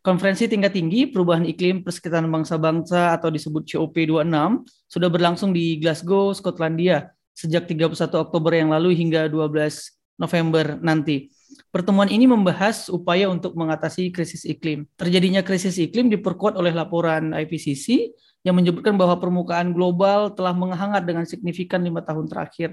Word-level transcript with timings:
Konferensi 0.00 0.48
tingkat 0.48 0.72
tinggi 0.72 1.12
perubahan 1.12 1.44
iklim 1.44 1.84
persekitaran 1.84 2.24
bangsa-bangsa 2.32 3.12
atau 3.20 3.28
disebut 3.28 3.68
COP26 3.68 4.32
sudah 4.88 5.08
berlangsung 5.12 5.52
di 5.52 5.76
Glasgow, 5.76 6.32
Skotlandia 6.32 7.12
sejak 7.36 7.68
31 7.68 8.08
Oktober 8.16 8.52
yang 8.56 8.72
lalu 8.72 8.96
hingga 8.96 9.28
12 9.28 9.60
November 10.16 10.80
nanti. 10.80 11.28
Pertemuan 11.68 12.08
ini 12.08 12.24
membahas 12.24 12.88
upaya 12.88 13.28
untuk 13.28 13.52
mengatasi 13.52 14.08
krisis 14.08 14.48
iklim. 14.48 14.88
Terjadinya 14.96 15.44
krisis 15.44 15.76
iklim 15.76 16.08
diperkuat 16.08 16.56
oleh 16.56 16.72
laporan 16.72 17.36
IPCC 17.36 18.16
yang 18.40 18.56
menyebutkan 18.56 18.96
bahwa 18.96 19.20
permukaan 19.20 19.76
global 19.76 20.32
telah 20.32 20.56
menghangat 20.56 21.04
dengan 21.04 21.28
signifikan 21.28 21.84
lima 21.84 22.00
tahun 22.00 22.24
terakhir 22.24 22.72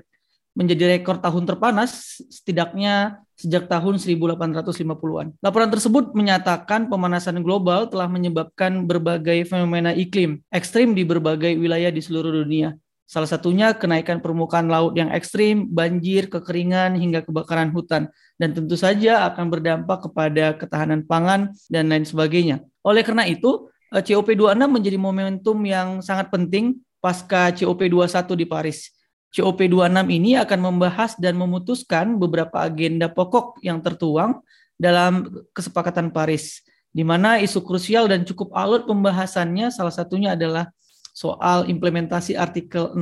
menjadi 0.56 0.98
rekor 0.98 1.20
tahun 1.20 1.44
terpanas 1.44 2.24
setidaknya 2.32 3.22
sejak 3.38 3.70
tahun 3.70 4.02
1850-an. 4.02 5.38
Laporan 5.46 5.70
tersebut 5.70 6.18
menyatakan 6.18 6.90
pemanasan 6.90 7.46
global 7.46 7.86
telah 7.86 8.10
menyebabkan 8.10 8.90
berbagai 8.90 9.46
fenomena 9.46 9.94
iklim 9.94 10.42
ekstrim 10.50 10.98
di 10.98 11.06
berbagai 11.06 11.54
wilayah 11.54 11.94
di 11.94 12.02
seluruh 12.02 12.34
dunia. 12.34 12.74
Salah 13.08 13.30
satunya 13.30 13.72
kenaikan 13.72 14.20
permukaan 14.20 14.68
laut 14.68 14.92
yang 15.00 15.08
ekstrim, 15.16 15.64
banjir, 15.72 16.28
kekeringan, 16.28 17.00
hingga 17.00 17.24
kebakaran 17.24 17.72
hutan. 17.72 18.12
Dan 18.36 18.52
tentu 18.52 18.76
saja 18.76 19.24
akan 19.32 19.48
berdampak 19.48 20.12
kepada 20.12 20.52
ketahanan 20.60 21.08
pangan 21.08 21.56
dan 21.72 21.88
lain 21.88 22.04
sebagainya. 22.04 22.60
Oleh 22.84 23.08
karena 23.08 23.24
itu, 23.24 23.72
eh, 23.96 24.04
COP26 24.04 24.68
menjadi 24.68 25.00
momentum 25.00 25.56
yang 25.64 26.04
sangat 26.04 26.28
penting 26.28 26.84
pasca 27.00 27.56
COP21 27.56 28.36
di 28.36 28.44
Paris 28.44 28.97
COP26 29.36 30.08
ini 30.08 30.40
akan 30.40 30.60
membahas 30.72 31.20
dan 31.20 31.36
memutuskan 31.36 32.16
beberapa 32.16 32.64
agenda 32.64 33.12
pokok 33.12 33.60
yang 33.62 33.84
tertuang 33.84 34.40
dalam 34.80 35.28
kesepakatan 35.52 36.14
Paris, 36.14 36.64
di 36.94 37.04
mana 37.04 37.42
isu 37.42 37.66
krusial 37.66 38.08
dan 38.08 38.24
cukup 38.24 38.54
alot 38.56 38.88
pembahasannya 38.88 39.74
salah 39.74 39.92
satunya 39.92 40.38
adalah 40.38 40.72
soal 41.12 41.66
implementasi 41.66 42.38
artikel 42.38 42.94
6 42.94 43.02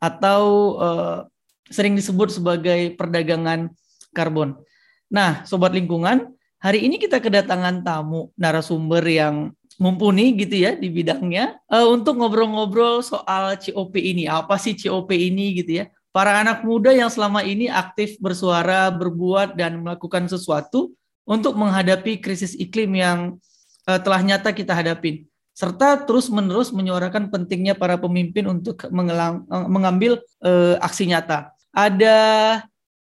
atau 0.00 0.42
uh, 0.80 1.18
sering 1.68 1.92
disebut 1.92 2.32
sebagai 2.32 2.96
perdagangan 2.96 3.68
karbon. 4.16 4.56
Nah, 5.12 5.44
sobat 5.44 5.76
lingkungan, 5.76 6.32
hari 6.56 6.88
ini 6.88 6.96
kita 6.96 7.20
kedatangan 7.20 7.84
tamu 7.84 8.32
narasumber 8.40 9.04
yang 9.04 9.52
mumpuni 9.78 10.34
gitu 10.34 10.58
ya 10.58 10.74
di 10.74 10.90
bidangnya 10.90 11.56
uh, 11.70 11.86
untuk 11.86 12.18
ngobrol-ngobrol 12.18 13.00
soal 13.00 13.54
COP 13.56 13.94
ini. 13.96 14.26
Apa 14.26 14.58
sih 14.58 14.74
COP 14.74 15.14
ini 15.14 15.62
gitu 15.62 15.82
ya? 15.82 15.84
Para 16.10 16.42
anak 16.42 16.66
muda 16.66 16.90
yang 16.90 17.08
selama 17.08 17.46
ini 17.46 17.70
aktif 17.70 18.18
bersuara, 18.18 18.90
berbuat 18.90 19.54
dan 19.54 19.78
melakukan 19.86 20.26
sesuatu 20.26 20.90
untuk 21.22 21.54
menghadapi 21.54 22.18
krisis 22.18 22.58
iklim 22.58 22.90
yang 22.98 23.18
uh, 23.86 24.00
telah 24.02 24.20
nyata 24.20 24.50
kita 24.50 24.74
hadapin 24.74 25.24
serta 25.58 26.06
terus-menerus 26.06 26.70
menyuarakan 26.70 27.34
pentingnya 27.34 27.74
para 27.74 27.98
pemimpin 27.98 28.46
untuk 28.46 28.78
mengelang, 28.94 29.42
uh, 29.50 29.66
mengambil 29.66 30.22
uh, 30.42 30.78
aksi 30.78 31.10
nyata. 31.10 31.50
Ada 31.74 32.18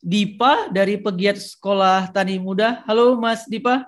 Dipa 0.03 0.67
dari 0.67 0.99
pegiat 0.99 1.39
Sekolah 1.39 2.11
Tani 2.11 2.41
Muda. 2.41 2.83
Halo 2.83 3.15
Mas 3.15 3.47
Dipa. 3.47 3.87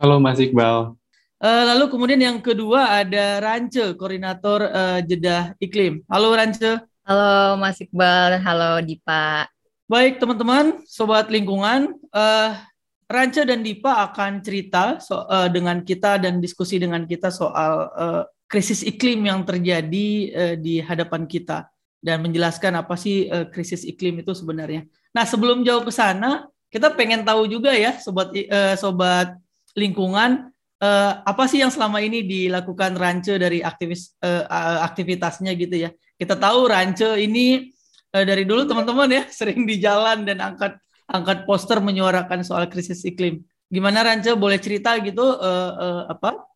Halo 0.00 0.22
Mas 0.22 0.40
Iqbal. 0.40 0.97
Uh, 1.38 1.70
lalu 1.70 1.86
kemudian 1.94 2.18
yang 2.18 2.42
kedua 2.42 2.98
ada 2.98 3.38
Rance, 3.38 3.94
koordinator 3.94 4.58
uh, 4.74 4.98
Jeddah 5.06 5.54
Iklim. 5.62 6.02
Halo 6.10 6.34
Rance. 6.34 6.82
Halo 7.06 7.54
Mas 7.54 7.78
Iqbal, 7.78 8.42
halo 8.42 8.82
Dipa. 8.82 9.46
Baik 9.86 10.18
teman-teman, 10.18 10.82
sobat 10.82 11.30
lingkungan, 11.30 11.94
uh, 12.10 12.58
Rance 13.06 13.46
dan 13.46 13.62
Dipa 13.62 14.10
akan 14.10 14.42
cerita 14.42 14.98
so, 14.98 15.30
uh, 15.30 15.46
dengan 15.46 15.86
kita 15.86 16.18
dan 16.18 16.42
diskusi 16.42 16.82
dengan 16.82 17.06
kita 17.06 17.30
soal 17.30 17.86
uh, 17.94 18.22
krisis 18.50 18.82
iklim 18.82 19.22
yang 19.22 19.46
terjadi 19.46 20.08
uh, 20.34 20.54
di 20.58 20.82
hadapan 20.82 21.22
kita 21.30 21.70
dan 22.02 22.18
menjelaskan 22.18 22.82
apa 22.82 22.98
sih 22.98 23.30
uh, 23.30 23.46
krisis 23.46 23.86
iklim 23.86 24.26
itu 24.26 24.34
sebenarnya. 24.34 24.90
Nah 25.14 25.22
sebelum 25.22 25.62
jauh 25.62 25.86
ke 25.86 25.94
sana, 25.94 26.50
kita 26.66 26.98
pengen 26.98 27.22
tahu 27.22 27.46
juga 27.46 27.70
ya 27.78 27.94
sobat 27.94 28.34
uh, 28.34 28.74
sobat 28.74 29.38
lingkungan 29.78 30.50
uh, 30.82 31.12
apa 31.22 31.44
sih 31.50 31.62
yang 31.62 31.70
selama 31.70 32.02
ini 32.02 32.24
dilakukan 32.24 32.94
Rance 32.94 33.34
dari 33.38 33.62
aktivis 33.62 34.14
uh, 34.22 34.46
aktivitasnya 34.86 35.52
gitu 35.58 35.88
ya? 35.88 35.90
Kita 36.18 36.38
tahu 36.38 36.70
Rance 36.70 37.18
ini 37.18 37.70
uh, 38.14 38.24
dari 38.24 38.46
dulu 38.46 38.66
teman-teman 38.66 39.08
ya 39.10 39.22
sering 39.38 39.66
di 39.66 39.78
jalan 39.82 40.26
dan 40.26 40.38
angkat 40.42 40.78
angkat 41.08 41.48
poster 41.48 41.80
menyuarakan 41.80 42.44
soal 42.44 42.68
krisis 42.70 43.02
iklim. 43.04 43.42
Gimana 43.68 44.04
Rance 44.06 44.32
boleh 44.38 44.58
cerita 44.62 44.96
gitu 45.02 45.24
uh, 45.24 45.72
uh, 45.76 46.02
apa 46.08 46.48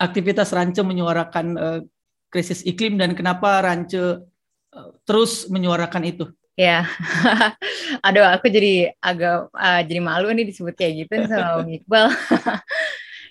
aktivitas 0.00 0.52
Rance 0.52 0.80
menyuarakan 0.80 1.46
uh, 1.56 1.80
krisis 2.32 2.64
iklim 2.64 2.96
dan 3.00 3.12
kenapa 3.16 3.60
Rance 3.64 3.96
uh, 3.96 4.90
terus 5.04 5.48
menyuarakan 5.48 6.04
itu? 6.04 6.26
Ya, 6.56 6.88
aduh 8.06 8.24
aku 8.32 8.48
jadi 8.48 8.96
agak 9.04 9.52
uh, 9.52 9.80
jadi 9.84 10.00
malu 10.00 10.32
nih 10.32 10.48
disebut 10.48 10.72
kayak 10.72 11.04
gitu 11.04 11.28
sama 11.28 11.68
Iqbal. 11.68 12.08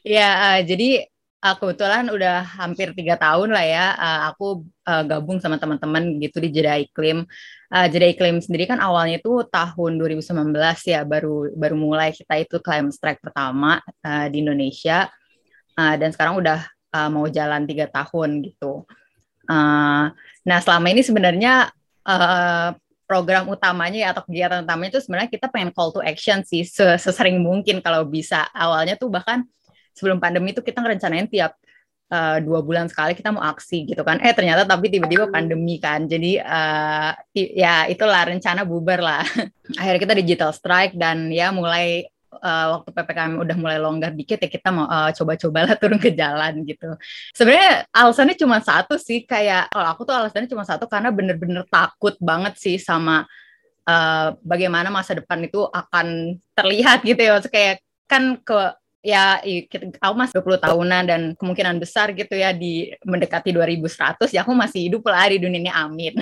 Ya, 0.05 0.29
uh, 0.37 0.59
jadi 0.61 1.09
uh, 1.41 1.57
kebetulan 1.57 2.05
udah 2.13 2.45
hampir 2.61 2.93
tiga 2.93 3.17
tahun 3.17 3.49
lah 3.49 3.65
ya, 3.65 3.85
uh, 3.97 4.19
aku 4.29 4.61
uh, 4.85 5.01
gabung 5.01 5.41
sama 5.41 5.57
teman-teman 5.57 6.21
gitu 6.21 6.37
di 6.37 6.53
Jeda 6.53 6.77
Iklim. 6.77 7.25
Uh, 7.73 7.89
Jeda 7.89 8.05
Iklim 8.13 8.37
sendiri 8.37 8.69
kan 8.69 8.77
awalnya 8.77 9.17
itu 9.17 9.41
tahun 9.49 9.97
2019 9.97 10.53
ya, 10.85 11.01
baru 11.01 11.49
baru 11.57 11.73
mulai 11.73 12.13
kita 12.13 12.37
itu 12.37 12.61
climate 12.61 12.93
strike 12.93 13.17
pertama 13.17 13.81
uh, 14.05 14.29
di 14.29 14.45
Indonesia, 14.45 15.09
uh, 15.73 15.95
dan 15.97 16.13
sekarang 16.13 16.37
udah 16.37 16.61
uh, 16.93 17.09
mau 17.09 17.25
jalan 17.25 17.65
tiga 17.65 17.89
tahun 17.89 18.45
gitu. 18.45 18.85
Uh, 19.49 20.13
nah 20.45 20.57
selama 20.61 20.93
ini 20.93 21.01
sebenarnya 21.01 21.73
uh, 22.05 22.77
program 23.09 23.49
utamanya 23.49 24.05
ya, 24.05 24.09
atau 24.13 24.21
kegiatan 24.29 24.61
utamanya 24.61 25.01
itu 25.01 25.01
sebenarnya 25.01 25.33
kita 25.33 25.49
pengen 25.49 25.73
call 25.73 25.89
to 25.89 26.05
action 26.05 26.45
sih 26.45 26.61
sesering 26.61 27.41
mungkin 27.41 27.81
kalau 27.81 28.05
bisa. 28.05 28.45
Awalnya 28.53 29.01
tuh 29.01 29.09
bahkan 29.09 29.49
sebelum 29.95 30.19
pandemi 30.19 30.51
itu 30.51 30.59
kita 30.59 30.83
ngerencanain 30.83 31.31
tiap 31.31 31.55
uh, 32.11 32.37
dua 32.43 32.59
bulan 32.61 32.85
sekali 32.91 33.17
kita 33.17 33.33
mau 33.33 33.41
aksi 33.41 33.89
gitu 33.89 34.01
kan. 34.05 34.21
Eh 34.21 34.33
ternyata 34.35 34.67
tapi 34.67 34.91
tiba-tiba 34.91 35.31
pandemi 35.31 35.79
kan. 35.81 36.05
Jadi 36.05 36.37
uh, 36.37 37.11
ya 37.33 37.89
itulah 37.89 38.27
rencana 38.27 38.67
bubar 38.67 38.99
lah. 39.01 39.23
Akhirnya 39.79 40.01
kita 40.01 40.15
digital 40.19 40.51
strike 40.53 40.93
dan 40.99 41.31
ya 41.33 41.49
mulai 41.49 42.05
uh, 42.35 42.79
waktu 42.79 42.89
ppkm 42.91 43.31
udah 43.41 43.55
mulai 43.57 43.77
longgar 43.79 44.11
dikit 44.11 44.41
ya 44.43 44.49
kita 44.51 44.69
mau 44.69 44.85
uh, 44.85 45.09
coba-cobalah 45.15 45.75
turun 45.81 45.99
ke 46.01 46.13
jalan 46.13 46.61
gitu. 46.67 46.93
Sebenarnya 47.33 47.89
alasannya 47.89 48.35
cuma 48.37 48.57
satu 48.61 48.99
sih 48.99 49.23
kayak 49.23 49.71
kalau 49.71 49.87
aku 49.89 50.01
tuh 50.05 50.15
alasannya 50.15 50.49
cuma 50.51 50.67
satu 50.67 50.85
karena 50.85 51.09
bener-bener 51.09 51.63
takut 51.71 52.13
banget 52.19 52.59
sih 52.59 52.77
sama 52.77 53.25
uh, 53.87 54.27
bagaimana 54.43 54.91
masa 54.91 55.17
depan 55.17 55.41
itu 55.45 55.63
akan 55.65 56.37
terlihat 56.53 57.01
gitu 57.07 57.21
ya. 57.21 57.39
Kayak 57.41 57.81
kan 58.05 58.37
ke 58.37 58.77
ya 59.05 59.37
aku 60.01 60.15
masih 60.17 60.41
20 60.41 60.65
tahunan 60.65 61.03
dan 61.05 61.21
kemungkinan 61.37 61.77
besar 61.77 62.09
gitu 62.17 62.33
ya 62.33 62.49
di 62.49 62.89
mendekati 63.05 63.53
2100 63.53 64.33
ya 64.33 64.41
aku 64.41 64.57
masih 64.57 64.89
hidup 64.89 65.05
lah 65.05 65.29
di 65.29 65.37
dunia 65.37 65.61
ini 65.61 65.71
amin. 65.71 66.13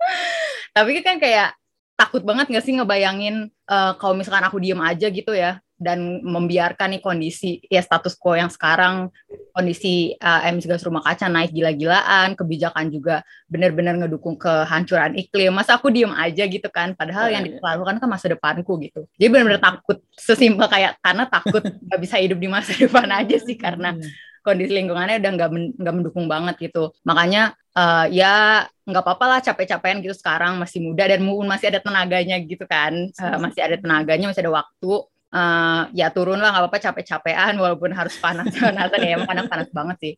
Tapi 0.76 1.02
kan 1.02 1.18
kayak 1.18 1.58
takut 1.98 2.22
banget 2.22 2.50
gak 2.50 2.62
sih 2.62 2.74
ngebayangin 2.78 3.50
uh, 3.70 3.98
kalau 3.98 4.14
misalkan 4.14 4.46
aku 4.46 4.62
diem 4.62 4.78
aja 4.78 5.10
gitu 5.10 5.34
ya 5.34 5.58
dan 5.74 6.22
membiarkan 6.22 6.94
nih 6.94 7.02
kondisi 7.02 7.58
ya 7.66 7.82
status 7.82 8.14
quo 8.14 8.38
yang 8.38 8.46
sekarang 8.46 9.10
kondisi 9.50 10.14
uh, 10.22 10.46
emisi 10.46 10.70
gas 10.70 10.86
rumah 10.86 11.02
kaca 11.02 11.26
naik 11.26 11.50
gila-gilaan, 11.50 12.38
kebijakan 12.38 12.94
juga 12.94 13.26
benar-benar 13.50 13.98
ngedukung 13.98 14.38
kehancuran 14.38 15.18
iklim. 15.18 15.50
Masa 15.50 15.74
aku 15.74 15.90
diem 15.90 16.14
aja 16.14 16.46
gitu 16.46 16.66
kan? 16.70 16.94
Padahal 16.94 17.30
yang 17.30 17.42
iya, 17.46 17.58
iya. 17.58 17.60
dilakukan 17.62 17.98
kan 17.98 18.08
masa 18.08 18.26
depanku 18.30 18.78
gitu. 18.82 19.06
Jadi 19.18 19.28
benar-benar 19.30 19.62
takut 19.62 19.98
sesimpel 20.14 20.66
kayak 20.70 20.98
karena 21.02 21.26
takut 21.26 21.62
nggak 21.90 22.00
bisa 22.00 22.16
hidup 22.22 22.38
di 22.38 22.48
masa 22.48 22.70
depan 22.74 23.10
aja 23.10 23.36
sih 23.42 23.58
karena 23.58 23.98
iya. 23.98 24.08
kondisi 24.46 24.70
lingkungannya 24.74 25.18
udah 25.18 25.30
nggak 25.34 25.50
nggak 25.82 25.94
mendukung 25.94 26.26
banget 26.30 26.70
gitu. 26.70 26.94
Makanya 27.02 27.58
uh, 27.74 28.06
ya 28.14 28.66
nggak 28.86 29.02
apa-apa 29.02 29.24
lah 29.26 29.40
capek-capekan 29.42 30.04
gitu 30.06 30.14
sekarang 30.14 30.60
masih 30.60 30.84
muda 30.84 31.08
dan 31.08 31.18
masih 31.24 31.66
ada 31.74 31.82
tenaganya 31.82 32.38
gitu 32.38 32.62
kan. 32.66 33.10
Uh, 33.18 33.38
masih 33.42 33.60
ada 33.62 33.74
tenaganya, 33.74 34.30
masih 34.30 34.46
ada 34.46 34.54
waktu 34.54 34.92
uh, 35.34 35.90
ya 35.90 36.14
turun 36.14 36.38
lah 36.38 36.54
nggak 36.54 36.64
apa-apa 36.70 36.78
capek-capean 36.78 37.58
walaupun 37.58 37.90
harus 37.90 38.14
panas-panasan. 38.22 39.02
Ya 39.02 39.18
emang 39.18 39.28
kadang 39.28 39.50
panas 39.50 39.68
banget 39.74 39.96
sih. 40.00 40.14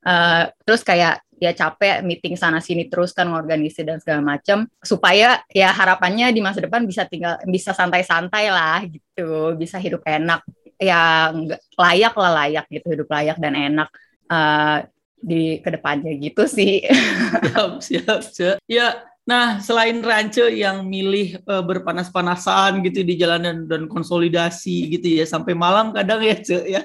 Uh, 0.00 0.48
terus 0.64 0.86
kayak 0.86 1.20
ya 1.36 1.52
capek 1.52 2.04
meeting 2.04 2.36
sana 2.38 2.60
sini 2.62 2.88
terus 2.88 3.12
kan 3.12 3.28
ngorganisir 3.28 3.84
dan 3.84 4.00
segala 4.00 4.20
macam 4.36 4.68
supaya 4.80 5.40
ya 5.52 5.72
harapannya 5.72 6.32
di 6.32 6.40
masa 6.40 6.64
depan 6.64 6.84
bisa 6.84 7.04
tinggal 7.04 7.36
bisa 7.44 7.74
santai-santai 7.74 8.48
lah 8.48 8.86
gitu. 8.86 9.58
Bisa 9.58 9.76
hidup 9.82 10.06
enak. 10.06 10.46
Ya 10.80 11.34
layak 11.76 12.14
lah 12.16 12.32
layak 12.46 12.64
gitu 12.70 12.86
hidup 12.94 13.08
layak 13.10 13.36
dan 13.42 13.58
enak. 13.58 13.90
Uh, 14.30 14.86
di 15.20 15.60
ke 15.60 15.68
depannya 15.68 16.16
gitu 16.16 16.48
sih. 16.48 16.80
Siap 17.52 17.84
siap 17.84 18.20
siap. 18.24 18.56
Ya 18.64 19.04
Nah, 19.30 19.62
selain 19.62 20.02
Rance 20.02 20.42
yang 20.50 20.82
milih 20.90 21.38
uh, 21.46 21.62
berpanas-panasan 21.62 22.82
gitu 22.82 23.06
di 23.06 23.14
jalanan 23.14 23.62
dan 23.70 23.86
konsolidasi 23.86 24.90
gitu 24.90 25.06
ya 25.06 25.22
sampai 25.22 25.54
malam 25.54 25.94
kadang 25.94 26.18
ya, 26.18 26.34
Ce 26.42 26.58
ya. 26.66 26.82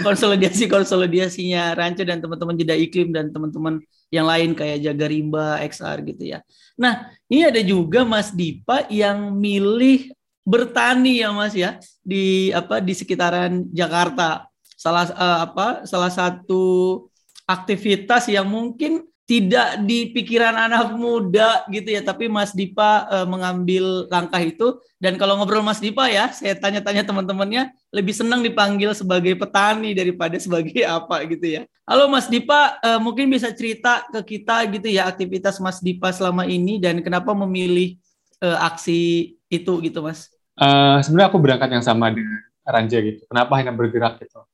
konsolidasi 0.00 0.64
konsolidasinya 0.68 1.76
Ranca 1.76 2.04
dan 2.04 2.24
teman-teman 2.24 2.56
jeda 2.56 2.72
iklim 2.76 3.12
dan 3.12 3.32
teman-teman 3.32 3.84
yang 4.08 4.24
lain 4.24 4.56
kayak 4.56 4.80
Jaga 4.80 5.08
Rimba, 5.12 5.60
XR 5.60 6.04
gitu 6.08 6.24
ya. 6.36 6.38
Nah, 6.76 7.12
ini 7.28 7.48
ada 7.48 7.60
juga 7.60 8.04
Mas 8.04 8.32
Dipa 8.32 8.88
yang 8.88 9.36
milih 9.36 10.12
bertani 10.44 11.20
ya 11.24 11.32
Mas 11.32 11.56
ya 11.56 11.80
di 12.00 12.52
apa 12.52 12.80
di 12.80 12.96
sekitaran 12.96 13.68
Jakarta. 13.72 14.48
Salah 14.76 15.08
uh, 15.12 15.38
apa 15.48 15.66
salah 15.88 16.12
satu 16.12 16.64
aktivitas 17.44 18.28
yang 18.28 18.48
mungkin 18.48 19.04
tidak 19.24 19.80
di 19.88 20.12
pikiran 20.12 20.52
anak 20.52 20.92
muda 21.00 21.64
gitu 21.72 21.96
ya, 21.96 22.04
tapi 22.04 22.28
Mas 22.28 22.52
Dipa 22.52 23.08
uh, 23.08 23.24
mengambil 23.24 24.04
langkah 24.12 24.36
itu. 24.36 24.76
Dan 25.00 25.16
kalau 25.16 25.40
ngobrol 25.40 25.64
Mas 25.64 25.80
Dipa 25.80 26.12
ya, 26.12 26.28
saya 26.28 26.52
tanya-tanya 26.52 27.08
teman-temannya 27.08 27.72
lebih 27.88 28.12
senang 28.12 28.44
dipanggil 28.44 28.92
sebagai 28.92 29.32
petani 29.40 29.96
daripada 29.96 30.36
sebagai 30.36 30.84
apa 31.00 31.24
gitu 31.24 31.60
ya. 31.60 31.62
Halo 31.88 32.12
Mas 32.12 32.28
Dipa, 32.28 32.76
uh, 32.84 33.00
mungkin 33.00 33.32
bisa 33.32 33.48
cerita 33.56 34.04
ke 34.12 34.36
kita 34.36 34.68
gitu 34.68 34.92
ya 34.92 35.08
aktivitas 35.08 35.56
Mas 35.56 35.80
Dipa 35.80 36.12
selama 36.12 36.44
ini 36.44 36.76
dan 36.76 37.00
kenapa 37.00 37.32
memilih 37.32 37.96
uh, 38.44 38.60
aksi 38.68 39.32
itu 39.48 39.72
gitu 39.80 40.04
Mas? 40.04 40.28
Uh, 40.60 41.00
Sebenarnya 41.00 41.32
aku 41.32 41.40
berangkat 41.40 41.72
yang 41.72 41.84
sama 41.84 42.12
dengan 42.12 42.44
Ranja 42.60 43.00
gitu. 43.00 43.24
Kenapa 43.24 43.56
hanya 43.56 43.72
bergerak 43.72 44.20
gitu? 44.20 44.44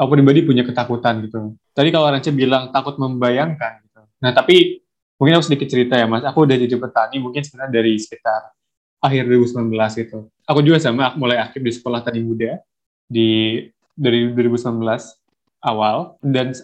Aku 0.00 0.08
pribadi 0.16 0.40
punya 0.48 0.64
ketakutan 0.64 1.20
gitu. 1.28 1.60
Tadi 1.76 1.92
kalau 1.92 2.08
Ranja 2.08 2.32
bilang 2.32 2.72
takut 2.72 2.96
membayangkan, 2.96 3.83
Nah, 4.24 4.32
tapi 4.32 4.80
mungkin 5.20 5.36
aku 5.36 5.44
sedikit 5.52 5.68
cerita 5.68 6.00
ya, 6.00 6.08
Mas. 6.08 6.24
Aku 6.24 6.48
udah 6.48 6.56
jadi 6.56 6.72
petani 6.80 7.20
mungkin 7.20 7.44
sebenarnya 7.44 7.72
dari 7.76 8.00
sekitar 8.00 8.56
akhir 9.04 9.28
2019 9.28 9.68
itu. 10.00 10.18
Aku 10.48 10.64
juga 10.64 10.80
sama, 10.80 11.12
aku 11.12 11.20
mulai 11.20 11.36
aktif 11.36 11.60
di 11.60 11.72
sekolah 11.76 12.00
tani 12.00 12.24
muda 12.24 12.56
di 13.04 13.60
dari 13.92 14.32
2019 14.32 14.80
awal 15.60 16.16
dan 16.24 16.56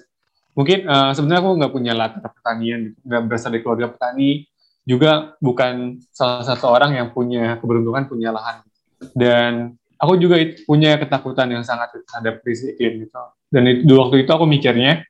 mungkin 0.56 0.88
uh, 0.88 1.12
sebenarnya 1.12 1.40
aku 1.44 1.50
nggak 1.60 1.72
punya 1.72 1.92
latar 1.92 2.32
pertanian, 2.32 2.90
gitu. 2.90 2.98
nggak 3.04 3.22
berasal 3.28 3.52
dari 3.52 3.62
keluarga 3.62 3.86
petani, 3.92 4.48
juga 4.88 5.36
bukan 5.38 6.00
salah 6.10 6.42
satu 6.42 6.72
orang 6.72 6.96
yang 6.96 7.08
punya 7.12 7.60
keberuntungan 7.60 8.08
punya 8.08 8.32
lahan. 8.32 8.64
Dan 9.12 9.76
aku 10.00 10.16
juga 10.16 10.40
punya 10.64 10.96
ketakutan 10.96 11.48
yang 11.52 11.64
sangat 11.64 11.92
terhadap 12.08 12.40
krisis 12.40 12.72
iklim 12.72 13.04
gitu. 13.04 13.20
Dan 13.52 13.68
itu, 13.68 13.92
waktu 13.94 14.24
itu 14.24 14.30
aku 14.32 14.48
mikirnya, 14.48 15.04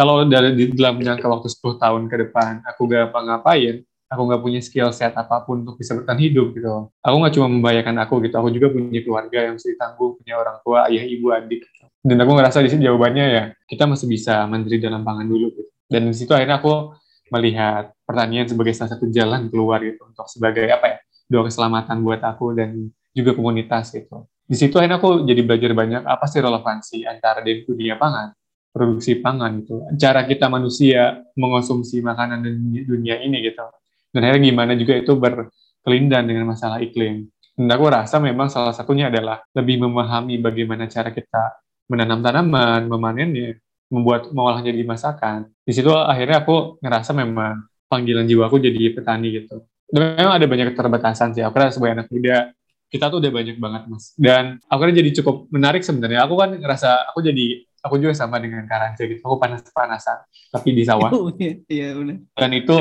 kalau 0.00 0.24
dari 0.24 0.56
di 0.56 0.64
dalam 0.72 0.96
jangka 0.96 1.28
waktu 1.28 1.52
10 1.52 1.76
tahun 1.76 2.02
ke 2.08 2.16
depan 2.24 2.64
aku 2.64 2.88
gak 2.88 3.12
apa-ngapain 3.12 3.84
aku 4.10 4.22
nggak 4.26 4.42
punya 4.42 4.60
skill 4.64 4.90
set 4.90 5.14
apa 5.14 5.46
pun 5.46 5.62
untuk 5.62 5.78
bisa 5.78 5.94
bertahan 5.94 6.18
hidup 6.18 6.50
gitu. 6.50 6.90
Aku 6.98 7.14
nggak 7.22 7.34
cuma 7.38 7.46
membayangkan 7.46 7.94
aku 8.02 8.18
gitu 8.26 8.34
aku 8.42 8.50
juga 8.50 8.66
punya 8.74 9.00
keluarga 9.06 9.38
yang 9.46 9.54
mesti 9.54 9.78
tangguh 9.78 10.18
punya 10.18 10.34
orang 10.34 10.58
tua 10.66 10.90
ayah 10.90 11.06
ibu 11.06 11.30
adik. 11.30 11.62
Gitu. 11.62 11.86
dan 12.00 12.16
aku 12.16 12.32
ngerasa 12.32 12.64
di 12.64 12.72
sini 12.72 12.88
jawabannya 12.88 13.24
ya 13.28 13.44
kita 13.68 13.84
masih 13.84 14.08
bisa 14.08 14.48
mandiri 14.48 14.80
dalam 14.82 15.04
pangan 15.06 15.28
dulu 15.28 15.52
gitu. 15.54 15.70
Dan 15.86 16.10
di 16.10 16.16
situ 16.16 16.32
akhirnya 16.32 16.58
aku 16.58 16.96
melihat 17.30 17.94
pertanian 18.02 18.48
sebagai 18.48 18.74
salah 18.74 18.96
satu 18.96 19.06
jalan 19.12 19.46
keluar 19.52 19.78
gitu 19.84 20.02
untuk 20.08 20.26
sebagai 20.26 20.66
apa 20.74 20.96
ya 20.96 20.98
doa 21.30 21.46
keselamatan 21.46 22.02
buat 22.02 22.24
aku 22.24 22.56
dan 22.58 22.90
juga 23.14 23.36
komunitas 23.36 23.94
gitu. 23.94 24.26
Di 24.48 24.58
situ 24.58 24.74
akhirnya 24.80 24.98
aku 24.98 25.22
jadi 25.22 25.44
belajar 25.46 25.70
banyak 25.70 26.02
apa 26.02 26.26
sih 26.26 26.42
relevansi 26.42 27.06
antara 27.06 27.44
di 27.46 27.62
dunia 27.62 27.94
pangan 27.94 28.34
produksi 28.70 29.18
pangan 29.18 29.62
gitu. 29.62 29.82
Cara 29.98 30.24
kita 30.24 30.46
manusia 30.46 31.22
mengonsumsi 31.34 31.98
makanan 32.00 32.42
di 32.46 32.86
dunia 32.86 33.18
ini 33.22 33.42
gitu. 33.42 33.66
Dan 34.10 34.26
akhirnya 34.26 34.42
gimana 34.50 34.72
juga 34.78 34.94
itu 34.98 35.12
berkelindan 35.14 36.26
dengan 36.26 36.50
masalah 36.50 36.82
iklim. 36.82 37.26
Dan 37.54 37.68
aku 37.70 37.84
rasa 37.90 38.16
memang 38.22 38.48
salah 38.48 38.72
satunya 38.72 39.10
adalah 39.10 39.42
lebih 39.52 39.84
memahami 39.84 40.40
bagaimana 40.40 40.86
cara 40.86 41.12
kita 41.12 41.60
menanam 41.90 42.22
tanaman, 42.22 42.86
memanennya, 42.86 43.58
membuat 43.90 44.30
mengolahnya 44.30 44.70
jadi 44.70 44.86
masakan. 44.86 45.38
Di 45.66 45.74
situ 45.74 45.90
akhirnya 45.90 46.46
aku 46.46 46.78
ngerasa 46.78 47.10
memang 47.12 47.66
panggilan 47.90 48.24
jiwaku 48.24 48.62
jadi 48.62 48.94
petani 48.94 49.28
gitu. 49.44 49.66
Dan 49.90 50.14
memang 50.14 50.38
ada 50.38 50.46
banyak 50.46 50.72
keterbatasan 50.72 51.34
sih. 51.34 51.42
Aku 51.42 51.58
rasa 51.58 51.74
sebagai 51.74 51.98
anak 51.98 52.08
muda, 52.14 52.54
kita 52.86 53.10
tuh 53.10 53.18
udah 53.18 53.32
banyak 53.34 53.56
banget 53.58 53.82
mas. 53.90 54.14
Dan 54.14 54.62
aku 54.70 54.86
jadi 54.90 55.10
cukup 55.18 55.50
menarik 55.50 55.82
sebenarnya. 55.82 56.26
Aku 56.26 56.38
kan 56.38 56.54
ngerasa 56.54 57.10
aku 57.10 57.26
jadi 57.26 57.66
aku 57.80 58.00
juga 58.00 58.12
sama 58.16 58.36
dengan 58.40 58.64
Karanja 58.68 59.02
gitu. 59.04 59.20
Aku 59.24 59.36
panas-panasan, 59.40 60.24
tapi 60.52 60.76
di 60.76 60.84
sawah. 60.84 61.10
Oh, 61.20 61.28
iya, 61.36 61.60
iya 61.68 61.88
benar. 61.92 62.16
Dan 62.32 62.50
itu 62.56 62.76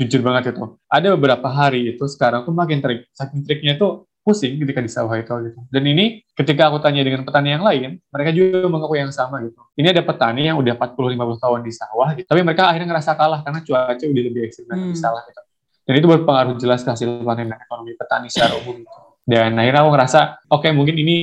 jujur 0.00 0.20
banget 0.24 0.54
itu. 0.56 0.78
Ada 0.90 1.14
beberapa 1.14 1.46
hari 1.46 1.94
itu 1.94 2.04
sekarang 2.10 2.42
aku 2.42 2.50
makin 2.50 2.82
trik. 2.82 3.06
Saking 3.14 3.46
triknya 3.46 3.78
itu 3.78 4.08
pusing 4.24 4.56
ketika 4.56 4.80
di 4.80 4.88
sawah 4.88 5.14
itu 5.20 5.30
gitu. 5.30 5.60
Dan 5.68 5.84
ini 5.84 6.24
ketika 6.32 6.72
aku 6.72 6.80
tanya 6.80 7.04
dengan 7.04 7.22
petani 7.28 7.52
yang 7.52 7.60
lain, 7.60 8.00
mereka 8.08 8.30
juga 8.32 8.66
mengaku 8.72 8.96
yang 8.96 9.12
sama 9.12 9.44
gitu. 9.44 9.60
Ini 9.76 9.92
ada 9.92 10.00
petani 10.00 10.48
yang 10.48 10.56
udah 10.56 10.74
40-50 10.80 11.44
tahun 11.44 11.60
di 11.60 11.72
sawah 11.76 12.08
gitu, 12.16 12.26
tapi 12.26 12.40
mereka 12.40 12.72
akhirnya 12.72 12.88
ngerasa 12.88 13.12
kalah 13.20 13.44
karena 13.44 13.60
cuaca 13.60 14.04
udah 14.08 14.22
lebih 14.24 14.40
ekstrim 14.48 14.66
dan 14.72 14.78
hmm. 14.80 14.96
salah 14.96 15.22
gitu. 15.28 15.40
Dan 15.84 15.94
itu 16.00 16.06
berpengaruh 16.08 16.56
jelas 16.56 16.80
ke 16.80 16.88
hasil 16.88 17.20
panen 17.20 17.52
dan 17.52 17.60
ekonomi 17.60 17.92
petani 17.92 18.32
secara 18.32 18.56
umum 18.64 18.80
gitu. 18.80 18.98
Dan 19.24 19.56
akhirnya 19.60 19.80
aku 19.84 19.90
ngerasa, 19.92 20.20
oke 20.48 20.60
okay, 20.64 20.70
mungkin 20.72 20.96
ini 20.96 21.16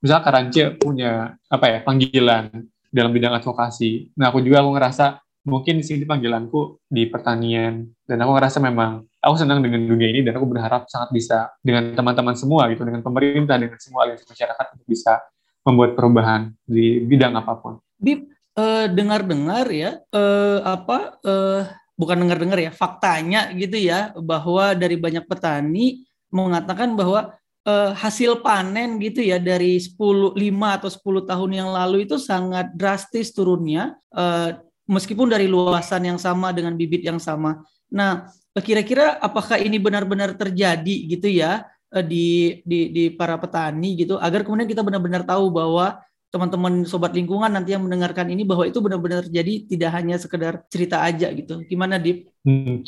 misalnya 0.00 0.24
Karance 0.24 0.64
punya 0.80 1.36
apa 1.46 1.66
ya 1.68 1.78
panggilan 1.84 2.50
dalam 2.90 3.10
bidang 3.14 3.38
advokasi. 3.38 4.10
Nah 4.18 4.34
aku 4.34 4.42
juga 4.42 4.64
aku 4.64 4.74
ngerasa 4.74 5.22
mungkin 5.46 5.80
di 5.80 5.84
sini 5.86 6.04
panggilanku 6.04 6.84
di 6.84 7.08
pertanian 7.08 7.88
dan 8.04 8.18
aku 8.20 8.36
ngerasa 8.36 8.60
memang 8.60 9.08
aku 9.24 9.34
senang 9.40 9.64
dengan 9.64 9.84
dunia 9.88 10.12
ini 10.12 10.20
dan 10.20 10.36
aku 10.36 10.44
berharap 10.44 10.84
sangat 10.90 11.08
bisa 11.16 11.48
dengan 11.64 11.96
teman-teman 11.96 12.36
semua 12.36 12.68
gitu 12.68 12.84
dengan 12.84 13.00
pemerintah 13.00 13.56
dengan 13.56 13.80
semua 13.80 14.04
aliansi 14.04 14.28
masyarakat 14.28 14.66
untuk 14.76 14.86
bisa 14.88 15.20
membuat 15.64 15.96
perubahan 15.96 16.52
di 16.64 17.04
bidang 17.04 17.36
apa 17.36 17.56
pun. 17.56 17.80
Bib 18.00 18.28
uh, 18.56 18.88
dengar-dengar 18.88 19.68
ya 19.72 20.00
uh, 20.12 20.60
apa 20.64 21.20
uh, 21.24 21.62
bukan 21.96 22.16
dengar-dengar 22.24 22.58
ya 22.60 22.72
faktanya 22.72 23.52
gitu 23.52 23.76
ya 23.76 24.12
bahwa 24.16 24.72
dari 24.72 24.96
banyak 24.96 25.24
petani 25.28 26.04
mengatakan 26.32 26.96
bahwa 26.96 27.36
uh, 27.66 27.92
hasil 27.92 28.40
panen 28.40 28.96
gitu 29.02 29.20
ya 29.20 29.36
dari 29.36 29.76
10 29.76 30.36
5 30.36 30.76
atau 30.76 30.88
10 30.88 31.30
tahun 31.30 31.50
yang 31.50 31.68
lalu 31.72 32.08
itu 32.08 32.16
sangat 32.16 32.72
drastis 32.76 33.34
turunnya 33.34 33.96
uh, 34.14 34.56
meskipun 34.88 35.28
dari 35.28 35.46
luasan 35.50 36.06
yang 36.06 36.18
sama 36.18 36.50
dengan 36.50 36.74
bibit 36.74 37.04
yang 37.06 37.22
sama. 37.22 37.62
Nah, 37.90 38.26
kira-kira 38.58 39.18
apakah 39.18 39.58
ini 39.58 39.78
benar-benar 39.78 40.34
terjadi 40.34 40.96
gitu 41.06 41.30
ya 41.30 41.66
uh, 41.94 42.04
di, 42.04 42.60
di 42.64 42.90
di 42.90 43.04
para 43.12 43.36
petani 43.36 43.98
gitu 43.98 44.16
agar 44.18 44.46
kemudian 44.46 44.68
kita 44.70 44.82
benar-benar 44.82 45.26
tahu 45.26 45.50
bahwa 45.50 46.00
teman-teman 46.30 46.86
sobat 46.86 47.10
lingkungan 47.10 47.50
nanti 47.50 47.74
yang 47.74 47.82
mendengarkan 47.82 48.30
ini 48.30 48.46
bahwa 48.46 48.62
itu 48.62 48.78
benar-benar 48.78 49.26
terjadi 49.26 49.66
tidak 49.66 49.90
hanya 49.98 50.14
sekedar 50.14 50.62
cerita 50.70 51.02
aja 51.02 51.26
gitu. 51.34 51.66
Gimana 51.66 51.98
Dip? 51.98 52.30
Hmm 52.46 52.86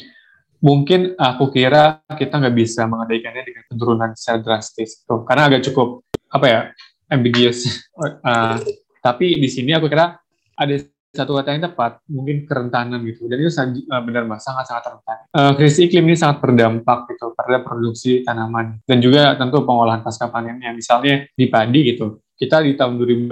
mungkin 0.63 1.19
aku 1.19 1.51
kira 1.51 2.01
kita 2.07 2.39
nggak 2.39 2.57
bisa 2.57 2.87
mengabaikannya 2.87 3.43
dengan 3.43 3.63
penurunan 3.67 4.11
secara 4.15 4.39
drastis 4.39 5.03
tuh 5.03 5.27
karena 5.27 5.51
agak 5.51 5.67
cukup 5.69 6.07
apa 6.31 6.47
ya 6.47 6.61
ambiguous. 7.13 7.85
Uh, 7.99 8.57
tapi 9.07 9.37
di 9.37 9.49
sini 9.51 9.75
aku 9.75 9.91
kira 9.91 10.17
ada 10.55 10.75
satu 11.13 11.37
kata 11.37 11.53
yang 11.53 11.69
tepat 11.69 12.01
mungkin 12.09 12.49
kerentanan 12.49 13.05
gitu. 13.05 13.29
Dan 13.29 13.45
itu 13.45 13.53
uh, 13.53 14.01
benar 14.01 14.25
mas 14.25 14.47
sangat 14.47 14.65
sangat 14.65 14.97
rentan. 14.97 15.19
Uh, 15.37 15.53
krisis 15.53 15.85
iklim 15.85 16.09
ini 16.09 16.17
sangat 16.17 16.41
berdampak 16.41 17.05
gitu 17.13 17.37
pada 17.37 17.61
produksi 17.61 18.25
tanaman 18.25 18.81
dan 18.89 18.99
juga 19.03 19.37
tentu 19.37 19.61
pengolahan 19.67 20.01
pasca 20.01 20.33
panennya. 20.33 20.73
Misalnya 20.73 21.29
di 21.37 21.47
padi 21.53 21.93
gitu 21.93 22.23
kita 22.39 22.65
di 22.65 22.75
tahun 22.75 22.97
2020 22.97 23.29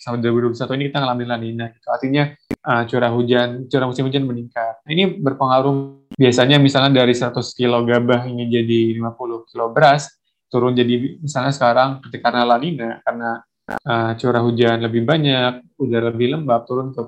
sampai 0.00 0.20
2021 0.20 0.76
ini 0.76 0.84
kita 0.92 0.98
ngalamin 1.02 1.28
lanina 1.28 1.64
gitu. 1.74 1.88
Artinya 1.90 2.24
uh, 2.62 2.82
curah 2.86 3.10
hujan 3.10 3.48
curah 3.66 3.86
musim 3.90 4.04
hujan 4.06 4.24
meningkat. 4.28 4.84
Ini 4.86 5.18
berpengaruh 5.18 6.03
biasanya 6.14 6.56
misalnya 6.62 7.04
dari 7.04 7.14
100 7.14 7.34
kilo 7.54 7.82
gabah 7.82 8.26
ini 8.26 8.46
jadi 8.46 8.98
50 8.98 9.50
kilo 9.50 9.70
beras, 9.74 10.10
turun 10.48 10.72
jadi 10.74 11.18
misalnya 11.18 11.50
sekarang 11.50 11.98
ketika 12.06 12.30
karena 12.30 12.42
lanina, 12.46 12.90
karena 13.02 13.42
uh, 13.84 14.12
curah 14.14 14.42
hujan 14.42 14.78
lebih 14.84 15.02
banyak, 15.02 15.66
udara 15.78 16.14
lebih 16.14 16.38
lembab, 16.38 16.62
turun 16.68 16.94
ke 16.94 17.00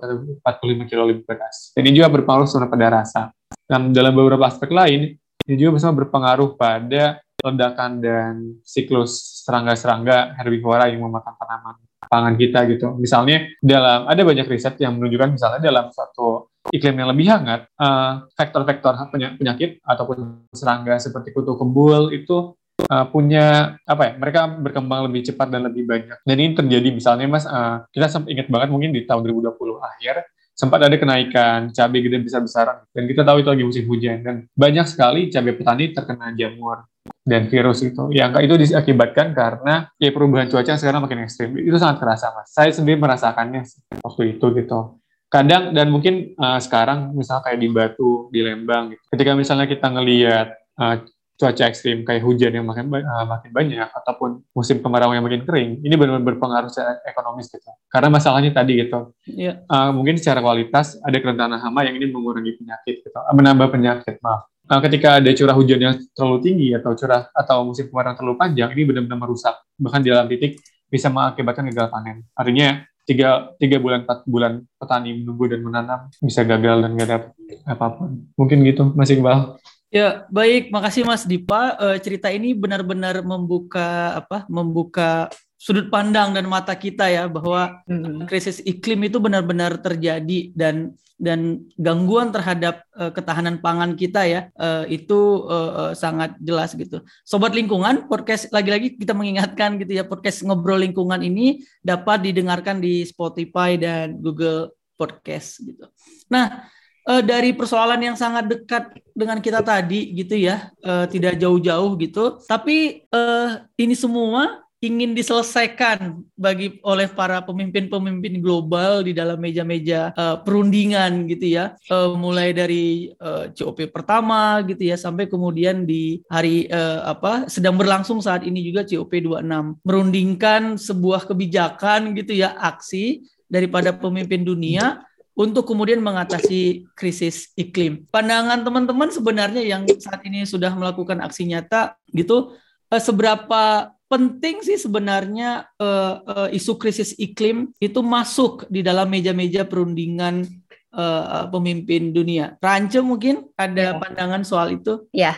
45 0.43 0.91
kilo 0.91 1.03
lebih 1.07 1.23
beras. 1.23 1.71
Ini 1.79 1.91
juga 1.95 2.11
berpengaruh 2.11 2.47
sebenarnya 2.49 2.73
pada 2.73 2.89
rasa. 2.91 3.23
Dan 3.67 3.91
dalam 3.91 4.15
beberapa 4.15 4.47
aspek 4.47 4.71
lain, 4.71 5.15
ini 5.47 5.55
juga 5.55 5.79
bisa 5.79 5.91
berpengaruh 5.95 6.59
pada 6.59 7.23
ledakan 7.43 8.03
dan 8.03 8.33
siklus 8.67 9.45
serangga-serangga 9.47 10.35
herbivora 10.41 10.91
yang 10.91 11.07
memakan 11.07 11.35
tanaman 11.39 11.77
pangan 12.07 12.35
kita 12.39 12.67
gitu. 12.71 12.95
Misalnya 12.97 13.47
dalam 13.59 14.07
ada 14.07 14.23
banyak 14.23 14.47
riset 14.47 14.79
yang 14.81 14.97
menunjukkan 14.99 15.37
misalnya 15.37 15.61
dalam 15.61 15.91
suatu 15.91 16.51
iklim 16.73 16.97
yang 16.99 17.09
lebih 17.11 17.27
hangat, 17.31 17.69
eh, 17.69 18.13
faktor-faktor 18.35 18.95
uh, 18.97 19.09
penyakit 19.13 19.79
ataupun 19.83 20.49
serangga 20.51 20.99
seperti 20.99 21.31
kutu 21.31 21.55
kebul 21.55 22.11
itu 22.11 22.55
uh, 22.91 23.05
punya 23.11 23.79
apa 23.87 24.03
ya? 24.03 24.13
Mereka 24.19 24.41
berkembang 24.63 25.11
lebih 25.11 25.27
cepat 25.27 25.51
dan 25.51 25.67
lebih 25.67 25.87
banyak. 25.87 26.19
Dan 26.23 26.37
ini 26.39 26.53
terjadi 26.55 26.89
misalnya 26.91 27.27
Mas, 27.31 27.47
uh, 27.47 27.87
kita 27.91 28.11
ingat 28.27 28.47
banget 28.51 28.69
mungkin 28.71 28.91
di 28.91 29.07
tahun 29.07 29.23
2020 29.27 29.79
akhir 29.79 30.15
sempat 30.57 30.81
ada 30.89 30.97
kenaikan 30.97 31.69
cabai 31.69 32.01
gede 32.01 32.25
besar-besaran 32.25 32.89
dan 32.97 33.05
kita 33.05 33.29
tahu 33.29 33.45
itu 33.45 33.49
lagi 33.53 33.65
musim 33.69 33.85
hujan 33.93 34.25
dan 34.25 34.49
banyak 34.57 34.89
sekali 34.89 35.29
cabai 35.29 35.53
petani 35.53 35.93
terkena 35.93 36.33
jamur 36.33 36.89
dan 37.27 37.51
virus 37.51 37.83
itu. 37.83 38.09
Yang 38.15 38.47
itu 38.47 38.55
diakibatkan 38.65 39.35
karena 39.35 39.91
ya 39.99 40.11
perubahan 40.15 40.47
cuaca 40.47 40.79
sekarang 40.79 41.03
makin 41.05 41.27
ekstrim. 41.27 41.59
Itu 41.59 41.77
sangat 41.77 42.01
terasa 42.01 42.33
mas. 42.33 42.55
Saya 42.55 42.71
sendiri 42.71 42.97
merasakannya 42.97 43.67
waktu 44.01 44.39
itu 44.39 44.47
gitu. 44.57 44.96
Kadang 45.27 45.75
dan 45.75 45.91
mungkin 45.91 46.39
uh, 46.39 46.63
sekarang 46.63 47.13
misalnya 47.13 47.43
kayak 47.51 47.59
di 47.59 47.69
Batu, 47.69 48.31
di 48.31 48.41
Lembang, 48.47 48.95
gitu. 48.95 49.03
ketika 49.11 49.35
misalnya 49.35 49.67
kita 49.67 49.91
ngelihat 49.91 50.49
uh, 50.79 51.03
cuaca 51.37 51.69
ekstrim 51.69 52.01
kayak 52.01 52.25
hujan 52.25 52.49
yang 52.49 52.65
makin 52.65 52.89
uh, 52.89 53.27
makin 53.29 53.53
banyak 53.53 53.89
ataupun 53.93 54.41
musim 54.57 54.81
kemarau 54.81 55.13
yang 55.13 55.21
makin 55.21 55.45
kering 55.45 55.85
ini 55.85 55.93
benar-benar 55.93 56.25
berpengaruh 56.33 56.73
secara 56.73 56.97
ekonomis 57.05 57.53
gitu 57.53 57.69
karena 57.93 58.09
masalahnya 58.09 58.57
tadi 58.57 58.81
gitu 58.81 59.13
yeah. 59.29 59.61
Iya. 59.61 59.69
uh, 59.69 59.91
mungkin 59.93 60.17
secara 60.17 60.41
kualitas 60.41 60.97
ada 61.05 61.17
kerentanan 61.21 61.61
hama 61.61 61.85
yang 61.85 62.01
ini 62.01 62.09
mengurangi 62.09 62.57
penyakit 62.57 63.05
gitu 63.05 63.19
uh, 63.21 63.35
menambah 63.37 63.69
penyakit 63.69 64.17
maaf 64.25 64.49
uh, 64.49 64.81
ketika 64.81 65.21
ada 65.21 65.31
curah 65.37 65.53
hujan 65.53 65.79
yang 65.79 65.95
terlalu 66.17 66.39
tinggi 66.41 66.69
atau 66.73 66.97
curah 66.97 67.29
atau 67.37 67.69
musim 67.69 67.93
kemarau 67.93 68.17
terlalu 68.17 68.37
panjang 68.41 68.73
ini 68.73 68.83
benar-benar 68.89 69.21
merusak 69.21 69.55
bahkan 69.77 70.01
di 70.01 70.09
dalam 70.09 70.25
titik 70.33 70.57
bisa 70.89 71.13
mengakibatkan 71.13 71.69
gagal 71.69 71.93
panen 71.93 72.25
artinya 72.33 72.81
tiga 73.07 73.55
tiga 73.57 73.79
bulan 73.79 74.03
empat 74.03 74.27
bulan 74.27 74.53
petani 74.77 75.15
menunggu 75.23 75.47
dan 75.47 75.61
menanam 75.63 76.01
bisa 76.19 76.43
gagal 76.43 76.83
dan 76.83 76.91
nggak 76.93 77.11
dapat 77.11 77.33
apa 77.63 77.87
pun 77.95 78.11
mungkin 78.35 78.67
gitu 78.67 78.93
masih 78.93 79.23
Iqbal 79.23 79.57
Ya, 79.87 80.27
baik. 80.35 80.75
Makasih 80.75 81.07
Mas 81.07 81.23
Dipa. 81.23 81.79
Uh, 81.79 81.97
cerita 82.03 82.27
ini 82.29 82.53
benar-benar 82.53 83.23
membuka 83.23 84.19
apa? 84.19 84.43
Membuka 84.51 85.31
sudut 85.67 85.91
pandang 85.91 86.31
dan 86.31 86.47
mata 86.47 86.79
kita 86.79 87.11
ya 87.11 87.27
bahwa 87.27 87.83
hmm. 87.91 88.31
krisis 88.31 88.63
iklim 88.63 89.11
itu 89.11 89.19
benar-benar 89.19 89.83
terjadi 89.83 90.55
dan 90.55 90.95
dan 91.19 91.67
gangguan 91.75 92.31
terhadap 92.31 92.87
uh, 92.95 93.11
ketahanan 93.11 93.59
pangan 93.59 93.99
kita 93.99 94.23
ya 94.31 94.41
uh, 94.63 94.87
itu 94.87 95.43
uh, 95.49 95.91
uh, 95.91 95.93
sangat 95.97 96.39
jelas 96.39 96.71
gitu. 96.79 97.03
Sobat 97.27 97.51
lingkungan 97.51 98.07
podcast 98.07 98.47
lagi-lagi 98.55 98.95
kita 98.95 99.11
mengingatkan 99.11 99.75
gitu 99.83 99.91
ya 99.91 100.07
podcast 100.07 100.47
ngobrol 100.47 100.79
lingkungan 100.79 101.19
ini 101.19 101.67
dapat 101.83 102.31
didengarkan 102.31 102.79
di 102.79 103.03
Spotify 103.03 103.75
dan 103.75 104.23
Google 104.23 104.71
Podcast 104.95 105.67
gitu. 105.67 105.89
Nah, 106.31 106.69
uh, 107.11 107.25
dari 107.25 107.57
persoalan 107.57 108.13
yang 108.13 108.15
sangat 108.15 108.47
dekat 108.47 108.93
dengan 109.17 109.41
kita 109.41 109.65
tadi 109.65 110.13
gitu 110.15 110.37
ya, 110.37 110.69
uh, 110.85 111.09
tidak 111.09 111.41
jauh-jauh 111.41 111.97
gitu. 111.97 112.39
Tapi 112.45 113.09
uh, 113.09 113.65
ini 113.81 113.97
semua 113.97 114.66
ingin 114.85 115.17
diselesaikan 115.17 116.21
bagi 116.37 116.77
oleh 116.85 117.09
para 117.09 117.41
pemimpin-pemimpin 117.41 118.45
global 118.45 119.01
di 119.01 119.17
dalam 119.17 119.41
meja-meja 119.41 120.13
uh, 120.13 120.37
perundingan 120.45 121.25
gitu 121.33 121.57
ya 121.57 121.73
uh, 121.89 122.13
mulai 122.13 122.53
dari 122.53 123.11
uh, 123.17 123.49
COP 123.57 123.89
pertama 123.89 124.61
gitu 124.69 124.85
ya 124.85 125.01
sampai 125.01 125.33
kemudian 125.33 125.89
di 125.89 126.21
hari 126.29 126.69
uh, 126.69 127.09
apa 127.09 127.49
sedang 127.49 127.81
berlangsung 127.81 128.21
saat 128.21 128.45
ini 128.45 128.61
juga 128.61 128.85
COP 128.85 129.17
26 129.17 129.81
merundingkan 129.81 130.77
sebuah 130.77 131.25
kebijakan 131.25 132.13
gitu 132.13 132.37
ya 132.37 132.53
aksi 132.61 133.25
daripada 133.49 133.97
pemimpin 133.97 134.45
dunia 134.45 135.01
untuk 135.37 135.69
kemudian 135.69 136.01
mengatasi 136.01 136.89
krisis 136.97 137.53
iklim. 137.61 138.09
Pandangan 138.09 138.65
teman-teman 138.65 139.13
sebenarnya 139.13 139.61
yang 139.61 139.85
saat 140.01 140.25
ini 140.25 140.49
sudah 140.49 140.73
melakukan 140.73 141.21
aksi 141.21 141.45
nyata 141.45 141.93
gitu, 142.09 142.57
eh, 142.89 142.97
seberapa 142.97 143.93
penting 144.07 144.63
sih 144.63 144.79
sebenarnya 144.79 145.67
uh, 145.79 146.15
uh, 146.23 146.49
isu 146.55 146.79
krisis 146.79 147.15
iklim 147.19 147.75
itu 147.83 148.01
masuk 148.01 148.67
di 148.71 148.83
dalam 148.83 149.11
meja-meja 149.11 149.67
perundingan 149.67 150.47
uh, 150.95 151.51
pemimpin 151.51 152.15
dunia. 152.15 152.55
Rance 152.63 153.03
mungkin 153.03 153.51
ada 153.59 153.95
ya. 153.95 153.99
pandangan 153.99 154.43
soal 154.47 154.79
itu? 154.79 155.05
Ya, 155.11 155.37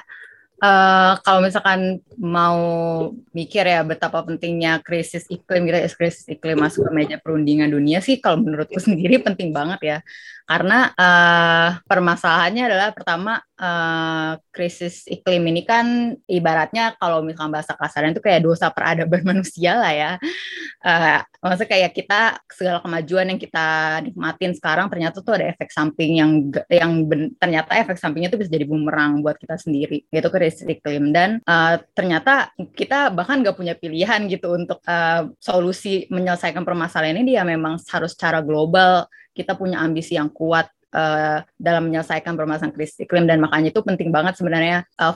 uh, 0.63 1.19
kalau 1.23 1.41
misalkan 1.43 2.03
mau 2.19 2.59
mikir 3.31 3.65
ya 3.65 3.83
betapa 3.87 4.23
pentingnya 4.27 4.83
krisis 4.83 5.27
iklim 5.31 5.67
kita 5.67 5.87
gitu, 5.87 5.97
krisis 5.99 6.25
iklim 6.27 6.59
masuk 6.59 6.87
ke 6.87 6.93
meja 6.95 7.17
perundingan 7.19 7.71
dunia 7.71 8.03
sih 8.03 8.19
kalau 8.19 8.43
menurutku 8.43 8.79
sendiri 8.87 9.23
penting 9.23 9.55
banget 9.55 9.81
ya 9.83 9.99
karena 10.49 10.97
uh, 10.97 11.77
permasalahannya 11.85 12.73
adalah 12.73 12.89
pertama 12.97 13.37
uh, 13.61 14.41
krisis 14.49 15.05
iklim 15.05 15.45
ini 15.53 15.61
kan 15.61 16.17
ibaratnya 16.25 16.97
kalau 16.97 17.21
misalkan 17.21 17.53
bahasa 17.53 17.77
kasarnya 17.77 18.17
itu 18.17 18.25
kayak 18.25 18.49
dosa 18.49 18.73
peradaban 18.73 19.21
manusia 19.37 19.77
lah 19.77 19.93
ya. 19.93 20.13
Uh, 20.81 21.21
maksudnya 21.45 21.69
kayak 21.69 21.93
kita 21.93 22.21
segala 22.49 22.81
kemajuan 22.81 23.29
yang 23.29 23.37
kita 23.37 24.01
nikmatin 24.09 24.57
sekarang 24.57 24.89
ternyata 24.89 25.21
tuh 25.21 25.37
ada 25.37 25.53
efek 25.53 25.69
samping 25.69 26.17
yang 26.17 26.49
yang 26.73 27.05
ben, 27.05 27.37
ternyata 27.37 27.77
efek 27.77 28.01
sampingnya 28.01 28.33
tuh 28.33 28.41
bisa 28.41 28.49
jadi 28.49 28.65
bumerang 28.65 29.21
buat 29.21 29.37
kita 29.37 29.61
sendiri. 29.61 30.09
Yaitu 30.09 30.33
krisis 30.33 30.65
iklim. 30.65 31.13
Dan 31.13 31.45
uh, 31.45 31.77
ternyata 31.93 32.57
kita 32.73 33.13
bahkan 33.13 33.45
gak 33.45 33.61
punya 33.61 33.77
pilihan 33.77 34.25
gitu 34.33 34.57
untuk 34.57 34.81
uh, 34.89 35.29
solusi 35.45 36.09
menyelesaikan 36.09 36.65
permasalahan 36.65 37.21
ini 37.21 37.37
dia 37.37 37.45
memang 37.45 37.77
harus 37.93 38.17
secara 38.17 38.41
global 38.41 39.05
kita 39.39 39.55
punya 39.55 39.79
ambisi 39.79 40.19
yang 40.19 40.27
kuat 40.35 40.67
uh, 40.99 41.39
dalam 41.55 41.87
menyelesaikan 41.87 42.35
permasalahan 42.35 42.75
krisis 42.75 43.07
iklim 43.07 43.31
dan 43.31 43.39
makanya 43.39 43.71
itu 43.71 43.81
penting 43.87 44.11
banget 44.11 44.35
sebenarnya 44.35 44.83
uh, 44.99 45.15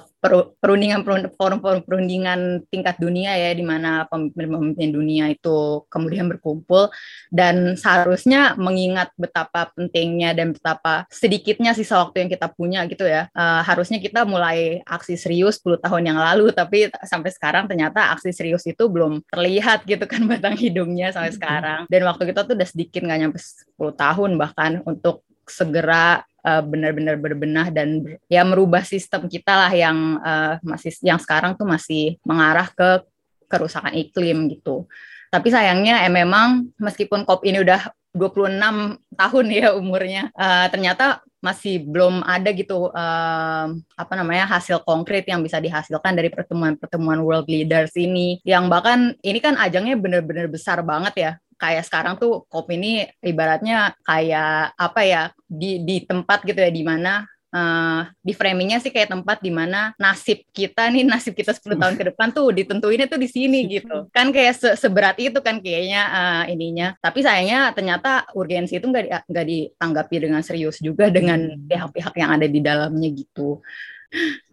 perundingan 0.63 1.03
forum-forum 1.35 1.83
perundingan 1.83 2.63
tingkat 2.71 2.95
dunia 3.03 3.35
ya 3.35 3.51
di 3.51 3.67
mana 3.67 4.07
pemimpin-pemimpin 4.07 4.95
dunia 4.95 5.35
itu 5.35 5.83
kemudian 5.91 6.31
berkumpul. 6.31 6.95
Dan 7.27 7.75
seharusnya 7.75 8.55
mengingat 8.55 9.11
betapa 9.19 9.75
pentingnya 9.75 10.31
dan 10.31 10.55
betapa 10.55 11.11
sedikitnya 11.11 11.75
sisa 11.75 11.99
waktu 11.99 12.23
yang 12.23 12.31
kita 12.31 12.47
punya 12.55 12.87
gitu 12.87 13.03
ya 13.03 13.27
uh, 13.35 13.67
harusnya 13.67 13.99
kita 13.99 14.23
mulai 14.23 14.79
aksi 14.87 15.19
serius 15.19 15.59
10 15.59 15.83
tahun 15.83 16.03
yang 16.15 16.19
lalu. 16.23 16.55
Tapi 16.55 16.95
sampai 17.03 17.35
sekarang 17.35 17.67
ternyata 17.67 18.15
aksi 18.15 18.31
serius 18.31 18.63
itu 18.63 18.87
belum 18.87 19.27
terlihat 19.27 19.83
gitu 19.91 20.07
kan 20.07 20.23
batang 20.31 20.55
hidungnya 20.55 21.11
sampai 21.11 21.35
sekarang. 21.35 21.81
Dan 21.91 22.07
waktu 22.07 22.31
kita 22.31 22.47
tuh 22.47 22.55
udah 22.55 22.69
sedikit 22.69 23.03
nggak 23.03 23.19
nyampe 23.27 23.39
10 23.43 23.75
tahun 23.99 24.31
bahkan 24.39 24.73
untuk 24.87 25.27
segera 25.47 26.23
uh, 26.45 26.63
benar-benar 26.63 27.17
berbenah 27.19 27.71
dan 27.71 28.19
ya 28.27 28.43
merubah 28.43 28.83
sistem 28.83 29.27
kita 29.27 29.55
lah 29.55 29.73
yang 29.73 30.19
uh, 30.21 30.59
masih 30.63 30.93
yang 31.03 31.19
sekarang 31.19 31.55
tuh 31.55 31.67
masih 31.67 32.19
mengarah 32.27 32.69
ke 32.71 33.03
kerusakan 33.47 33.95
iklim 33.95 34.49
gitu. 34.49 34.89
Tapi 35.33 35.49
sayangnya 35.49 36.05
eh, 36.05 36.13
memang 36.13 36.69
meskipun 36.77 37.25
COP 37.25 37.49
ini 37.49 37.65
udah 37.65 37.89
26 38.13 39.01
tahun 39.17 39.47
ya 39.49 39.69
umurnya, 39.73 40.29
uh, 40.37 40.69
ternyata 40.69 41.25
masih 41.43 41.83
belum 41.83 42.23
ada 42.23 42.55
gitu 42.55 42.87
uh, 42.95 43.67
apa 43.99 44.13
namanya 44.15 44.47
hasil 44.47 44.79
konkret 44.87 45.27
yang 45.27 45.43
bisa 45.43 45.59
dihasilkan 45.59 46.15
dari 46.15 46.31
pertemuan-pertemuan 46.31 47.19
world 47.19 47.51
leaders 47.51 47.91
ini 47.99 48.39
yang 48.47 48.71
bahkan 48.71 49.19
ini 49.27 49.43
kan 49.43 49.59
ajangnya 49.59 49.99
benar-benar 49.99 50.47
besar 50.47 50.87
banget 50.87 51.15
ya 51.19 51.33
kayak 51.63 51.87
sekarang 51.87 52.19
tuh 52.19 52.43
kopi 52.51 52.75
ini 52.75 53.07
ibaratnya 53.23 53.95
kayak 54.03 54.75
apa 54.75 55.01
ya 55.07 55.23
di 55.47 55.79
di 55.87 56.03
tempat 56.03 56.43
gitu 56.43 56.59
ya 56.59 56.75
di 56.75 56.83
mana 56.83 57.23
uh, 57.55 58.03
di 58.19 58.33
framingnya 58.35 58.83
sih 58.83 58.91
kayak 58.91 59.15
tempat 59.15 59.39
di 59.39 59.55
mana 59.55 59.95
nasib 59.95 60.43
kita 60.51 60.91
nih 60.91 61.07
nasib 61.07 61.39
kita 61.39 61.55
10 61.55 61.79
tahun 61.79 61.95
ke 61.95 62.05
depan 62.11 62.35
tuh 62.35 62.51
ditentuinnya 62.51 63.07
tuh 63.07 63.21
di 63.23 63.29
sini 63.31 63.71
gitu 63.71 64.09
kan 64.17 64.35
kayak 64.35 64.59
se 64.59 64.69
seberat 64.75 65.15
itu 65.23 65.39
kan 65.39 65.63
kayaknya 65.63 66.03
uh, 66.11 66.45
ininya 66.51 66.99
tapi 66.99 67.23
sayangnya 67.23 67.71
ternyata 67.71 68.27
urgensi 68.35 68.83
itu 68.83 68.91
nggak 68.91 69.05
di, 69.07 69.11
nggak 69.31 69.47
ditanggapi 69.47 70.17
dengan 70.19 70.43
serius 70.43 70.83
juga 70.83 71.13
dengan 71.13 71.39
hmm. 71.39 71.71
pihak-pihak 71.71 72.15
yang 72.19 72.31
ada 72.35 72.47
di 72.51 72.59
dalamnya 72.59 73.09
gitu 73.15 73.63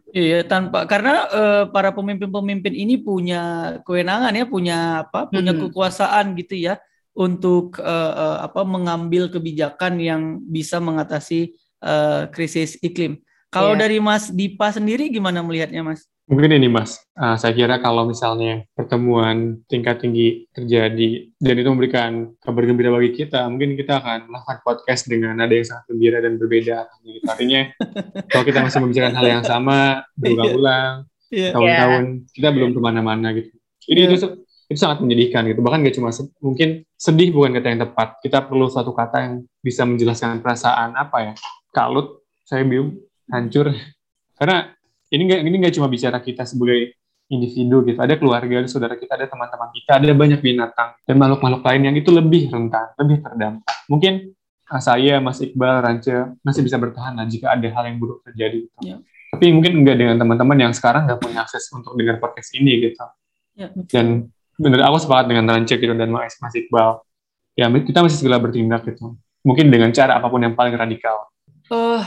Iya, 0.09 0.41
tanpa 0.41 0.89
karena 0.89 1.29
uh, 1.29 1.63
para 1.69 1.93
pemimpin-pemimpin 1.93 2.73
ini 2.73 2.97
punya 2.97 3.77
kewenangan 3.85 4.33
ya, 4.33 4.45
punya 4.49 4.77
apa? 5.05 5.29
Punya 5.29 5.53
hmm. 5.53 5.69
kekuasaan 5.69 6.33
gitu 6.33 6.57
ya 6.57 6.81
untuk 7.19 7.83
uh, 7.83 8.13
uh, 8.15 8.37
apa 8.47 8.63
mengambil 8.63 9.27
kebijakan 9.27 9.99
yang 9.99 10.39
bisa 10.47 10.79
mengatasi 10.79 11.51
uh, 11.83 12.31
krisis 12.31 12.79
iklim. 12.79 13.19
Kalau 13.51 13.75
yeah. 13.75 13.81
dari 13.83 13.97
Mas 13.99 14.31
Dipa 14.31 14.71
sendiri 14.71 15.11
gimana 15.11 15.43
melihatnya, 15.43 15.83
Mas? 15.83 16.07
Mungkin 16.29 16.53
ini, 16.53 16.69
Mas. 16.69 17.01
Uh, 17.17 17.33
saya 17.41 17.57
kira 17.57 17.81
kalau 17.81 18.05
misalnya 18.05 18.61
pertemuan 18.77 19.65
tingkat 19.65 19.97
tinggi 19.97 20.45
terjadi 20.53 21.25
dan 21.41 21.55
itu 21.57 21.69
memberikan 21.73 22.11
kabar 22.37 22.63
gembira 22.69 22.93
bagi 22.93 23.17
kita, 23.17 23.49
mungkin 23.49 23.73
kita 23.73 23.97
akan 23.97 24.29
melakukan 24.29 24.61
podcast 24.61 25.09
dengan 25.09 25.33
nada 25.33 25.49
yang 25.49 25.65
sangat 25.65 25.89
gembira 25.89 26.21
dan 26.21 26.37
berbeda. 26.37 26.85
Gitu. 27.01 27.25
Artinya, 27.25 27.61
kalau 28.31 28.43
kita 28.45 28.59
masih 28.61 28.79
membicarakan 28.85 29.17
hal 29.17 29.27
yang 29.27 29.43
sama 29.43 30.05
berulang-ulang, 30.13 30.93
yeah. 31.33 31.51
tahun-tahun, 31.51 32.03
yeah. 32.05 32.31
kita 32.37 32.47
belum 32.53 32.69
ke 32.77 32.79
mana-mana 32.79 33.27
gitu. 33.33 33.49
Ini 33.89 33.99
yeah. 34.05 34.09
itu 34.13 34.45
itu 34.69 34.77
sangat 34.77 35.01
menyedihkan 35.01 35.49
gitu. 35.49 35.65
Bahkan 35.65 35.81
gak 35.81 35.95
cuma 35.97 36.13
mungkin 36.45 36.85
sedih 36.93 37.33
bukan 37.33 37.57
kata 37.57 37.67
yang 37.73 37.81
tepat. 37.89 38.21
Kita 38.21 38.45
perlu 38.45 38.69
satu 38.69 38.93
kata 38.93 39.17
yang 39.17 39.33
bisa 39.65 39.81
menjelaskan 39.83 40.45
perasaan 40.45 40.93
apa 40.93 41.17
ya? 41.25 41.33
Kalut, 41.73 42.21
saya 42.45 42.61
bingung, 42.61 43.01
hancur. 43.33 43.73
Karena 44.37 44.69
ini 45.09 45.21
gak, 45.25 45.39
ini 45.41 45.55
gak 45.57 45.73
cuma 45.73 45.89
bicara 45.89 46.21
kita 46.21 46.45
sebagai 46.45 46.93
individu 47.33 47.81
gitu. 47.85 47.97
Ada 47.97 48.21
keluarga, 48.21 48.61
ada 48.61 48.69
saudara 48.69 48.93
kita, 48.93 49.17
ada 49.17 49.25
teman-teman 49.25 49.69
kita, 49.73 49.97
ada 49.97 50.13
banyak 50.13 50.39
binatang 50.41 50.89
dan 51.01 51.15
makhluk-makhluk 51.17 51.65
lain 51.65 51.81
yang 51.89 51.95
itu 51.97 52.09
lebih 52.13 52.53
rentan, 52.53 52.93
lebih 52.97 53.25
terdampak. 53.25 53.75
Mungkin 53.89 54.13
ah, 54.69 54.81
saya, 54.81 55.17
Mas 55.17 55.41
Iqbal, 55.41 55.81
Rance 55.81 56.13
masih 56.45 56.61
bisa 56.61 56.77
bertahan 56.77 57.17
lah 57.17 57.25
jika 57.25 57.57
ada 57.57 57.65
hal 57.69 57.83
yang 57.89 57.97
buruk 57.97 58.21
terjadi. 58.21 58.69
Gitu. 58.69 58.77
Ya. 58.85 59.01
Tapi 59.29 59.45
mungkin 59.53 59.85
enggak 59.85 59.97
dengan 59.97 60.17
teman-teman 60.17 60.57
yang 60.57 60.73
sekarang 60.73 61.05
nggak 61.05 61.21
punya 61.21 61.45
akses 61.45 61.69
untuk 61.69 61.93
dengar 61.97 62.17
podcast 62.17 62.49
ini 62.57 62.89
gitu. 62.89 63.05
Ya. 63.53 63.69
Dan 63.89 64.29
benar 64.59 64.91
aku 64.91 64.99
sepakat 64.99 65.25
dengan 65.31 65.47
Rance 65.55 65.71
gitu 65.71 65.95
dan 65.95 66.11
Mas, 66.11 66.35
Mas 66.43 66.53
Iqbal. 66.53 66.99
Ya 67.55 67.71
kita 67.71 68.03
masih 68.03 68.19
segera 68.19 68.37
bertindak 68.37 68.83
gitu. 68.85 69.15
Mungkin 69.47 69.71
dengan 69.71 69.89
cara 69.95 70.19
apa 70.19 70.27
pun 70.27 70.43
yang 70.43 70.53
paling 70.53 70.75
radikal. 70.75 71.31
Uh, 71.71 72.03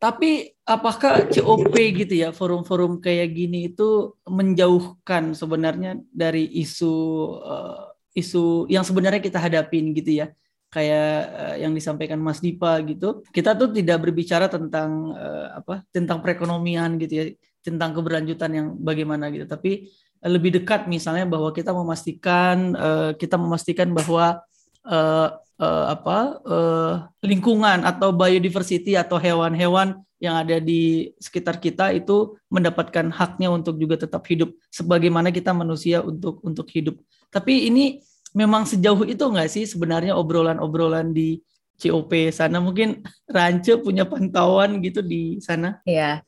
tapi 0.00 0.56
apakah 0.64 1.28
COP 1.28 1.74
gitu 1.74 2.14
ya, 2.14 2.32
forum-forum 2.32 3.04
kayak 3.04 3.36
gini 3.36 3.68
itu 3.68 4.16
menjauhkan 4.24 5.36
sebenarnya 5.36 6.00
dari 6.08 6.48
isu 6.62 6.94
uh, 7.42 7.92
isu 8.16 8.66
yang 8.72 8.82
sebenarnya 8.82 9.20
kita 9.20 9.38
hadapin 9.38 9.92
gitu 9.92 10.24
ya? 10.24 10.28
kayak 10.68 11.12
uh, 11.32 11.56
yang 11.56 11.72
disampaikan 11.72 12.20
Mas 12.20 12.44
Dipa 12.44 12.76
gitu. 12.84 13.24
Kita 13.32 13.56
tuh 13.56 13.72
tidak 13.72 14.04
berbicara 14.04 14.52
tentang 14.52 15.16
uh, 15.16 15.64
apa? 15.64 15.84
tentang 15.88 16.20
perekonomian 16.20 17.00
gitu 17.00 17.14
ya, 17.16 17.24
tentang 17.64 17.96
keberlanjutan 17.96 18.50
yang 18.52 18.66
bagaimana 18.76 19.32
gitu, 19.32 19.48
tapi 19.48 19.88
lebih 20.24 20.62
dekat 20.62 20.90
misalnya 20.90 21.24
bahwa 21.28 21.54
kita 21.54 21.70
memastikan 21.70 22.74
uh, 22.74 23.10
kita 23.14 23.38
memastikan 23.38 23.94
bahwa 23.94 24.42
uh, 24.86 25.28
uh, 25.58 25.84
apa? 25.94 26.18
Uh, 26.42 26.94
lingkungan 27.22 27.86
atau 27.86 28.10
biodiversity 28.14 28.98
atau 28.98 29.18
hewan-hewan 29.18 30.02
yang 30.18 30.34
ada 30.34 30.58
di 30.58 31.14
sekitar 31.22 31.62
kita 31.62 31.94
itu 31.94 32.34
mendapatkan 32.50 33.06
haknya 33.14 33.54
untuk 33.54 33.78
juga 33.78 33.94
tetap 34.02 34.26
hidup 34.26 34.50
sebagaimana 34.66 35.30
kita 35.30 35.54
manusia 35.54 36.02
untuk 36.02 36.42
untuk 36.42 36.66
hidup. 36.74 36.98
Tapi 37.30 37.70
ini 37.70 38.02
memang 38.34 38.66
sejauh 38.66 39.06
itu 39.06 39.22
nggak 39.22 39.50
sih 39.50 39.64
sebenarnya 39.64 40.18
obrolan-obrolan 40.18 41.14
di 41.14 41.38
COP 41.78 42.34
sana 42.34 42.58
mungkin 42.58 43.06
Rance 43.30 43.78
punya 43.78 44.02
pantauan 44.02 44.82
gitu 44.82 44.98
di 44.98 45.38
sana? 45.38 45.78
Iya, 45.86 46.26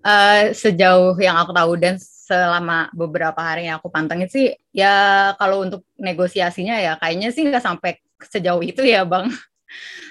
uh, 0.00 0.42
sejauh 0.56 1.12
yang 1.20 1.36
aku 1.36 1.52
tahu 1.52 1.72
dan 1.76 2.00
selama 2.28 2.92
beberapa 2.92 3.40
hari 3.40 3.72
yang 3.72 3.80
aku 3.80 3.88
pantengin 3.88 4.28
sih 4.28 4.52
ya 4.76 5.32
kalau 5.40 5.64
untuk 5.64 5.88
negosiasinya 5.96 6.76
ya 6.76 6.92
kayaknya 7.00 7.32
sih 7.32 7.48
nggak 7.48 7.64
sampai 7.64 7.96
sejauh 8.20 8.60
itu 8.60 8.84
ya 8.84 9.08
bang. 9.08 9.32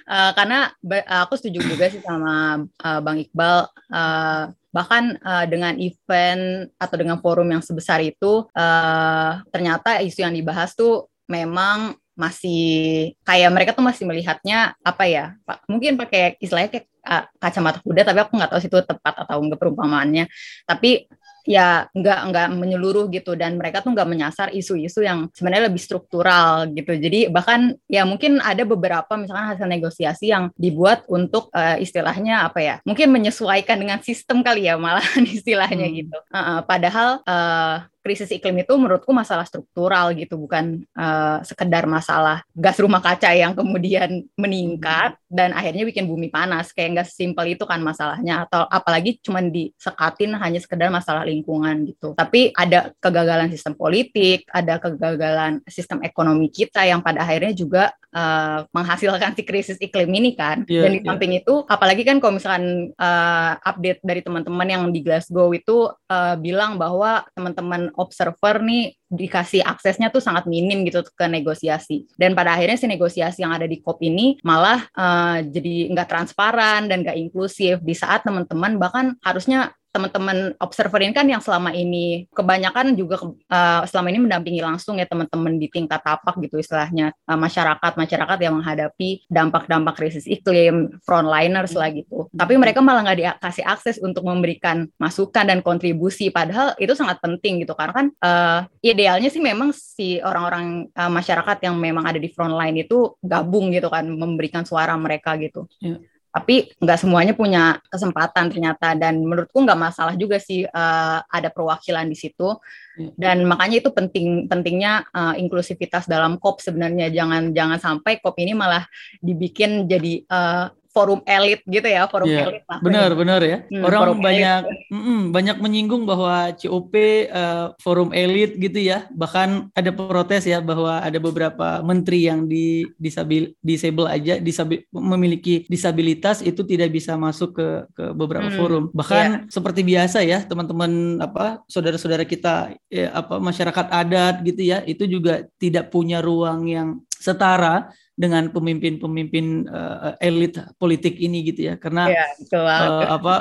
Uh, 0.09 0.31
karena 0.37 0.73
aku 1.21 1.37
setuju 1.37 1.61
juga 1.61 1.93
sih 1.93 2.01
sama 2.01 2.65
uh, 2.65 2.99
Bang 3.05 3.21
Iqbal 3.21 3.69
uh, 3.93 4.43
bahkan 4.73 5.17
uh, 5.21 5.45
dengan 5.49 5.77
event 5.77 6.69
atau 6.77 6.95
dengan 6.97 7.17
forum 7.21 7.49
yang 7.49 7.61
sebesar 7.61 8.01
itu 8.01 8.45
uh, 8.53 9.31
ternyata 9.49 10.01
isu 10.01 10.25
yang 10.25 10.33
dibahas 10.33 10.77
tuh 10.77 11.09
memang 11.25 11.97
masih 12.17 13.13
kayak 13.21 13.53
mereka 13.53 13.71
tuh 13.77 13.85
masih 13.85 14.09
melihatnya 14.09 14.73
apa 14.81 15.05
ya 15.05 15.37
pak 15.45 15.69
mungkin 15.69 16.01
pakai 16.01 16.33
istilahnya 16.41 16.69
kayak 16.73 16.89
kacamata 17.37 17.79
kuda 17.85 18.01
tapi 18.03 18.19
aku 18.25 18.33
nggak 18.35 18.51
tahu 18.51 18.59
sih 18.59 18.69
itu 18.73 18.79
tepat 18.83 19.13
atau 19.23 19.37
enggak 19.39 19.61
perumpamaannya 19.61 20.25
tapi 20.65 21.05
ya 21.47 21.87
nggak 21.95 22.19
nggak 22.29 22.47
menyeluruh 22.59 23.07
gitu. 23.07 23.33
Dan 23.39 23.55
mereka 23.55 23.79
tuh 23.79 23.95
nggak 23.95 24.09
menyasar 24.09 24.47
isu-isu 24.51 24.99
yang 25.01 25.31
sebenarnya 25.31 25.71
lebih 25.71 25.79
struktural 25.79 26.67
gitu. 26.75 26.91
Jadi 26.93 27.31
bahkan 27.31 27.73
ya 27.87 28.03
mungkin 28.03 28.43
ada 28.43 28.67
beberapa 28.67 29.15
misalkan 29.15 29.55
hasil 29.55 29.67
negosiasi 29.67 30.35
yang 30.35 30.51
dibuat 30.59 31.07
untuk 31.07 31.47
uh, 31.55 31.79
istilahnya 31.79 32.51
apa 32.51 32.59
ya 32.59 32.75
mungkin 32.83 33.09
menyesuaikan 33.09 33.79
dengan 33.79 34.03
sistem 34.03 34.43
kali 34.43 34.67
ya 34.67 34.75
malahan 34.75 35.23
istilahnya 35.39 35.87
hmm. 35.87 35.95
gitu. 36.03 36.17
Uh, 36.27 36.37
uh, 36.37 36.59
padahal 36.67 37.23
uh, 37.23 37.87
krisis 38.07 38.31
iklim 38.31 38.63
itu 38.63 38.71
menurutku 38.79 39.11
masalah 39.11 39.43
struktural 39.43 40.15
gitu 40.15 40.39
bukan 40.39 40.87
uh, 40.95 41.43
sekedar 41.43 41.83
masalah 41.83 42.47
gas 42.55 42.79
rumah 42.79 43.03
kaca 43.03 43.35
yang 43.35 43.51
kemudian 43.51 44.23
meningkat 44.39 45.19
dan 45.27 45.51
akhirnya 45.51 45.83
bikin 45.83 46.07
bumi 46.07 46.31
panas. 46.31 46.71
Kayak 46.71 47.03
nggak 47.03 47.07
simpel 47.11 47.51
itu 47.51 47.67
kan 47.67 47.83
masalahnya 47.83 48.47
atau 48.47 48.63
apalagi 48.71 49.19
cuma 49.19 49.43
disekatin 49.43 50.31
hanya 50.39 50.63
sekedar 50.63 50.87
masalah 50.87 51.27
lingkungan 51.27 51.83
gitu. 51.83 52.15
Tapi 52.15 52.55
ada 52.55 52.95
kegagalan 53.03 53.51
sistem 53.51 53.75
politik 53.75 54.47
ada 54.55 54.79
kegagalan 54.79 55.59
sistem 55.67 55.99
ekonomi 55.99 56.47
kita 56.47 56.87
yang 56.87 57.03
pada 57.03 57.27
akhirnya 57.27 57.51
juga 57.51 57.91
uh, 58.17 58.59
menghasilkan 58.73 59.37
si 59.37 59.45
krisis 59.45 59.77
iklim 59.77 60.09
ini 60.09 60.33
kan 60.33 60.65
yeah, 60.65 60.89
dan 60.89 60.97
di 60.97 60.99
iya. 61.05 61.07
samping 61.07 61.31
yeah. 61.37 61.41
itu 61.45 61.53
apalagi 61.69 62.01
kan 62.01 62.17
kalau 62.17 62.33
misalkan 62.41 62.89
uh, 62.97 63.51
update 63.61 64.01
dari 64.01 64.25
teman-teman 64.25 64.67
yang 64.67 64.83
di 64.89 65.05
Glasgow 65.05 65.53
itu 65.53 65.93
uh, 65.93 66.35
bilang 66.41 66.81
bahwa 66.81 67.21
teman-teman 67.37 67.93
observer 67.93 68.65
nih 68.65 68.97
dikasih 69.07 69.63
aksesnya 69.63 70.11
tuh 70.11 70.19
sangat 70.19 70.49
minim 70.51 70.83
gitu 70.83 70.99
ke 71.15 71.25
negosiasi 71.31 72.09
dan 72.19 72.35
pada 72.35 72.59
akhirnya 72.59 72.75
si 72.75 72.87
negosiasi 72.91 73.39
yang 73.45 73.55
ada 73.55 73.63
di 73.63 73.79
COP 73.79 74.03
ini 74.03 74.35
malah 74.43 74.83
uh, 74.97 75.39
jadi 75.45 75.93
nggak 75.95 76.09
transparan 76.11 76.91
dan 76.91 77.05
nggak 77.05 77.15
inklusif 77.15 77.79
di 77.79 77.95
saat 77.95 78.27
teman-teman 78.27 78.75
bahkan 78.75 79.15
harusnya 79.23 79.71
teman-teman 79.97 80.53
observer 80.61 81.01
ini 81.01 81.13
kan 81.17 81.25
yang 81.25 81.41
selama 81.41 81.73
ini 81.73 82.29
kebanyakan 82.29 82.93
juga 82.93 83.17
uh, 83.25 83.81
selama 83.89 84.13
ini 84.13 84.29
mendampingi 84.29 84.61
langsung 84.61 85.01
ya 85.01 85.09
teman-teman 85.09 85.57
di 85.57 85.65
tingkat 85.73 86.05
tapak 86.05 86.37
gitu 86.45 86.61
istilahnya 86.61 87.17
uh, 87.25 87.33
masyarakat 87.33 87.97
masyarakat 87.97 88.37
yang 88.37 88.61
menghadapi 88.61 89.25
dampak-dampak 89.25 89.97
krisis 89.97 90.29
iklim 90.29 91.01
frontliners 91.01 91.73
lah 91.73 91.89
gitu. 91.89 92.29
Tapi 92.29 92.53
mereka 92.61 92.85
malah 92.85 93.01
nggak 93.09 93.41
dikasih 93.41 93.65
akses 93.65 93.97
untuk 93.97 94.21
memberikan 94.21 94.85
masukan 95.01 95.49
dan 95.49 95.65
kontribusi. 95.65 96.29
Padahal 96.29 96.77
itu 96.77 96.93
sangat 96.93 97.17
penting 97.17 97.65
gitu 97.65 97.73
karena 97.73 97.93
kan 97.97 98.07
uh, 98.21 98.59
idealnya 98.85 99.33
sih 99.33 99.41
memang 99.41 99.73
si 99.73 100.21
orang-orang 100.21 100.93
uh, 100.93 101.09
masyarakat 101.09 101.57
yang 101.65 101.75
memang 101.81 102.05
ada 102.05 102.21
di 102.21 102.29
frontline 102.29 102.85
itu 102.85 103.17
gabung 103.25 103.73
gitu 103.73 103.89
kan 103.89 104.05
memberikan 104.05 104.61
suara 104.61 104.93
mereka 104.93 105.33
gitu. 105.41 105.65
Yeah 105.81 105.97
tapi 106.37 106.69
nggak 106.77 106.99
semuanya 107.01 107.33
punya 107.33 107.81
kesempatan 107.89 108.53
ternyata. 108.53 108.93
Dan 108.93 109.25
menurutku 109.25 109.57
nggak 109.65 109.79
masalah 109.81 110.13
juga 110.13 110.37
sih 110.37 110.69
uh, 110.69 111.19
ada 111.25 111.49
perwakilan 111.49 112.05
di 112.05 112.17
situ. 112.17 112.53
Iya. 112.97 113.13
dan 113.13 113.37
makanya 113.45 113.77
itu 113.85 113.93
penting 113.93 114.49
pentingnya 114.49 115.05
uh, 115.13 115.37
inklusivitas 115.37 116.09
dalam 116.09 116.41
COP 116.41 116.65
sebenarnya. 116.65 117.13
Jangan 117.13 117.53
jangan 117.53 117.77
sampai 117.77 118.17
COP 118.17 118.41
ini 118.41 118.57
malah 118.57 118.89
dibikin 119.21 119.85
jadi 119.85 120.25
uh, 120.25 120.73
forum 120.91 121.21
elit 121.27 121.61
gitu 121.67 121.87
ya, 121.87 122.07
forum 122.09 122.27
yeah, 122.27 122.47
elit. 122.47 122.63
Benar, 122.81 123.09
benar 123.13 123.41
ya. 123.43 123.57
Hmm, 123.69 123.83
Orang 123.85 124.19
banyak 124.19 124.61
mm, 124.91 125.21
banyak 125.31 125.57
menyinggung 125.61 126.03
bahwa 126.07 126.53
COP 126.57 126.93
uh, 127.31 127.73
forum 127.81 128.11
elit 128.11 128.57
gitu 128.57 128.79
ya. 128.79 129.05
Bahkan 129.13 129.71
ada 129.75 129.91
protes 129.93 130.47
ya 130.47 130.59
bahwa 130.63 130.99
ada 130.99 131.17
beberapa 131.21 131.81
menteri 131.83 132.27
yang 132.27 132.45
di 132.45 132.87
disabil 132.97 133.53
disable 133.61 134.07
aja, 134.07 134.39
disabil, 134.41 134.83
memiliki 134.91 135.67
disabilitas 135.67 136.41
itu 136.41 136.63
tidak 136.63 136.93
bisa 136.93 137.15
masuk 137.15 137.57
ke 137.57 137.67
ke 137.93 138.05
beberapa 138.15 138.49
hmm, 138.49 138.57
forum. 138.57 138.83
Bahkan 138.91 139.27
yeah. 139.27 139.51
seperti 139.51 139.81
biasa 139.85 140.23
ya, 140.23 140.43
teman-teman 140.43 141.21
apa 141.21 141.61
saudara-saudara 141.69 142.25
kita 142.25 142.73
ya, 142.89 143.13
apa 143.13 143.37
masyarakat 143.37 143.85
adat 143.91 144.35
gitu 144.43 144.61
ya, 144.61 144.81
itu 144.85 145.05
juga 145.05 145.45
tidak 145.61 145.89
punya 145.93 146.19
ruang 146.23 146.65
yang 146.67 146.89
setara 147.17 147.89
dengan 148.17 148.49
pemimpin-pemimpin 148.49 149.69
uh, 149.69 150.17
elit 150.17 150.57
politik 150.81 151.21
ini 151.21 151.45
gitu 151.45 151.69
ya 151.69 151.77
karena 151.77 152.09
ya, 152.09 152.25
betul. 152.41 152.65
Uh, 152.65 153.05
apa 153.13 153.35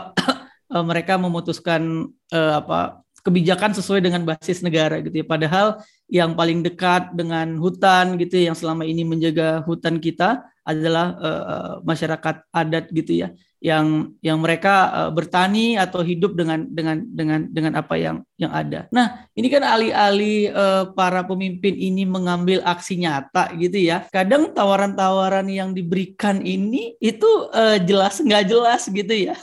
uh, 0.68 0.84
mereka 0.90 1.16
memutuskan 1.16 2.12
uh, 2.30 2.60
apa 2.60 3.00
kebijakan 3.24 3.72
sesuai 3.74 4.04
dengan 4.04 4.22
basis 4.22 4.60
negara 4.60 5.00
gitu 5.00 5.24
ya 5.24 5.26
padahal 5.26 5.80
yang 6.06 6.36
paling 6.36 6.62
dekat 6.62 7.10
dengan 7.16 7.56
hutan 7.58 8.20
gitu 8.20 8.38
ya, 8.38 8.52
yang 8.52 8.56
selama 8.56 8.86
ini 8.86 9.02
menjaga 9.02 9.64
hutan 9.64 9.98
kita 9.98 10.44
adalah 10.66 11.06
uh, 11.16 11.72
masyarakat 11.86 12.42
adat 12.50 12.90
gitu 12.90 13.22
ya 13.22 13.28
yang 13.66 14.12
yang 14.20 14.38
mereka 14.38 14.92
uh, 14.92 15.10
bertani 15.10 15.80
atau 15.80 16.04
hidup 16.04 16.36
dengan 16.36 16.68
dengan 16.68 17.02
dengan 17.08 17.40
dengan 17.48 17.72
apa 17.80 17.96
yang 17.96 18.20
yang 18.36 18.52
ada. 18.52 18.84
Nah, 18.92 19.24
ini 19.32 19.48
kan 19.48 19.64
alih-alih 19.64 20.52
uh, 20.52 20.84
para 20.92 21.24
pemimpin 21.24 21.72
ini 21.72 22.04
mengambil 22.04 22.60
aksi 22.68 23.00
nyata 23.00 23.56
gitu 23.56 23.80
ya. 23.80 24.04
Kadang 24.12 24.52
tawaran-tawaran 24.52 25.48
yang 25.48 25.72
diberikan 25.72 26.44
ini 26.44 27.00
itu 27.00 27.26
uh, 27.50 27.80
jelas 27.80 28.20
nggak 28.20 28.44
jelas 28.44 28.86
gitu 28.92 29.32
ya. 29.32 29.34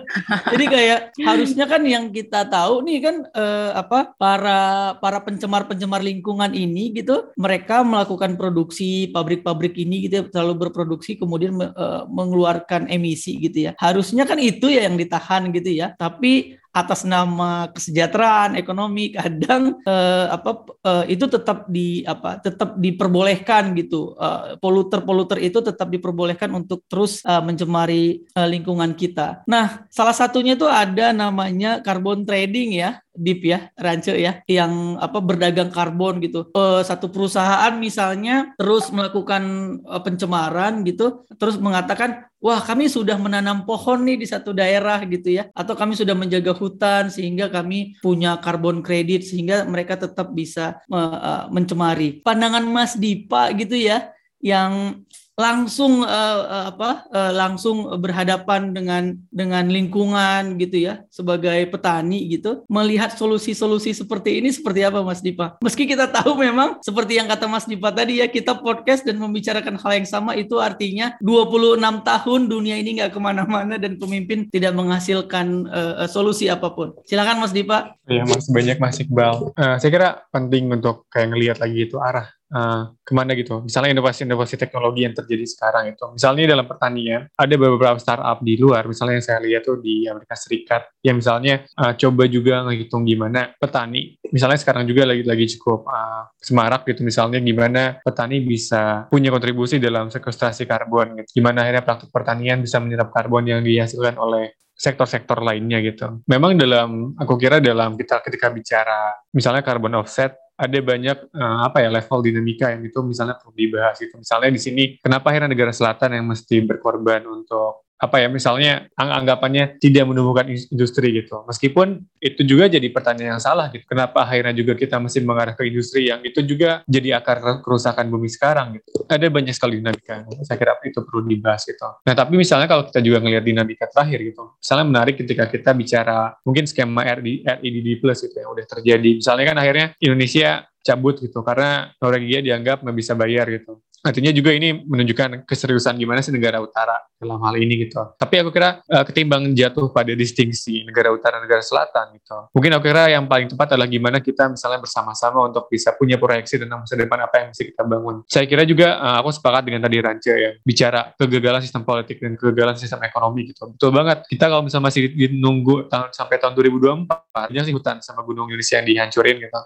Jadi 0.52 0.64
kayak 0.64 0.98
harusnya 1.20 1.68
kan 1.68 1.84
yang 1.84 2.08
kita 2.08 2.48
tahu 2.48 2.80
nih 2.88 2.98
kan 3.04 3.16
uh, 3.36 3.76
apa 3.76 4.16
para 4.16 4.96
para 4.96 5.20
pencemar-pencemar 5.20 6.00
lingkungan 6.00 6.56
ini 6.56 6.96
gitu, 6.96 7.28
mereka 7.36 7.84
melakukan 7.84 8.40
produksi 8.40 9.12
pabrik-pabrik 9.12 9.76
ini 9.76 10.08
gitu 10.08 10.14
ya, 10.18 10.22
selalu 10.32 10.66
berproduksi 10.68 11.16
kemudian 11.16 11.56
uh, 11.56 12.04
mengeluarkan 12.06 12.92
emisi 12.92 13.40
gitu 13.40 13.70
ya. 13.70 13.72
Harusnya 13.80 14.28
kan 14.28 14.36
itu 14.36 14.68
ya 14.68 14.84
yang 14.84 15.00
ditahan 15.00 15.48
gitu 15.50 15.72
ya. 15.72 15.96
Tapi 15.96 16.60
atas 16.78 17.02
nama 17.02 17.72
kesejahteraan 17.74 18.54
ekonomi 18.54 19.10
kadang 19.10 19.80
eh, 19.82 20.26
apa 20.30 20.62
eh, 20.84 21.18
itu 21.18 21.26
tetap 21.26 21.66
di 21.66 22.04
apa 22.06 22.38
tetap 22.38 22.78
diperbolehkan 22.78 23.74
gitu 23.74 24.14
eh, 24.14 24.60
poluter-poluter 24.62 25.42
itu 25.42 25.58
tetap 25.58 25.90
diperbolehkan 25.90 26.52
untuk 26.54 26.86
terus 26.86 27.24
eh, 27.26 27.42
mencemari 27.42 28.22
eh, 28.22 28.48
lingkungan 28.48 28.94
kita. 28.94 29.42
Nah, 29.50 29.88
salah 29.90 30.14
satunya 30.14 30.54
itu 30.54 30.68
ada 30.68 31.10
namanya 31.10 31.82
carbon 31.82 32.22
trading 32.22 32.78
ya 32.78 33.02
Deep 33.18 33.42
ya, 33.42 33.68
Rance 33.74 34.14
ya, 34.14 34.40
yang 34.46 34.96
apa 35.02 35.18
berdagang 35.18 35.74
karbon 35.74 36.22
gitu. 36.22 36.48
Uh, 36.54 36.80
satu 36.86 37.10
perusahaan 37.10 37.74
misalnya 37.76 38.54
terus 38.54 38.94
melakukan 38.94 39.42
uh, 39.82 39.98
pencemaran 39.98 40.86
gitu, 40.86 41.26
terus 41.36 41.58
mengatakan 41.58 42.30
wah 42.38 42.62
kami 42.62 42.86
sudah 42.86 43.18
menanam 43.18 43.66
pohon 43.66 44.06
nih 44.06 44.22
di 44.22 44.26
satu 44.26 44.54
daerah 44.54 45.02
gitu 45.04 45.34
ya 45.34 45.50
atau 45.52 45.74
kami 45.74 45.98
sudah 45.98 46.14
menjaga 46.14 46.54
hutan 46.54 47.10
sehingga 47.10 47.50
kami 47.50 47.98
punya 47.98 48.38
karbon 48.38 48.80
kredit 48.80 49.26
sehingga 49.26 49.66
mereka 49.66 49.98
tetap 49.98 50.30
bisa 50.30 50.78
uh, 50.90 51.50
mencemari 51.50 52.22
pandangan 52.22 52.62
Mas 52.62 52.94
Dipa 52.94 53.50
gitu 53.58 53.74
ya 53.74 54.14
yang 54.38 55.02
langsung 55.38 56.02
uh, 56.02 56.66
apa 56.74 57.06
uh, 57.14 57.30
langsung 57.30 57.86
berhadapan 58.02 58.74
dengan 58.74 59.14
dengan 59.30 59.70
lingkungan 59.70 60.58
gitu 60.58 60.90
ya 60.90 61.06
sebagai 61.14 61.62
petani 61.70 62.26
gitu 62.26 62.66
melihat 62.66 63.14
solusi-solusi 63.14 63.94
seperti 63.94 64.42
ini 64.42 64.50
seperti 64.50 64.82
apa 64.82 64.98
Mas 65.06 65.22
Dipa? 65.22 65.54
Meski 65.62 65.86
kita 65.86 66.10
tahu 66.10 66.34
memang 66.34 66.82
seperti 66.82 67.22
yang 67.22 67.30
kata 67.30 67.46
Mas 67.46 67.70
Dipa 67.70 67.94
tadi 67.94 68.18
ya 68.18 68.26
kita 68.26 68.58
podcast 68.58 69.06
dan 69.06 69.22
membicarakan 69.22 69.78
hal 69.78 70.02
yang 70.02 70.08
sama 70.10 70.34
itu 70.34 70.58
artinya 70.58 71.14
26 71.22 71.78
tahun 72.02 72.40
dunia 72.50 72.74
ini 72.82 72.98
nggak 72.98 73.14
ke 73.14 73.20
mana-mana 73.22 73.78
dan 73.78 73.94
pemimpin 73.94 74.50
tidak 74.50 74.74
menghasilkan 74.74 75.70
uh, 75.70 76.10
solusi 76.10 76.50
apa 76.50 76.74
pun. 76.74 76.98
Silakan 77.06 77.38
Mas 77.38 77.54
Dipa. 77.54 77.94
Ya 78.10 78.26
Mas. 78.26 78.50
Banyak 78.50 78.82
Mas 78.82 78.98
Iqbal. 78.98 79.54
Uh, 79.54 79.78
saya 79.78 79.90
kira 79.94 80.08
penting 80.34 80.66
untuk 80.74 81.06
kayak 81.14 81.30
ngelihat 81.30 81.56
lagi 81.62 81.86
itu 81.86 81.94
arah 82.02 82.26
uh, 82.52 82.92
ke 83.04 83.12
mana 83.16 83.32
gitu. 83.36 83.64
Misalnya 83.64 83.96
inovasi-inovasi 83.96 84.54
teknologi 84.60 85.04
yang 85.04 85.14
terjadi 85.16 85.44
sekarang 85.48 85.92
itu. 85.92 86.04
Misalnya 86.12 86.56
dalam 86.56 86.66
pertanian, 86.68 87.28
ada 87.34 87.54
beberapa 87.56 87.98
startup 88.00 88.38
di 88.44 88.54
luar, 88.56 88.84
misalnya 88.88 89.20
yang 89.20 89.26
saya 89.26 89.38
lihat 89.44 89.62
tuh 89.64 89.80
di 89.80 90.08
Amerika 90.08 90.36
Serikat, 90.36 90.82
yang 91.04 91.20
misalnya 91.20 91.64
uh, 91.76 91.92
coba 91.96 92.24
juga 92.28 92.64
ngehitung 92.68 93.04
gimana 93.04 93.52
petani, 93.56 94.16
misalnya 94.32 94.58
sekarang 94.60 94.84
juga 94.88 95.08
lagi-lagi 95.08 95.58
cukup 95.58 95.88
uh, 95.88 96.28
semarak 96.38 96.84
gitu, 96.88 97.04
misalnya 97.04 97.40
gimana 97.40 98.00
petani 98.04 98.44
bisa 98.44 99.08
punya 99.08 99.32
kontribusi 99.32 99.80
dalam 99.80 100.08
sequestrasi 100.12 100.64
karbon, 100.68 101.22
gitu. 101.22 101.40
gimana 101.40 101.64
akhirnya 101.64 101.84
praktik 101.84 102.10
pertanian 102.12 102.60
bisa 102.60 102.80
menyerap 102.80 103.12
karbon 103.12 103.44
yang 103.48 103.60
dihasilkan 103.64 104.16
oleh 104.16 104.56
sektor-sektor 104.78 105.42
lainnya 105.42 105.82
gitu. 105.82 106.22
Memang 106.30 106.54
dalam, 106.54 107.10
aku 107.18 107.34
kira 107.34 107.58
dalam 107.58 107.98
kita 107.98 108.22
ketika 108.22 108.46
bicara 108.54 109.10
misalnya 109.34 109.66
carbon 109.66 109.98
offset, 109.98 110.38
ada 110.58 110.78
banyak 110.82 111.18
uh, 111.38 111.70
apa 111.70 111.86
ya 111.86 111.88
level 111.88 112.18
dinamika 112.18 112.74
yang 112.74 112.82
itu 112.82 112.98
misalnya 113.06 113.38
perlu 113.38 113.54
dibahas 113.54 113.94
gitu. 114.02 114.18
Misalnya 114.18 114.50
di 114.50 114.60
sini 114.60 114.82
kenapa 114.98 115.30
akhirnya 115.30 115.54
negara 115.54 115.70
selatan 115.70 116.18
yang 116.18 116.26
mesti 116.26 116.58
berkorban 116.66 117.22
untuk 117.30 117.87
apa 117.98 118.22
ya 118.22 118.30
misalnya 118.30 118.86
ang 118.94 119.10
anggapannya 119.22 119.82
tidak 119.82 120.06
menemukan 120.06 120.46
industri 120.70 121.10
gitu. 121.18 121.42
Meskipun 121.50 122.06
itu 122.22 122.46
juga 122.46 122.70
jadi 122.70 122.86
pertanyaan 122.94 123.36
yang 123.36 123.42
salah 123.42 123.74
gitu. 123.74 123.82
Kenapa 123.90 124.22
akhirnya 124.22 124.54
juga 124.54 124.78
kita 124.78 125.02
mesti 125.02 125.18
mengarah 125.26 125.58
ke 125.58 125.66
industri 125.66 126.06
yang 126.06 126.22
itu 126.22 126.38
juga 126.46 126.86
jadi 126.86 127.18
akar 127.18 127.62
kerusakan 127.66 128.06
bumi 128.06 128.30
sekarang 128.30 128.78
gitu. 128.78 129.02
Ada 129.10 129.26
banyak 129.26 129.50
sekali 129.50 129.82
dinamika. 129.82 130.22
Saya 130.46 130.56
kira 130.56 130.78
itu 130.86 131.02
perlu 131.02 131.26
dibahas 131.26 131.66
gitu. 131.66 131.82
Nah, 132.06 132.14
tapi 132.14 132.38
misalnya 132.38 132.70
kalau 132.70 132.86
kita 132.86 133.02
juga 133.02 133.18
ngelihat 133.18 133.42
dinamika 133.42 133.90
terakhir 133.90 134.22
gitu. 134.22 134.54
Misalnya 134.62 134.86
menarik 134.86 135.14
ketika 135.18 135.44
kita 135.50 135.74
bicara 135.74 136.38
mungkin 136.46 136.70
skema 136.70 137.02
RD, 137.02 137.42
REDD 137.42 137.88
plus 137.98 138.22
gitu 138.22 138.38
yang 138.38 138.54
udah 138.54 138.66
terjadi. 138.78 139.10
Misalnya 139.18 139.44
kan 139.50 139.56
akhirnya 139.58 139.86
Indonesia 139.98 140.70
cabut 140.88 141.20
gitu 141.20 141.44
karena 141.44 141.92
Norwegia 142.00 142.40
dianggap 142.40 142.80
nggak 142.80 142.96
bisa 142.96 143.12
bayar 143.12 143.44
gitu 143.52 143.82
artinya 144.08 144.32
juga 144.32 144.56
ini 144.56 144.80
menunjukkan 144.88 145.44
keseriusan 145.44 146.00
gimana 146.00 146.24
sih 146.24 146.32
negara 146.32 146.58
utara 146.64 146.96
dalam 147.18 147.42
hal 147.42 147.54
ini 147.58 147.84
gitu. 147.84 147.98
Tapi 148.14 148.34
aku 148.40 148.54
kira 148.54 148.78
uh, 148.86 149.04
ketimbang 149.04 149.50
jatuh 149.52 149.90
pada 149.90 150.14
distingsi 150.14 150.86
negara 150.86 151.10
utara 151.10 151.42
negara 151.42 151.60
selatan 151.60 152.14
gitu. 152.14 152.48
Mungkin 152.54 152.70
aku 152.78 152.84
kira 152.88 153.10
yang 153.10 153.26
paling 153.26 153.50
tepat 153.50 153.74
adalah 153.74 153.90
gimana 153.90 154.22
kita 154.22 154.48
misalnya 154.48 154.78
bersama-sama 154.78 155.50
untuk 155.50 155.66
bisa 155.66 155.92
punya 155.98 156.16
proyeksi 156.16 156.62
tentang 156.62 156.86
masa 156.86 156.94
depan 156.94 157.18
apa 157.18 157.34
yang 157.42 157.48
bisa 157.50 157.62
kita 157.66 157.82
bangun. 157.82 158.22
Saya 158.30 158.46
kira 158.46 158.62
juga 158.62 158.96
uh, 158.96 159.16
aku 159.20 159.34
sepakat 159.34 159.62
dengan 159.66 159.82
tadi 159.84 159.96
Ranja 159.98 160.34
ya 160.34 160.50
bicara 160.62 161.10
kegagalan 161.18 161.60
sistem 161.60 161.82
politik 161.82 162.22
dan 162.22 162.38
kegagalan 162.38 162.78
sistem 162.78 163.02
ekonomi 163.02 163.50
gitu. 163.50 163.66
Betul 163.74 163.90
banget. 163.90 164.22
Kita 164.30 164.46
kalau 164.46 164.62
misalnya 164.62 164.86
masih 164.88 165.02
nunggu 165.34 165.90
tahun 165.90 166.14
sampai 166.14 166.38
tahun 166.38 166.54
2024 166.54 167.10
banyak 167.34 167.62
sih 167.66 167.74
hutan 167.74 167.98
sama 167.98 168.22
gunung 168.22 168.46
Indonesia 168.46 168.78
yang 168.78 168.86
dihancurin 168.86 169.36
gitu. 169.42 169.60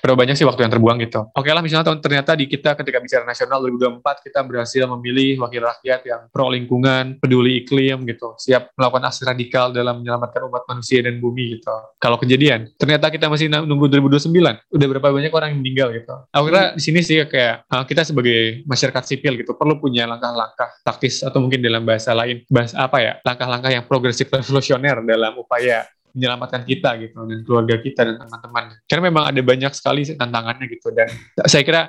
Berapa 0.00 0.16
banyak 0.16 0.34
sih 0.34 0.48
waktu 0.48 0.64
yang 0.64 0.72
terbuang 0.72 0.98
gitu. 1.04 1.20
Oke 1.36 1.52
lah 1.52 1.60
misalnya 1.60 1.92
tahun 1.92 2.00
ternyata 2.00 2.32
di 2.34 2.48
kita 2.48 2.72
ketika 2.74 2.98
bicara 2.98 3.22
nasional 3.28 3.59
2024 3.62 4.26
kita 4.26 4.40
berhasil 4.44 4.82
memilih 4.96 5.40
wakil 5.44 5.62
rakyat 5.62 6.00
yang 6.08 6.20
pro 6.32 6.48
lingkungan, 6.48 7.20
peduli 7.20 7.64
iklim 7.64 8.08
gitu, 8.08 8.34
siap 8.40 8.72
melakukan 8.74 9.08
aksi 9.12 9.22
radikal 9.28 9.70
dalam 9.70 10.00
menyelamatkan 10.00 10.48
umat 10.48 10.64
manusia 10.66 11.04
dan 11.04 11.20
bumi 11.20 11.60
gitu. 11.60 11.72
Kalau 12.00 12.16
kejadian, 12.16 12.72
ternyata 12.80 13.12
kita 13.12 13.28
masih 13.28 13.52
nunggu 13.52 13.86
2029, 13.92 14.32
udah 14.72 14.86
berapa 14.96 15.08
banyak 15.12 15.32
orang 15.32 15.48
yang 15.54 15.60
meninggal 15.60 15.88
gitu. 15.92 16.14
Aku 16.32 16.44
kira 16.48 16.74
di 16.74 16.82
sini 16.82 17.00
sih 17.04 17.20
kayak 17.24 17.68
uh, 17.68 17.84
kita 17.84 18.02
sebagai 18.02 18.64
masyarakat 18.64 19.02
sipil 19.04 19.36
gitu 19.38 19.54
perlu 19.54 19.76
punya 19.78 20.08
langkah-langkah 20.08 20.70
taktis 20.82 21.20
atau 21.20 21.38
mungkin 21.44 21.60
dalam 21.60 21.84
bahasa 21.84 22.16
lain, 22.16 22.42
bahasa 22.48 22.74
apa 22.80 22.98
ya, 22.98 23.12
langkah-langkah 23.22 23.70
yang 23.70 23.84
progresif 23.84 24.26
revolusioner 24.32 25.04
dalam 25.04 25.36
upaya 25.36 25.84
menyelamatkan 26.14 26.66
kita 26.66 26.98
gitu 27.00 27.22
dan 27.22 27.40
keluarga 27.46 27.76
kita 27.78 28.02
dan 28.02 28.16
teman-teman. 28.18 28.64
Karena 28.86 29.02
memang 29.10 29.24
ada 29.30 29.40
banyak 29.40 29.72
sekali 29.74 30.02
tantangannya 30.10 30.66
gitu 30.66 30.90
dan 30.90 31.08
saya 31.46 31.62
kira 31.62 31.82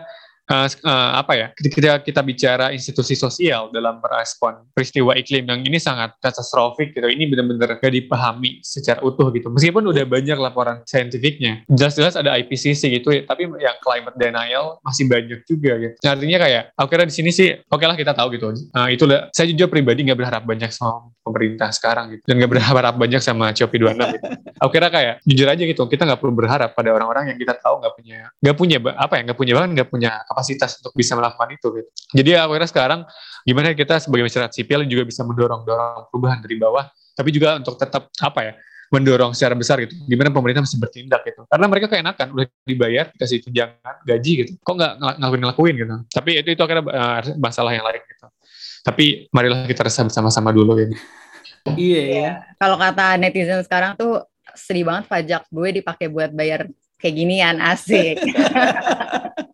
uh, 0.49 1.11
apa 1.19 1.33
ya 1.37 1.47
ketika 1.53 2.01
kita 2.01 2.21
bicara 2.25 2.65
institusi 2.73 3.13
sosial 3.13 3.69
dalam 3.69 4.01
merespon 4.01 4.65
peristiwa 4.73 5.13
iklim 5.13 5.45
yang 5.45 5.61
ini 5.61 5.77
sangat 5.77 6.15
katastrofik 6.17 6.95
gitu 6.95 7.07
ini 7.07 7.29
benar-benar 7.29 7.77
gak 7.77 7.93
dipahami 7.93 8.63
secara 8.65 9.03
utuh 9.03 9.29
gitu. 9.35 9.51
Meskipun 9.51 9.83
udah 9.85 10.05
banyak 10.07 10.37
laporan 10.39 10.81
saintifiknya 10.87 11.63
jelas-jelas 11.69 12.17
ada 12.17 12.35
IPCC 12.39 13.01
gitu 13.01 13.09
ya, 13.13 13.21
tapi 13.27 13.45
yang 13.59 13.77
climate 13.83 14.17
denial 14.17 14.79
masih 14.81 15.05
banyak 15.07 15.43
juga 15.45 15.77
gitu. 15.77 15.95
Nah, 16.01 16.11
artinya 16.17 16.37
kayak 16.41 16.63
aku 16.77 16.87
kira 16.89 17.03
di 17.05 17.13
sini 17.13 17.29
sih 17.29 17.49
oke 17.51 17.77
okay 17.77 17.85
lah 17.87 17.97
kita 17.97 18.13
tahu 18.15 18.27
gitu. 18.35 18.53
Uh, 18.73 18.89
itu 18.89 19.03
saya 19.35 19.47
juga 19.51 19.67
pribadi 19.69 20.07
nggak 20.07 20.19
berharap 20.19 20.43
banyak 20.47 20.71
sama 20.71 21.11
pemerintah 21.21 21.69
sekarang 21.69 22.17
gitu 22.17 22.23
dan 22.25 22.33
nggak 22.41 22.51
berharap 22.51 22.93
banyak 22.97 23.21
sama 23.21 23.53
COP26 23.53 24.01
gitu. 24.17 24.27
aku 24.57 24.69
kira 24.73 24.87
kayak 24.89 25.13
jujur 25.21 25.47
aja 25.47 25.63
gitu 25.63 25.81
kita 25.85 26.03
nggak 26.09 26.19
perlu 26.19 26.33
berharap 26.33 26.73
pada 26.73 26.89
orang-orang 26.89 27.33
yang 27.33 27.37
kita 27.37 27.53
tahu 27.61 27.77
nggak 27.77 27.93
punya 27.93 28.19
nggak 28.41 28.57
punya 28.57 28.77
apa 28.97 29.13
ya 29.13 29.21
nggak 29.29 29.37
punya 29.37 29.53
bahkan 29.53 29.71
nggak 29.77 29.89
punya 29.89 30.09
kapasitas 30.31 30.79
untuk 30.79 30.95
bisa 30.95 31.13
melakukan 31.19 31.51
itu 31.51 31.67
gitu. 31.75 31.89
Jadi 32.15 32.29
aku 32.39 32.55
kira 32.55 32.67
sekarang 32.71 32.99
gimana 33.43 33.75
kita 33.75 33.99
sebagai 33.99 34.31
masyarakat 34.31 34.51
sipil 34.55 34.87
juga 34.87 35.03
bisa 35.03 35.27
mendorong-dorong 35.27 36.07
perubahan 36.07 36.39
dari 36.39 36.55
bawah, 36.55 36.87
tapi 37.13 37.29
juga 37.35 37.59
untuk 37.59 37.75
tetap 37.75 38.07
apa 38.23 38.39
ya 38.41 38.53
mendorong 38.91 39.31
secara 39.31 39.55
besar 39.55 39.79
gitu. 39.87 39.95
Gimana 40.03 40.31
pemerintah 40.35 40.67
mesti 40.67 40.75
bertindak 40.75 41.23
gitu. 41.23 41.47
Karena 41.47 41.65
mereka 41.71 41.87
keenakan 41.87 42.27
udah 42.35 42.45
dibayar 42.67 43.07
dikasih 43.15 43.39
tunjangan 43.47 43.95
gaji 44.03 44.31
gitu. 44.43 44.51
Kok 44.59 44.75
nggak 44.75 44.93
ngelakuin 44.99 45.41
ngelakuin 45.47 45.75
gitu. 45.79 45.95
Tapi 46.11 46.31
itu 46.43 46.49
itu 46.51 46.61
akhirnya 46.61 46.83
uh, 46.91 47.19
masalah 47.39 47.71
yang 47.71 47.87
lain 47.87 48.03
gitu. 48.03 48.27
Tapi 48.83 49.05
marilah 49.31 49.63
kita 49.63 49.87
resah 49.87 50.03
bersama-sama 50.03 50.51
dulu 50.51 50.75
gitu. 50.75 50.95
Iya. 51.79 52.03
Yeah. 52.03 52.33
Kalau 52.59 52.75
kata 52.75 53.15
netizen 53.15 53.63
sekarang 53.63 53.95
tuh 53.95 54.27
sedih 54.51 54.83
banget 54.83 55.07
pajak 55.07 55.47
gue 55.47 55.69
dipakai 55.79 56.11
buat 56.11 56.35
bayar 56.35 56.67
kayak 56.99 57.15
ginian 57.15 57.57
asik. 57.63 58.19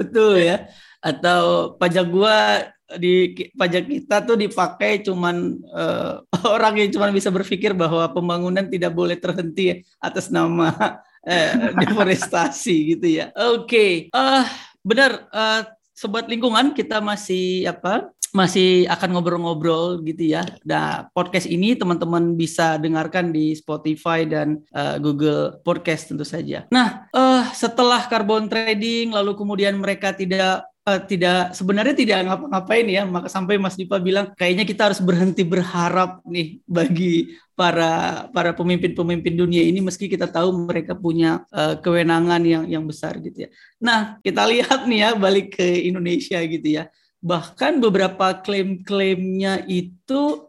Betul 0.00 0.44
ya. 0.44 0.68
Atau 1.00 1.74
pajak 1.78 2.06
gua 2.10 2.66
di 2.94 3.34
pajak 3.58 3.90
kita 3.90 4.22
tuh 4.22 4.38
dipakai 4.38 5.02
cuman 5.02 5.58
uh, 5.74 6.22
orang 6.54 6.86
yang 6.86 6.90
cuma 6.94 7.10
bisa 7.10 7.34
berpikir 7.34 7.74
bahwa 7.74 8.06
pembangunan 8.14 8.62
tidak 8.70 8.94
boleh 8.94 9.18
terhenti 9.18 9.82
atas 9.98 10.30
nama 10.30 11.02
uh, 11.26 11.50
deforestasi 11.82 12.96
gitu 12.96 13.06
ya. 13.22 13.34
Oke, 13.50 13.66
okay. 13.66 13.92
uh, 14.14 14.46
benar 14.86 15.26
uh, 15.34 15.66
sobat 15.90 16.30
lingkungan 16.30 16.70
kita 16.76 17.02
masih 17.02 17.66
apa? 17.66 18.06
Masih 18.34 18.88
akan 18.90 19.14
ngobrol-ngobrol 19.14 20.02
gitu 20.02 20.34
ya. 20.34 20.42
Nah, 20.66 21.06
podcast 21.12 21.46
ini 21.46 21.76
teman-teman 21.78 22.34
bisa 22.34 22.80
dengarkan 22.80 23.30
di 23.30 23.54
Spotify 23.54 24.26
dan 24.26 24.62
uh, 24.74 24.98
Google 24.98 25.60
Podcast 25.62 26.10
tentu 26.10 26.26
saja. 26.26 26.66
Nah, 26.72 27.06
uh, 27.14 27.46
setelah 27.54 28.06
carbon 28.10 28.50
trading 28.50 29.14
lalu 29.14 29.36
kemudian 29.38 29.78
mereka 29.78 30.10
tidak 30.16 30.66
uh, 30.86 31.00
tidak 31.02 31.52
sebenarnya 31.52 31.94
tidak 31.98 32.18
ngapa-ngapain 32.30 32.86
ya 32.86 33.02
maka 33.04 33.28
sampai 33.28 33.58
Mas 33.58 33.74
Dipa 33.74 33.98
bilang 33.98 34.32
kayaknya 34.38 34.64
kita 34.64 34.88
harus 34.90 35.02
berhenti 35.02 35.42
berharap 35.42 36.22
nih 36.24 36.62
bagi 36.64 37.36
para 37.58 38.26
para 38.30 38.52
pemimpin-pemimpin 38.52 39.34
dunia 39.34 39.64
ini 39.64 39.80
meski 39.82 40.06
kita 40.06 40.28
tahu 40.30 40.68
mereka 40.68 40.94
punya 40.94 41.42
uh, 41.50 41.74
kewenangan 41.80 42.42
yang 42.46 42.64
yang 42.70 42.84
besar 42.86 43.18
gitu 43.18 43.46
ya. 43.46 43.50
Nah, 43.82 44.20
kita 44.22 44.46
lihat 44.46 44.86
nih 44.86 44.98
ya 45.02 45.10
balik 45.18 45.58
ke 45.58 45.66
Indonesia 45.88 46.38
gitu 46.44 46.68
ya 46.82 46.86
bahkan 47.20 47.78
beberapa 47.82 48.36
klaim-klaimnya 48.40 49.64
itu 49.66 50.46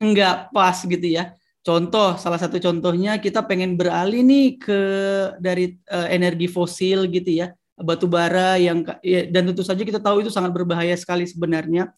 nggak 0.00 0.52
pas 0.52 0.76
gitu 0.82 1.06
ya. 1.06 1.34
Contoh, 1.64 2.20
salah 2.20 2.36
satu 2.36 2.60
contohnya 2.60 3.16
kita 3.16 3.40
pengen 3.48 3.80
beralih 3.80 4.20
nih 4.20 4.60
ke 4.60 4.80
dari 5.40 5.80
uh, 5.88 6.12
energi 6.12 6.44
fosil 6.44 7.08
gitu 7.08 7.40
ya, 7.40 7.56
batu 7.80 8.04
bara 8.04 8.60
yang 8.60 8.84
ya, 9.00 9.24
dan 9.32 9.48
tentu 9.48 9.64
saja 9.64 9.80
kita 9.80 9.96
tahu 9.96 10.20
itu 10.20 10.28
sangat 10.28 10.52
berbahaya 10.52 10.92
sekali 10.92 11.24
sebenarnya. 11.24 11.88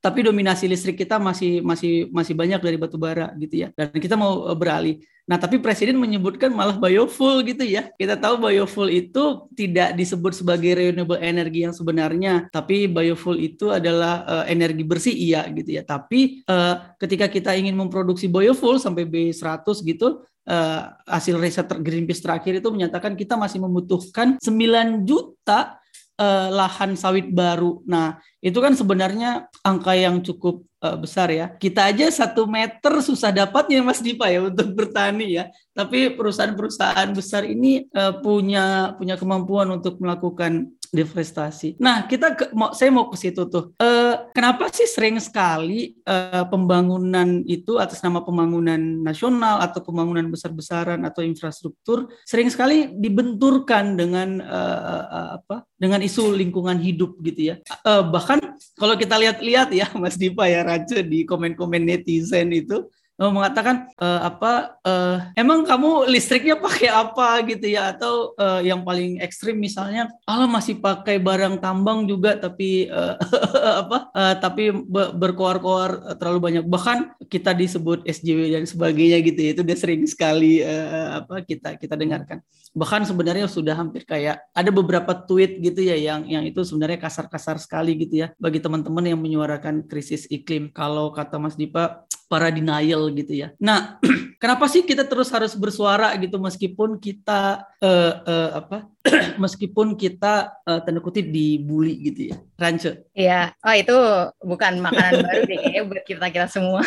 Tapi 0.00 0.24
dominasi 0.24 0.64
listrik 0.64 0.96
kita 0.96 1.20
masih 1.20 1.60
masih 1.60 2.08
masih 2.08 2.32
banyak 2.32 2.60
dari 2.60 2.76
batu 2.80 2.96
bara 2.96 3.36
gitu 3.36 3.64
ya. 3.64 3.68
Dan 3.76 3.92
kita 3.92 4.16
mau 4.16 4.48
uh, 4.48 4.56
beralih. 4.56 5.00
Nah, 5.28 5.38
tapi 5.38 5.62
presiden 5.62 5.94
menyebutkan 6.00 6.50
malah 6.50 6.74
biofuel 6.74 7.46
gitu 7.46 7.62
ya. 7.62 7.92
Kita 7.94 8.18
tahu 8.18 8.50
biofuel 8.50 8.90
itu 8.90 9.46
tidak 9.54 9.94
disebut 9.94 10.34
sebagai 10.34 10.74
renewable 10.74 11.20
energy 11.22 11.62
yang 11.62 11.70
sebenarnya, 11.76 12.50
tapi 12.50 12.90
biofuel 12.90 13.38
itu 13.38 13.70
adalah 13.70 14.26
uh, 14.26 14.44
energi 14.50 14.82
bersih 14.82 15.14
iya 15.14 15.46
gitu 15.52 15.78
ya. 15.78 15.86
Tapi 15.86 16.42
uh, 16.50 16.96
ketika 16.98 17.30
kita 17.30 17.54
ingin 17.54 17.78
memproduksi 17.78 18.26
biofuel 18.26 18.82
sampai 18.82 19.06
B100 19.06 19.86
gitu, 19.86 20.26
uh, 20.50 20.80
hasil 21.06 21.38
riset 21.38 21.68
Greenpeace 21.78 22.24
terakhir 22.24 22.58
itu 22.58 22.68
menyatakan 22.72 23.14
kita 23.14 23.38
masih 23.38 23.62
membutuhkan 23.62 24.40
9 24.42 25.06
juta 25.06 25.79
uh, 26.20 26.48
lahan 26.52 26.92
sawit 26.94 27.32
baru. 27.32 27.80
Nah, 27.88 28.20
itu 28.44 28.60
kan 28.60 28.76
sebenarnya 28.76 29.48
angka 29.64 29.96
yang 29.96 30.20
cukup 30.20 30.68
uh, 30.84 31.00
besar 31.00 31.32
ya. 31.32 31.48
Kita 31.56 31.88
aja 31.88 32.06
satu 32.12 32.44
meter 32.44 33.00
susah 33.00 33.32
dapatnya 33.32 33.80
Mas 33.80 34.04
Dipa 34.04 34.28
ya 34.28 34.44
untuk 34.44 34.76
bertani 34.76 35.40
ya. 35.40 35.44
Tapi 35.72 36.12
perusahaan-perusahaan 36.12 37.10
besar 37.16 37.48
ini 37.48 37.88
uh, 37.96 38.20
punya 38.20 38.94
punya 39.00 39.16
kemampuan 39.16 39.72
untuk 39.72 39.96
melakukan 39.96 40.68
deforestasi. 40.90 41.78
Nah, 41.78 42.04
kita 42.10 42.34
ke, 42.34 42.44
mau, 42.50 42.74
saya 42.74 42.90
mau 42.90 43.06
ke 43.06 43.16
situ 43.16 43.46
tuh. 43.46 43.70
Uh, 43.78 44.26
kenapa 44.34 44.66
sih 44.74 44.90
sering 44.90 45.22
sekali 45.22 45.94
uh, 46.02 46.44
pembangunan 46.50 47.46
itu 47.46 47.78
atas 47.78 48.02
nama 48.02 48.20
pembangunan 48.26 48.78
nasional 48.78 49.62
atau 49.62 49.80
pembangunan 49.86 50.26
besar-besaran 50.26 50.98
atau 51.06 51.22
infrastruktur 51.22 52.10
sering 52.26 52.50
sekali 52.50 52.90
dibenturkan 52.90 53.94
dengan 53.94 54.42
uh, 54.42 55.38
apa? 55.38 55.62
Dengan 55.78 56.02
isu 56.02 56.34
lingkungan 56.34 56.76
hidup 56.82 57.16
gitu 57.22 57.54
ya. 57.54 57.62
Uh, 57.86 58.04
bahkan 58.10 58.42
kalau 58.74 58.98
kita 58.98 59.14
lihat-lihat 59.14 59.70
ya, 59.70 59.86
Mas 60.02 60.18
Dipa 60.18 60.50
ya 60.50 60.66
Raja 60.66 61.06
di 61.06 61.22
komen-komen 61.22 61.86
netizen 61.86 62.50
itu 62.50 62.90
mengatakan 63.28 63.92
uh, 64.00 64.32
apa 64.32 64.80
uh, 64.80 65.16
emang 65.36 65.68
kamu 65.68 66.08
listriknya 66.08 66.56
pakai 66.56 66.88
apa? 66.88 67.44
gitu 67.44 67.68
ya. 67.68 67.92
Atau 67.92 68.32
uh, 68.40 68.64
yang 68.64 68.80
paling 68.80 69.20
ekstrim 69.20 69.60
misalnya 69.60 70.08
Allah 70.24 70.48
masih 70.48 70.80
pakai 70.80 71.20
barang 71.20 71.60
tambang 71.60 72.08
juga 72.08 72.40
tapi 72.40 72.88
uh, 72.88 73.20
apa 73.84 74.08
uh, 74.16 74.34
tapi 74.40 74.72
berkoar-koar 75.20 76.16
terlalu 76.16 76.40
banyak. 76.40 76.64
Bahkan 76.64 77.28
kita 77.28 77.52
disebut 77.52 78.08
SJW 78.08 78.56
dan 78.56 78.64
sebagainya 78.64 79.20
gitu 79.20 79.40
ya 79.44 79.50
itu 79.52 79.60
udah 79.60 79.76
sering 79.76 80.08
sekali 80.08 80.64
uh, 80.64 81.20
apa 81.20 81.44
kita 81.44 81.76
kita 81.76 82.00
dengarkan. 82.00 82.40
Bahkan 82.72 83.04
sebenarnya 83.04 83.50
sudah 83.50 83.74
hampir 83.76 84.06
kayak 84.06 84.46
ada 84.54 84.70
beberapa 84.72 85.12
tweet 85.12 85.60
gitu 85.60 85.82
ya 85.82 85.98
yang 85.98 86.24
yang 86.24 86.46
itu 86.46 86.62
sebenarnya 86.62 87.02
kasar-kasar 87.02 87.58
sekali 87.58 87.98
gitu 87.98 88.24
ya 88.24 88.32
bagi 88.38 88.62
teman-teman 88.62 89.04
yang 89.04 89.20
menyuarakan 89.20 89.84
krisis 89.90 90.30
iklim. 90.30 90.70
Kalau 90.70 91.10
kata 91.10 91.36
Mas 91.36 91.58
Dipa 91.58 92.06
para 92.30 92.46
denial 92.54 93.10
gitu 93.10 93.34
ya. 93.34 93.50
Nah, 93.58 93.98
kenapa 94.42 94.70
sih 94.70 94.86
kita 94.86 95.02
terus 95.02 95.34
harus 95.34 95.58
bersuara 95.58 96.14
gitu 96.14 96.38
meskipun 96.38 97.02
kita 97.02 97.66
uh, 97.82 98.12
uh, 98.22 98.50
apa? 98.62 98.86
meskipun 99.42 99.98
kita 99.98 100.54
uh, 100.62 100.78
tanda 100.86 101.02
kutip 101.02 101.26
dibully 101.26 101.98
gitu 102.06 102.30
ya. 102.30 102.36
Rance. 102.54 103.02
Iya, 103.18 103.50
oh 103.66 103.74
itu 103.74 103.98
bukan 104.46 104.78
makanan 104.78 105.20
baru 105.26 105.42
deh 105.42 105.58
ya 105.74 105.82
buat 105.82 106.06
kita 106.06 106.30
kita 106.30 106.46
semua. 106.46 106.86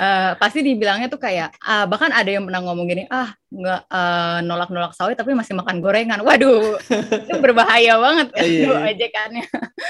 uh, 0.00 0.32
pasti 0.40 0.64
dibilangnya 0.64 1.12
tuh 1.12 1.20
kayak 1.20 1.52
uh, 1.60 1.84
bahkan 1.84 2.16
ada 2.16 2.32
yang 2.32 2.48
pernah 2.48 2.64
ngomong 2.64 2.88
gini 2.88 3.04
ah 3.12 3.36
nggak 3.52 3.82
uh, 3.92 4.38
nolak-nolak 4.40 4.96
sawit 4.96 5.20
tapi 5.20 5.36
masih 5.36 5.52
makan 5.52 5.84
gorengan 5.84 6.20
waduh 6.20 6.76
itu 6.90 7.36
berbahaya 7.44 7.96
banget 7.96 8.28
kan 8.34 8.44
iya, 8.44 8.66
iya. 8.66 8.78
ajakannya 8.92 9.44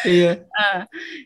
iya. 0.05 0.33
uh, 0.53 0.81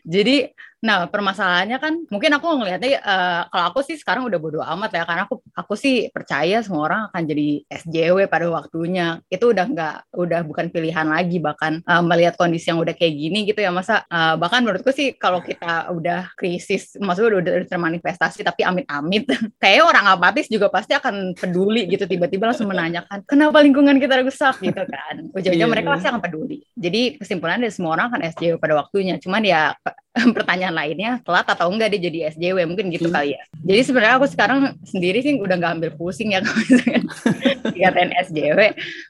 jadi 0.07 0.55
Nah, 0.81 1.05
permasalahannya 1.05 1.77
kan 1.77 1.93
mungkin 2.09 2.33
aku 2.33 2.57
ngelihatnya 2.57 3.05
uh, 3.05 3.41
kalau 3.53 3.65
aku 3.69 3.79
sih 3.85 4.01
sekarang 4.01 4.25
udah 4.25 4.39
bodo 4.41 4.59
amat 4.65 4.97
ya 4.97 5.05
karena 5.05 5.29
aku 5.29 5.45
aku 5.53 5.73
sih 5.77 6.09
percaya 6.09 6.65
semua 6.65 6.89
orang 6.89 7.01
akan 7.13 7.21
jadi 7.29 7.47
SJW 7.69 8.25
pada 8.25 8.49
waktunya. 8.49 9.21
Itu 9.29 9.53
udah 9.53 9.65
nggak 9.69 9.95
udah 10.17 10.41
bukan 10.41 10.73
pilihan 10.73 11.05
lagi 11.05 11.37
bahkan 11.37 11.85
uh, 11.85 12.01
melihat 12.01 12.33
kondisi 12.33 12.73
yang 12.73 12.81
udah 12.81 12.97
kayak 12.97 13.13
gini 13.13 13.45
gitu 13.45 13.61
ya 13.61 13.69
masa 13.69 14.09
uh, 14.09 14.41
bahkan 14.41 14.65
menurutku 14.65 14.89
sih 14.89 15.13
kalau 15.13 15.45
kita 15.45 15.93
udah 15.93 16.33
krisis 16.33 16.97
maksudnya 16.97 17.37
udah, 17.37 17.61
udah 17.61 17.69
termanifestasi 17.69 18.41
tapi 18.41 18.65
amit-amit 18.65 19.29
kayak 19.63 19.85
orang 19.85 20.09
apatis 20.09 20.49
juga 20.49 20.73
pasti 20.73 20.97
akan 20.97 21.37
peduli 21.37 21.85
gitu 21.93 22.09
tiba-tiba 22.09 22.49
langsung 22.49 22.73
menanyakan 22.73 23.21
kenapa 23.29 23.61
lingkungan 23.61 24.01
kita 24.01 24.25
rusak 24.25 24.57
gitu 24.65 24.81
kan. 24.81 25.29
Ujung-ujungnya 25.29 25.61
yeah, 25.61 25.69
mereka 25.69 25.93
yeah. 25.93 25.95
pasti 26.01 26.07
akan 26.09 26.21
peduli. 26.25 26.65
Jadi 26.73 27.21
kesimpulannya 27.21 27.69
semua 27.69 27.93
orang 27.93 28.09
akan 28.09 28.21
SJW 28.33 28.57
pada 28.57 28.73
waktunya. 28.81 29.21
Cuman 29.21 29.45
ya 29.45 29.77
pertanyaan 30.35 30.75
lainnya 30.75 31.11
telat 31.23 31.47
atau 31.47 31.71
enggak 31.71 31.95
dia 31.95 32.11
jadi 32.11 32.19
SJW 32.35 32.67
mungkin 32.67 32.91
gitu 32.91 33.07
hmm. 33.07 33.15
kali 33.15 33.29
ya. 33.39 33.43
Jadi 33.63 33.81
sebenarnya 33.87 34.15
aku 34.19 34.27
sekarang 34.27 34.59
sendiri 34.83 35.23
sih 35.23 35.39
udah 35.39 35.55
nggak 35.55 35.73
ambil 35.79 35.91
pusing 35.95 36.35
ya 36.35 36.39
kalau 36.45 36.59
misalkan 36.67 37.03
dikatain 37.71 38.11
SJW 38.27 38.59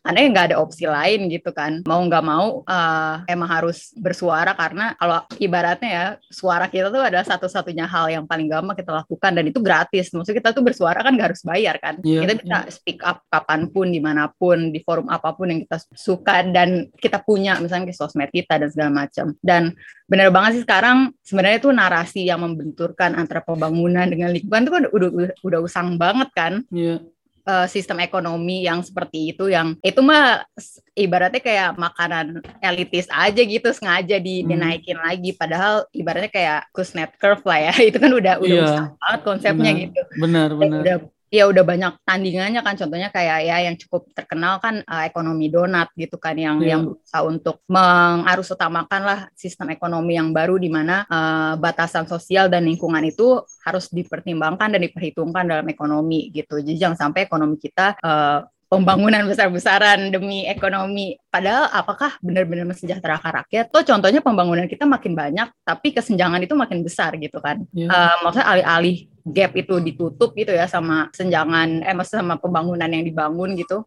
karena 0.05 0.17
ya 0.21 0.27
nggak 0.29 0.45
ada 0.53 0.57
opsi 0.61 0.85
lain 0.85 1.25
gitu 1.33 1.49
kan. 1.49 1.81
Mau 1.89 2.01
nggak 2.05 2.23
mau 2.23 2.61
uh, 2.69 3.15
emang 3.25 3.49
harus 3.49 3.89
bersuara 3.97 4.53
karena 4.53 4.93
kalau 5.01 5.25
ibaratnya 5.41 5.89
ya 5.89 6.05
suara 6.29 6.69
kita 6.69 6.93
tuh 6.93 7.01
adalah 7.01 7.25
satu-satunya 7.25 7.89
hal 7.89 8.13
yang 8.13 8.23
paling 8.29 8.45
gampang 8.45 8.77
kita 8.77 8.93
lakukan 8.93 9.31
dan 9.33 9.45
itu 9.49 9.57
gratis. 9.57 10.13
Maksudnya 10.13 10.37
kita 10.37 10.49
tuh 10.53 10.61
bersuara 10.61 11.01
kan 11.01 11.17
nggak 11.17 11.33
harus 11.33 11.41
bayar 11.41 11.81
kan. 11.81 11.97
Yeah, 12.05 12.29
kita 12.29 12.33
bisa 12.45 12.57
yeah. 12.61 12.63
speak 12.69 12.99
up 13.01 13.25
kapan 13.33 13.73
pun, 13.73 13.89
di 13.89 13.97
mana 13.97 14.29
pun, 14.29 14.69
di 14.69 14.79
forum 14.85 15.09
apa 15.09 15.33
pun 15.33 15.49
yang 15.49 15.65
kita 15.65 15.81
suka 15.97 16.45
dan 16.45 16.93
kita 16.99 17.23
punya 17.25 17.57
misalnya 17.57 17.89
di 17.89 17.95
sosmed 17.97 18.29
kita 18.29 18.61
dan 18.61 18.69
segala 18.69 18.91
macam. 19.05 19.33
Dan 19.41 19.73
benar 20.11 20.27
banget 20.27 20.59
sih 20.59 20.63
sekarang 20.67 21.15
sebenarnya 21.23 21.63
itu 21.63 21.71
narasi 21.71 22.21
yang 22.27 22.43
membenturkan 22.43 23.15
antara 23.15 23.39
pembangunan 23.39 24.03
dengan 24.11 24.35
lingkungan 24.35 24.67
itu 24.67 24.71
kan 24.75 24.83
udah 24.91 25.09
udah, 25.15 25.31
udah 25.39 25.59
usang 25.63 25.95
banget 25.95 26.27
kan. 26.35 26.53
Yeah. 26.67 26.99
Uh, 27.41 27.65
sistem 27.65 27.97
ekonomi 28.05 28.69
yang 28.69 28.85
seperti 28.85 29.33
itu 29.33 29.49
yang 29.49 29.73
itu 29.81 29.97
mah 30.05 30.45
ibaratnya 30.93 31.41
kayak 31.41 31.73
makanan 31.73 32.37
elitis 32.61 33.09
aja 33.09 33.41
gitu 33.41 33.73
sengaja 33.73 34.21
di, 34.21 34.45
hmm. 34.45 34.53
dinaikin 34.53 35.01
lagi 35.01 35.33
padahal 35.33 35.89
ibaratnya 35.89 36.29
kayak 36.29 36.69
Kuznets 36.69 37.17
curve 37.17 37.41
lah 37.41 37.57
ya 37.57 37.73
itu 37.89 37.97
kan 37.97 38.13
udah 38.13 38.37
udah 38.37 38.61
yeah. 38.61 38.93
banget 38.93 39.21
konsepnya 39.25 39.73
benar, 39.73 39.81
gitu 39.81 40.01
benar 40.21 40.49
benar 40.53 40.81
udah 40.85 40.97
ya 41.31 41.47
udah 41.47 41.63
banyak 41.63 41.95
tandingannya 42.03 42.59
kan 42.59 42.75
contohnya 42.75 43.07
kayak 43.07 43.39
ya 43.47 43.57
yang 43.63 43.79
cukup 43.79 44.11
terkenal 44.11 44.59
kan 44.59 44.83
uh, 44.83 45.07
ekonomi 45.07 45.47
donat 45.47 45.87
gitu 45.95 46.19
kan 46.19 46.35
yang 46.35 46.59
yeah. 46.59 46.75
yang 46.75 46.91
berusaha 46.91 47.23
untuk 47.23 47.63
mengarus 47.71 48.51
utamakan 48.51 49.01
lah 49.07 49.19
sistem 49.31 49.71
ekonomi 49.71 50.19
yang 50.19 50.35
baru 50.35 50.59
di 50.59 50.67
mana 50.67 51.07
uh, 51.07 51.55
batasan 51.55 52.03
sosial 52.03 52.51
dan 52.51 52.67
lingkungan 52.67 53.07
itu 53.07 53.39
harus 53.63 53.87
dipertimbangkan 53.87 54.75
dan 54.75 54.83
diperhitungkan 54.83 55.47
dalam 55.47 55.67
ekonomi 55.71 56.27
gitu 56.35 56.59
jadi 56.59 56.91
jangan 56.91 57.07
sampai 57.07 57.23
ekonomi 57.23 57.55
kita 57.55 57.95
uh, 58.03 58.43
pembangunan 58.71 59.27
besar-besaran 59.27 60.15
demi 60.15 60.47
ekonomi. 60.47 61.19
Padahal 61.27 61.67
apakah 61.75 62.15
benar-benar 62.23 62.63
mensejahterakan 62.71 63.43
rakyat? 63.43 63.67
Tuh 63.67 63.83
contohnya 63.83 64.23
pembangunan 64.23 64.63
kita 64.71 64.87
makin 64.87 65.11
banyak, 65.11 65.51
tapi 65.67 65.91
kesenjangan 65.91 66.39
itu 66.39 66.55
makin 66.55 66.79
besar 66.79 67.19
gitu 67.19 67.43
kan. 67.43 67.67
Yeah. 67.75 67.91
Uh, 67.91 68.15
maksudnya 68.23 68.47
alih-alih 68.47 69.10
gap 69.25 69.53
itu 69.57 69.77
ditutup 69.79 70.33
gitu 70.33 70.51
ya 70.51 70.65
sama 70.65 71.09
senjangan 71.13 71.85
eh 71.85 71.93
maksudnya 71.93 72.21
sama 72.25 72.35
pembangunan 72.41 72.89
yang 72.89 73.05
dibangun 73.05 73.53
gitu. 73.57 73.85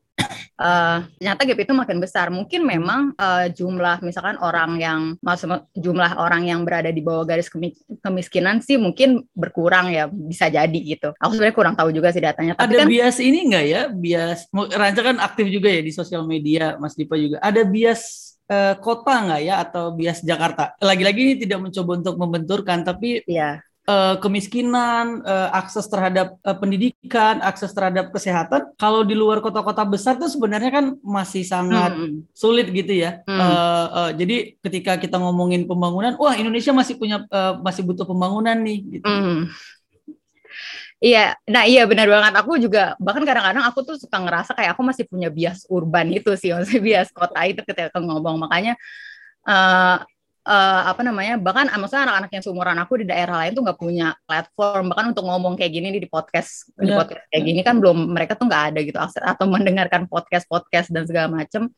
Uh, 0.55 1.03
ternyata 1.19 1.43
gap 1.43 1.59
itu 1.59 1.73
makin 1.75 1.99
besar. 1.99 2.31
Mungkin 2.31 2.63
memang 2.63 3.11
uh, 3.19 3.51
jumlah 3.51 3.99
misalkan 4.07 4.39
orang 4.39 4.79
yang 4.79 5.01
maksud 5.19 5.51
jumlah 5.75 6.15
orang 6.15 6.47
yang 6.47 6.63
berada 6.63 6.95
di 6.95 7.03
bawah 7.03 7.27
garis 7.27 7.51
kemiskinan 7.99 8.63
sih 8.63 8.79
mungkin 8.79 9.27
berkurang 9.35 9.91
ya 9.91 10.07
bisa 10.07 10.47
jadi 10.47 10.79
gitu. 10.79 11.11
Aku 11.19 11.35
sebenarnya 11.35 11.59
kurang 11.59 11.75
tahu 11.75 11.91
juga 11.91 12.15
sih 12.15 12.23
datanya 12.23 12.55
Tapi 12.55 12.71
ada 12.71 12.87
kan, 12.87 12.89
bias 12.89 13.19
ini 13.19 13.39
enggak 13.51 13.65
ya? 13.67 13.83
Bias 13.91 14.47
Ranca 14.55 15.03
kan 15.03 15.17
aktif 15.19 15.47
juga 15.51 15.69
ya 15.75 15.83
di 15.83 15.91
sosial 15.91 16.23
media 16.23 16.79
Mas 16.79 16.95
Dipa 16.95 17.19
juga. 17.19 17.43
Ada 17.43 17.67
bias 17.67 18.03
uh, 18.47 18.79
kota 18.79 19.27
nggak 19.27 19.43
ya? 19.43 19.55
Atau 19.59 19.99
bias 19.99 20.23
Jakarta? 20.23 20.79
Lagi-lagi 20.79 21.19
ini 21.19 21.35
tidak 21.43 21.67
mencoba 21.67 21.99
untuk 21.99 22.15
membenturkan 22.15 22.87
tapi 22.87 23.27
ya 23.27 23.59
uh, 23.89 24.17
kemiskinan, 24.21 25.21
uh, 25.25 25.49
akses 25.53 25.87
terhadap 25.89 26.37
uh, 26.45 26.57
pendidikan, 26.57 27.41
akses 27.45 27.73
terhadap 27.73 28.11
kesehatan, 28.11 28.73
kalau 28.81 29.05
di 29.05 29.13
luar 29.13 29.45
kota-kota 29.45 29.85
besar 29.85 30.17
tuh 30.17 30.29
sebenarnya 30.29 30.71
kan 30.73 30.87
masih 31.05 31.45
sangat 31.45 31.93
hmm. 31.95 32.29
sulit 32.33 32.69
gitu 32.73 32.93
ya. 32.97 33.21
Hmm. 33.29 33.39
Uh, 33.39 33.87
uh, 33.93 34.11
jadi 34.17 34.57
ketika 34.65 34.97
kita 34.97 35.17
ngomongin 35.21 35.69
pembangunan, 35.69 36.17
wah 36.17 36.35
Indonesia 36.37 36.73
masih 36.73 36.97
punya 36.97 37.25
uh, 37.29 37.61
masih 37.61 37.85
butuh 37.85 38.09
pembangunan 38.09 38.57
nih. 38.61 39.01
Gitu. 39.01 39.07
Hmm. 39.09 39.53
Iya, 41.05 41.37
nah 41.45 41.69
iya 41.69 41.85
benar 41.85 42.09
banget. 42.09 42.33
Aku 42.41 42.57
juga 42.57 42.97
bahkan 42.97 43.29
kadang-kadang 43.29 43.69
aku 43.69 43.85
tuh 43.85 44.01
suka 44.01 44.17
ngerasa 44.25 44.57
kayak 44.57 44.73
aku 44.73 44.83
masih 44.89 45.05
punya 45.05 45.29
bias 45.29 45.69
urban 45.69 46.09
itu 46.09 46.33
sih, 46.41 46.49
maksudnya 46.55 46.81
bias 46.81 47.09
kota 47.13 47.41
itu 47.45 47.61
ketika 47.61 48.01
ngomong. 48.01 48.41
Makanya 48.41 48.73
uh, 49.45 50.01
uh, 50.45 50.83
apa 50.93 51.01
namanya 51.01 51.41
bahkan 51.41 51.67
maksudnya 51.75 52.09
anak-anak 52.09 52.31
yang 52.31 52.45
seumuran 52.45 52.79
aku 52.81 52.93
di 53.01 53.07
daerah 53.09 53.45
lain 53.45 53.53
tuh 53.57 53.63
nggak 53.65 53.81
punya 53.81 54.13
platform 54.29 54.93
bahkan 54.93 55.07
untuk 55.17 55.25
ngomong 55.25 55.55
kayak 55.57 55.73
gini 55.73 55.89
di 55.97 56.09
podcast 56.09 56.71
yeah. 56.79 56.85
di 56.85 56.91
podcast 56.93 57.25
kayak 57.33 57.45
gini 57.45 57.61
kan 57.65 57.75
belum 57.81 57.99
mereka 58.13 58.37
tuh 58.37 58.47
nggak 58.49 58.65
ada 58.73 58.79
gitu 58.85 58.99
akses 59.01 59.25
atau 59.25 59.45
mendengarkan 59.49 60.07
podcast 60.07 60.47
podcast 60.47 60.93
dan 60.93 61.09
segala 61.09 61.33
macem 61.33 61.73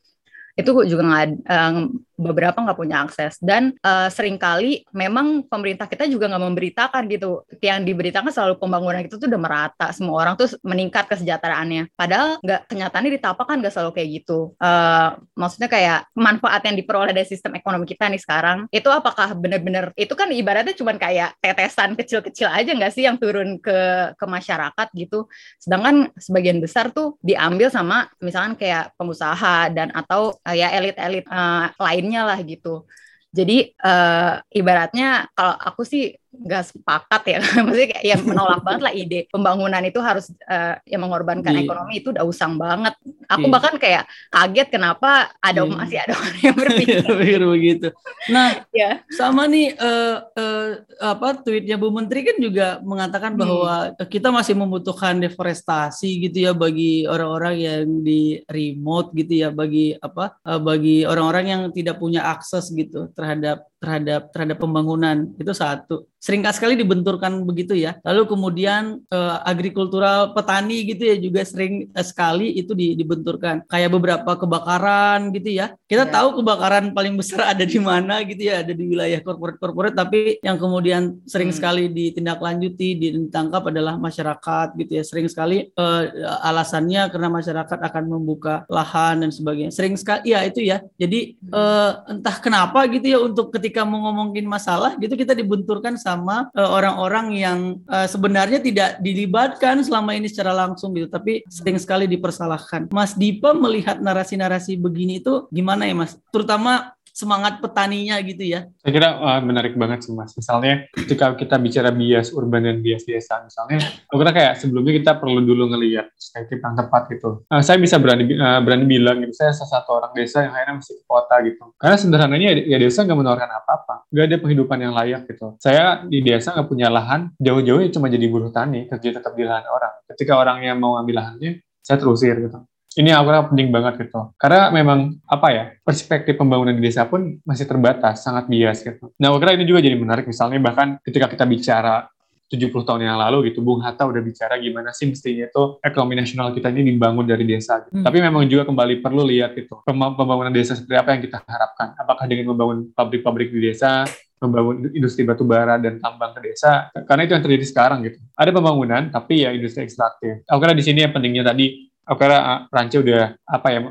itu 0.57 0.73
juga 0.89 1.03
nggak 1.05 1.27
uh, 1.45 1.85
beberapa 2.17 2.57
nggak 2.57 2.77
punya 2.81 3.05
akses. 3.05 3.37
Dan 3.37 3.77
uh, 3.85 4.09
sering 4.09 4.41
kali 4.41 4.81
memang 4.89 5.45
pemerintah 5.45 5.85
kita 5.85 6.09
juga 6.09 6.25
nggak 6.25 6.43
memberitakan 6.49 7.01
gitu. 7.13 7.45
Yang 7.61 7.93
diberitakan 7.93 8.33
selalu 8.33 8.57
pembangunan 8.57 9.05
itu 9.05 9.21
tuh 9.21 9.29
udah 9.29 9.37
merata. 9.37 9.87
Semua 9.93 10.25
orang 10.25 10.33
tuh 10.33 10.49
meningkat 10.65 11.05
kesejahteraannya. 11.13 11.93
Padahal 11.93 12.41
nggak 12.41 12.73
kenyataannya 12.73 13.11
ditapak 13.21 13.45
kan 13.45 13.57
nggak 13.61 13.73
selalu 13.73 13.91
kayak 13.93 14.09
gitu. 14.25 14.57
Uh, 14.57 15.21
maksudnya 15.37 15.69
kayak 15.69 16.09
manfaat 16.17 16.65
yang 16.65 16.75
diperoleh 16.75 17.13
dari 17.13 17.29
sistem 17.29 17.53
ekonomi 17.53 17.85
kita 17.85 18.09
nih 18.09 18.19
sekarang. 18.19 18.65
Itu 18.73 18.89
apakah 18.89 19.37
benar-benar 19.37 19.93
itu 19.93 20.17
kan 20.17 20.33
ibaratnya 20.33 20.73
cuma 20.73 20.97
kayak 20.97 21.37
tetesan 21.37 21.93
kecil-kecil 21.93 22.49
aja 22.49 22.73
nggak 22.73 22.93
sih 22.97 23.05
yang 23.05 23.21
turun 23.21 23.61
ke 23.61 24.11
ke 24.17 24.25
masyarakat 24.25 24.87
gitu. 24.97 25.29
Sedangkan 25.61 26.09
sebagian 26.17 26.57
besar 26.57 26.89
tuh 26.89 27.13
diambil 27.21 27.69
sama 27.69 28.09
misalkan 28.17 28.57
kayak 28.57 28.97
pengusaha 28.97 29.69
dan 29.69 29.93
atau 29.93 30.33
uh, 30.47 30.55
ya 30.55 30.71
elit-elit 30.71 31.27
uh, 31.27 31.67
lain 31.75 32.07
lainnya 32.07 32.21
lah 32.23 32.39
gitu. 32.47 32.87
Jadi 33.27 33.75
uh, 33.83 34.39
ibaratnya 34.55 35.27
kalau 35.35 35.53
aku 35.59 35.83
sih 35.83 36.15
nggak 36.27 36.63
sepakat 36.69 37.21
ya 37.25 37.37
maksudnya 37.65 37.87
kayak 37.95 38.03
ya 38.03 38.15
menolak 38.19 38.61
banget 38.61 38.81
lah 38.83 38.93
ide 38.93 39.19
pembangunan 39.31 39.81
itu 39.81 39.99
harus 40.03 40.29
uh, 40.45 40.75
yang 40.83 41.01
mengorbankan 41.01 41.55
yeah. 41.55 41.63
ekonomi 41.63 42.03
itu 42.03 42.11
udah 42.11 42.27
usang 42.27 42.59
banget 42.59 42.93
aku 43.31 43.47
yeah. 43.47 43.53
bahkan 43.53 43.73
kayak 43.79 44.03
kaget 44.29 44.67
kenapa 44.67 45.31
ada 45.39 45.63
yeah. 45.63 45.71
masih 45.71 45.97
ada 46.03 46.13
orang 46.19 46.37
yang 46.43 46.55
berpikir 46.61 47.41
begitu 47.55 47.87
nah 48.27 48.59
yeah. 48.75 49.01
sama 49.15 49.47
nih 49.47 49.73
uh, 49.79 50.15
uh, 50.35 50.67
apa 50.99 51.41
tweetnya 51.41 51.79
Bu 51.79 51.89
Menteri 51.95 52.27
kan 52.27 52.37
juga 52.37 52.83
mengatakan 52.83 53.33
hmm. 53.33 53.41
bahwa 53.41 53.75
kita 54.05 54.29
masih 54.29 54.53
membutuhkan 54.59 55.17
deforestasi 55.23 56.27
gitu 56.27 56.43
ya 56.43 56.51
bagi 56.51 57.07
orang-orang 57.07 57.55
yang 57.55 57.83
di 58.03 58.43
remote 58.51 59.15
gitu 59.15 59.47
ya 59.47 59.49
bagi 59.49 59.95
apa 59.97 60.37
uh, 60.43 60.59
bagi 60.59 61.07
orang-orang 61.07 61.45
yang 61.47 61.61
tidak 61.71 61.97
punya 61.97 62.27
akses 62.27 62.69
gitu 62.75 63.09
terhadap 63.15 63.65
terhadap 63.77 64.33
terhadap 64.33 64.57
pembangunan. 64.57 65.33
Itu 65.37 65.53
satu. 65.53 66.09
Seringkali 66.17 66.55
sekali 66.57 66.73
dibenturkan 66.73 67.45
begitu 67.45 67.77
ya. 67.77 68.01
Lalu 68.01 68.25
kemudian 68.25 68.99
eh, 69.05 69.37
agrikultural 69.45 70.33
petani 70.33 70.81
gitu 70.89 71.05
ya 71.05 71.15
juga 71.21 71.45
sering 71.45 71.93
eh, 71.93 72.05
sekali 72.05 72.57
itu 72.57 72.73
di, 72.73 72.97
dibenturkan. 72.97 73.69
Kayak 73.69 73.93
beberapa 73.93 74.33
kebakaran 74.33 75.29
gitu 75.37 75.53
ya. 75.53 75.77
Kita 75.85 76.09
ya. 76.09 76.11
tahu 76.11 76.41
kebakaran 76.41 76.91
paling 76.97 77.13
besar 77.13 77.53
ada 77.53 77.61
di 77.61 77.77
mana 77.77 78.25
gitu 78.25 78.49
ya. 78.49 78.65
Ada 78.65 78.73
di 78.73 78.85
wilayah 78.89 79.21
korporat 79.21 79.61
korporat 79.61 79.93
tapi 79.93 80.41
yang 80.41 80.57
kemudian 80.57 81.21
sering 81.29 81.53
hmm. 81.53 81.57
sekali 81.61 81.83
ditindaklanjuti 81.93 82.87
ditangkap 82.97 83.69
adalah 83.69 84.01
masyarakat 84.01 84.73
gitu 84.73 84.91
ya. 84.97 85.03
Sering 85.05 85.29
sekali 85.29 85.69
eh, 85.69 86.03
alasannya 86.41 87.13
karena 87.13 87.29
masyarakat 87.29 87.77
akan 87.77 88.03
membuka 88.09 88.65
lahan 88.73 89.21
dan 89.21 89.29
sebagainya. 89.29 89.69
Sering 89.69 89.93
sekali 89.93 90.33
ya 90.33 90.41
itu 90.49 90.65
ya. 90.65 90.81
Jadi 90.97 91.37
hmm. 91.37 91.53
eh, 91.53 91.91
entah 92.17 92.35
kenapa 92.41 92.89
gitu 92.89 93.05
ya 93.05 93.19
untuk 93.21 93.53
ketika 93.53 93.66
ketika 93.67 93.83
mau 93.83 93.99
ngomongin 94.07 94.47
masalah 94.47 94.95
gitu 94.95 95.19
kita 95.19 95.35
dibenturkan 95.35 95.99
sama 95.99 96.47
uh, 96.55 96.71
orang-orang 96.71 97.35
yang 97.35 97.59
uh, 97.91 98.07
sebenarnya 98.07 98.63
tidak 98.63 98.95
dilibatkan 99.03 99.83
selama 99.83 100.15
ini 100.15 100.31
secara 100.31 100.55
langsung 100.55 100.95
gitu 100.95 101.11
tapi 101.11 101.43
sering 101.51 101.75
sekali 101.75 102.07
dipersalahkan. 102.07 102.87
Mas 102.95 103.11
Dipa 103.11 103.51
melihat 103.51 103.99
narasi-narasi 103.99 104.79
begini 104.79 105.19
itu 105.19 105.51
gimana 105.51 105.83
ya 105.83 105.99
Mas? 105.99 106.15
Terutama 106.31 106.95
semangat 107.17 107.57
petaninya 107.57 108.21
gitu 108.21 108.45
ya. 108.45 108.69
Saya 108.85 108.91
kira 108.93 109.09
uh, 109.17 109.41
menarik 109.41 109.73
banget 109.73 110.05
sih 110.05 110.13
mas. 110.13 110.37
Misalnya 110.37 110.85
ketika 110.93 111.33
kita 111.33 111.57
bicara 111.57 111.89
bias 111.89 112.29
urban 112.29 112.61
dan 112.61 112.77
bias 112.85 113.09
desa, 113.09 113.41
misalnya, 113.41 113.81
aku 114.05 114.21
kira 114.21 114.31
kayak 114.37 114.53
sebelumnya 114.61 114.93
kita 115.01 115.11
perlu 115.17 115.41
dulu 115.41 115.73
ngelihat 115.73 116.13
perspektif 116.13 116.61
yang 116.61 116.77
tepat 116.77 117.01
gitu. 117.09 117.41
Uh, 117.49 117.61
saya 117.65 117.81
bisa 117.81 117.97
berani 117.97 118.37
uh, 118.37 118.61
berani 118.61 118.85
bilang 118.85 119.17
gitu, 119.25 119.33
saya 119.33 119.57
salah 119.57 119.81
satu 119.81 119.97
orang 119.97 120.13
desa 120.13 120.45
yang 120.45 120.53
akhirnya 120.53 120.75
masih 120.77 120.93
ke 120.93 121.03
kota 121.09 121.35
gitu. 121.41 121.63
Karena 121.81 121.97
sederhananya 121.97 122.47
ya 122.69 122.77
desa 122.77 123.01
nggak 123.01 123.17
menawarkan 123.17 123.49
apa-apa, 123.49 123.95
nggak 124.13 124.25
ada 124.29 124.37
penghidupan 124.37 124.77
yang 124.77 124.93
layak 124.93 125.21
gitu. 125.25 125.57
Saya 125.57 126.05
di 126.05 126.21
desa 126.21 126.53
nggak 126.53 126.69
punya 126.69 126.93
lahan, 126.93 127.33
jauh-jauh 127.41 127.81
cuma 127.89 128.13
jadi 128.13 128.29
buruh 128.29 128.53
tani, 128.53 128.85
kerja 128.85 129.17
tetap 129.17 129.33
di 129.33 129.41
lahan 129.41 129.65
orang. 129.65 130.05
Ketika 130.05 130.37
orangnya 130.37 130.77
mau 130.77 131.01
ambil 131.01 131.25
lahannya, 131.25 131.65
saya 131.81 131.97
terusir 131.97 132.37
gitu 132.37 132.61
ini 132.97 133.13
aku 133.13 133.29
rasa 133.29 133.53
penting 133.53 133.69
banget 133.69 133.93
gitu. 134.01 134.33
Karena 134.41 134.73
memang 134.73 135.21
apa 135.29 135.47
ya, 135.53 135.63
perspektif 135.85 136.33
pembangunan 136.33 136.73
di 136.73 136.81
desa 136.81 137.05
pun 137.05 137.37
masih 137.45 137.69
terbatas, 137.69 138.25
sangat 138.25 138.49
bias 138.49 138.81
gitu. 138.81 139.13
Nah, 139.21 139.29
aku 139.29 139.45
kira 139.45 139.53
ini 139.53 139.69
juga 139.69 139.85
jadi 139.85 139.93
menarik 139.93 140.25
misalnya 140.25 140.57
bahkan 140.57 140.97
ketika 141.05 141.29
kita 141.29 141.45
bicara 141.45 142.09
70 142.47 142.71
tahun 142.87 143.03
yang 143.03 143.19
lalu 143.19 143.51
gitu, 143.51 143.59
Bung 143.59 143.83
Hatta 143.83 144.07
udah 144.07 144.23
bicara 144.23 144.55
gimana 144.57 144.95
sih 144.95 145.11
mestinya 145.11 145.51
itu 145.51 145.63
ekonomi 145.83 146.15
nasional 146.15 146.55
kita 146.55 146.71
ini 146.71 146.95
dibangun 146.95 147.27
dari 147.27 147.43
desa. 147.43 147.83
Gitu. 147.83 148.01
Hmm. 148.01 148.05
Tapi 148.07 148.17
memang 148.23 148.47
juga 148.47 148.63
kembali 148.63 149.03
perlu 149.03 149.27
lihat 149.27 149.51
itu 149.59 149.75
pembangunan 149.83 150.49
desa 150.49 150.73
seperti 150.73 150.95
apa 150.95 151.09
yang 151.13 151.21
kita 151.27 151.43
harapkan. 151.43 151.93
Apakah 151.99 152.25
dengan 152.25 152.55
membangun 152.55 152.87
pabrik-pabrik 152.95 153.51
di 153.51 153.67
desa, 153.67 154.07
membangun 154.39 154.89
industri 154.95 155.27
batu 155.27 155.43
bara 155.43 155.75
dan 155.75 155.99
tambang 155.99 156.31
ke 156.37 156.39
desa, 156.47 156.87
karena 157.09 157.27
itu 157.27 157.35
yang 157.35 157.43
terjadi 157.43 157.65
sekarang 157.67 157.99
gitu. 158.07 158.17
Ada 158.39 158.49
pembangunan, 158.55 159.11
tapi 159.11 159.43
ya 159.43 159.51
industri 159.51 159.83
ekstraktif. 159.83 160.47
Aku 160.47 160.57
kira 160.63 160.71
di 160.71 160.85
sini 160.87 161.03
yang 161.03 161.11
pentingnya 161.11 161.43
tadi 161.51 161.86
Oke, 162.07 162.23
kira 162.23 162.67
Ranci 162.71 163.03
udah 163.03 163.35
apa 163.43 163.67
ya 163.67 163.83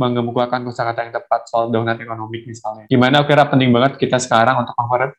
mengemukakan 0.00 0.64
kosakata 0.64 1.04
yang 1.04 1.12
tepat 1.12 1.44
soal 1.44 1.68
daunan 1.68 2.00
ekonomi 2.00 2.40
misalnya. 2.48 2.88
Gimana 2.88 3.20
aku 3.20 3.36
kira 3.36 3.44
penting 3.44 3.68
banget 3.68 4.00
kita 4.00 4.16
sekarang 4.16 4.64
untuk 4.64 4.72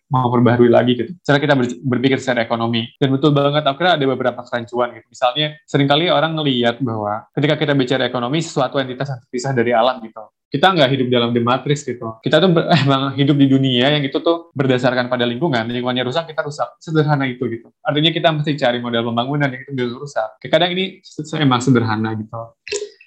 memperbaharui 0.10 0.74
lagi 0.74 0.98
gitu. 0.98 1.14
Secara 1.22 1.38
kita 1.38 1.54
berpikir 1.86 2.18
secara 2.18 2.42
ekonomi. 2.42 2.90
Dan 2.98 3.14
betul 3.14 3.30
banget 3.30 3.62
aku 3.62 3.78
kira 3.78 3.94
ada 3.94 4.06
beberapa 4.10 4.42
kerancuan 4.42 4.98
gitu. 4.98 5.06
Misalnya 5.06 5.48
sering 5.70 5.86
kali 5.86 6.10
orang 6.10 6.34
ngelihat 6.34 6.82
bahwa 6.82 7.30
ketika 7.38 7.62
kita 7.62 7.74
bicara 7.78 8.10
ekonomi 8.10 8.42
sesuatu 8.42 8.82
entitas 8.82 9.06
yang 9.14 9.22
terpisah 9.22 9.52
dari 9.54 9.72
alam 9.78 10.02
gitu 10.02 10.26
kita 10.50 10.72
nggak 10.72 10.90
hidup 10.96 11.08
dalam 11.12 11.30
the 11.36 11.42
matrix 11.42 11.84
gitu. 11.84 12.22
Kita 12.22 12.40
tuh 12.40 12.50
emang 12.86 13.14
hidup 13.18 13.36
di 13.36 13.48
dunia 13.50 13.92
yang 13.98 14.04
itu 14.06 14.18
tuh 14.22 14.54
berdasarkan 14.56 15.12
pada 15.12 15.28
lingkungan. 15.28 15.68
Lingkungannya 15.68 16.06
rusak, 16.08 16.32
kita 16.32 16.42
rusak. 16.46 16.80
Sederhana 16.80 17.28
itu 17.28 17.44
gitu. 17.52 17.70
Artinya 17.84 18.12
kita 18.14 18.30
mesti 18.32 18.56
cari 18.56 18.80
model 18.80 19.12
pembangunan 19.12 19.50
yang 19.52 19.62
itu 19.66 19.72
rusak. 19.98 20.40
Kadang 20.48 20.72
ini 20.72 21.04
emang 21.42 21.60
sederhana 21.60 22.16
gitu 22.16 22.56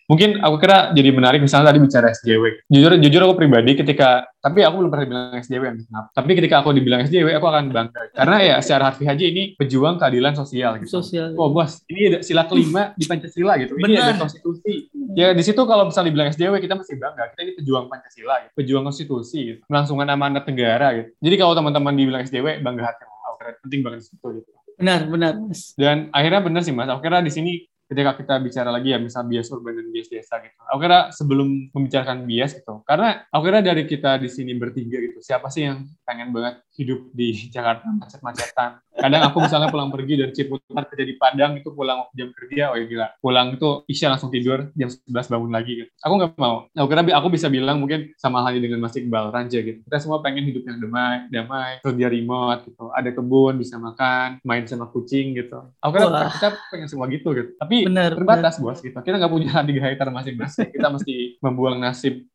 mungkin 0.08 0.40
aku 0.40 0.56
kira 0.58 0.90
jadi 0.96 1.10
menarik 1.12 1.44
misalnya 1.44 1.70
tadi 1.70 1.84
bicara 1.84 2.08
SJW. 2.10 2.64
Jujur 2.72 2.96
jujur 2.96 3.20
aku 3.28 3.34
pribadi 3.36 3.76
ketika 3.76 4.24
tapi 4.40 4.64
aku 4.64 4.80
belum 4.80 4.90
pernah 4.90 5.06
bilang 5.06 5.36
SJW 5.44 5.62
kenapa. 5.84 6.08
Tapi 6.16 6.30
ketika 6.32 6.64
aku 6.64 6.72
dibilang 6.72 7.04
SJW 7.04 7.36
aku 7.36 7.46
akan 7.46 7.64
bangga 7.68 8.00
karena 8.16 8.36
ya 8.40 8.56
secara 8.64 8.90
harfiah 8.90 9.12
aja 9.12 9.24
ini 9.28 9.52
pejuang 9.60 10.00
keadilan 10.00 10.32
sosial 10.32 10.80
gitu. 10.80 11.04
Sosial. 11.04 11.36
Oh 11.36 11.52
bos, 11.52 11.84
ini 11.92 12.16
ada 12.16 12.18
sila 12.24 12.48
kelima 12.48 12.96
di 12.96 13.04
Pancasila 13.04 13.54
gitu. 13.60 13.76
Ini 13.76 13.94
ada 14.00 14.16
konstitusi. 14.16 14.88
Ya 15.12 15.36
di 15.36 15.44
situ 15.44 15.60
kalau 15.68 15.92
misalnya 15.92 16.08
dibilang 16.08 16.28
SJW 16.32 16.54
kita 16.64 16.74
mesti 16.74 16.94
bangga. 16.96 17.24
Kita 17.36 17.40
ini 17.44 17.52
pejuang 17.60 17.86
Pancasila, 17.92 18.34
gitu. 18.48 18.52
pejuang 18.56 18.84
konstitusi, 18.88 19.38
gitu. 19.54 19.60
melangsungkan 19.68 20.08
amanat 20.08 20.48
negara 20.48 20.96
gitu. 20.96 21.08
Jadi 21.20 21.34
kalau 21.36 21.52
teman-teman 21.52 21.92
dibilang 21.92 22.22
SJW 22.24 22.64
bangga 22.64 22.82
hati. 22.88 23.04
Aku 23.04 23.34
kira 23.36 23.50
penting 23.60 23.80
banget 23.84 24.08
itu 24.08 24.28
gitu. 24.40 24.50
Benar, 24.78 25.10
benar, 25.10 25.34
Mas. 25.34 25.74
Dan 25.74 26.06
akhirnya 26.14 26.40
benar 26.40 26.62
sih 26.62 26.70
Mas. 26.70 26.86
Aku 26.86 27.02
kira 27.02 27.18
di 27.18 27.34
sini 27.34 27.66
ketika 27.88 28.12
kita 28.20 28.34
bicara 28.38 28.68
lagi 28.68 28.92
ya 28.92 29.00
misal 29.00 29.24
bias 29.24 29.48
urban 29.48 29.80
dan 29.80 29.88
bias 29.88 30.08
desa 30.12 30.36
gitu. 30.44 30.60
Aku 30.68 30.78
kira 30.78 31.08
sebelum 31.08 31.72
membicarakan 31.72 32.28
bias 32.28 32.60
gitu, 32.60 32.84
karena 32.84 33.24
aku 33.32 33.42
kira 33.48 33.60
dari 33.64 33.88
kita 33.88 34.20
di 34.20 34.28
sini 34.28 34.52
bertiga 34.54 35.00
gitu, 35.00 35.24
siapa 35.24 35.48
sih 35.48 35.64
yang 35.64 35.88
pengen 36.04 36.30
banget 36.30 36.60
hidup 36.76 37.08
di 37.16 37.32
Jakarta 37.54 37.88
macet-macetan. 37.88 38.84
Kadang 38.98 39.22
aku 39.30 39.38
misalnya 39.46 39.70
pulang 39.70 39.94
pergi 39.94 40.14
dari 40.18 40.32
Ciputat 40.34 40.90
kerja 40.90 41.04
di 41.06 41.14
Padang 41.14 41.54
itu 41.54 41.70
pulang 41.70 42.10
jam 42.18 42.34
kerja, 42.34 42.74
oh 42.74 42.76
ya 42.76 42.84
gila. 42.90 43.06
Pulang 43.22 43.54
itu 43.54 43.86
Isya 43.86 44.10
langsung 44.10 44.34
tidur, 44.34 44.74
jam 44.74 44.90
11 44.90 45.30
bangun 45.30 45.50
lagi 45.54 45.72
gitu. 45.86 45.90
Aku 46.02 46.12
nggak 46.18 46.34
mau. 46.34 46.66
Aku 46.74 46.86
kira 46.90 47.02
aku 47.14 47.28
bisa 47.30 47.46
bilang 47.46 47.78
mungkin 47.78 48.10
sama 48.18 48.42
halnya 48.42 48.66
dengan 48.66 48.82
Mas 48.82 48.98
Iqbal, 48.98 49.30
Ranja 49.30 49.62
gitu. 49.62 49.80
Kita 49.86 49.98
semua 50.02 50.18
pengen 50.18 50.50
hidup 50.50 50.66
yang 50.66 50.82
damai, 50.82 51.30
damai, 51.30 51.70
kerja 51.80 52.06
remote 52.10 52.60
gitu. 52.66 52.90
Ada 52.90 53.10
kebun, 53.14 53.54
bisa 53.62 53.78
makan, 53.78 54.42
main 54.42 54.66
sama 54.66 54.90
kucing 54.90 55.38
gitu. 55.38 55.62
Aku 55.78 55.90
kira 55.94 56.10
Wah. 56.10 56.30
kita 56.34 56.58
pengen 56.74 56.90
semua 56.90 57.06
gitu 57.06 57.30
gitu. 57.38 57.54
Tapi 57.54 57.86
bener, 57.86 58.18
terbatas 58.18 58.58
bener. 58.58 58.74
bos 58.74 58.78
gitu. 58.82 58.98
Kita 58.98 59.14
nggak 59.14 59.32
punya 59.32 59.52
3 59.68 59.78
hektar 59.94 60.08
masing-masing. 60.10 60.68
Kita 60.74 60.88
mesti 60.90 61.38
membuang 61.38 61.78
nasib 61.78 62.26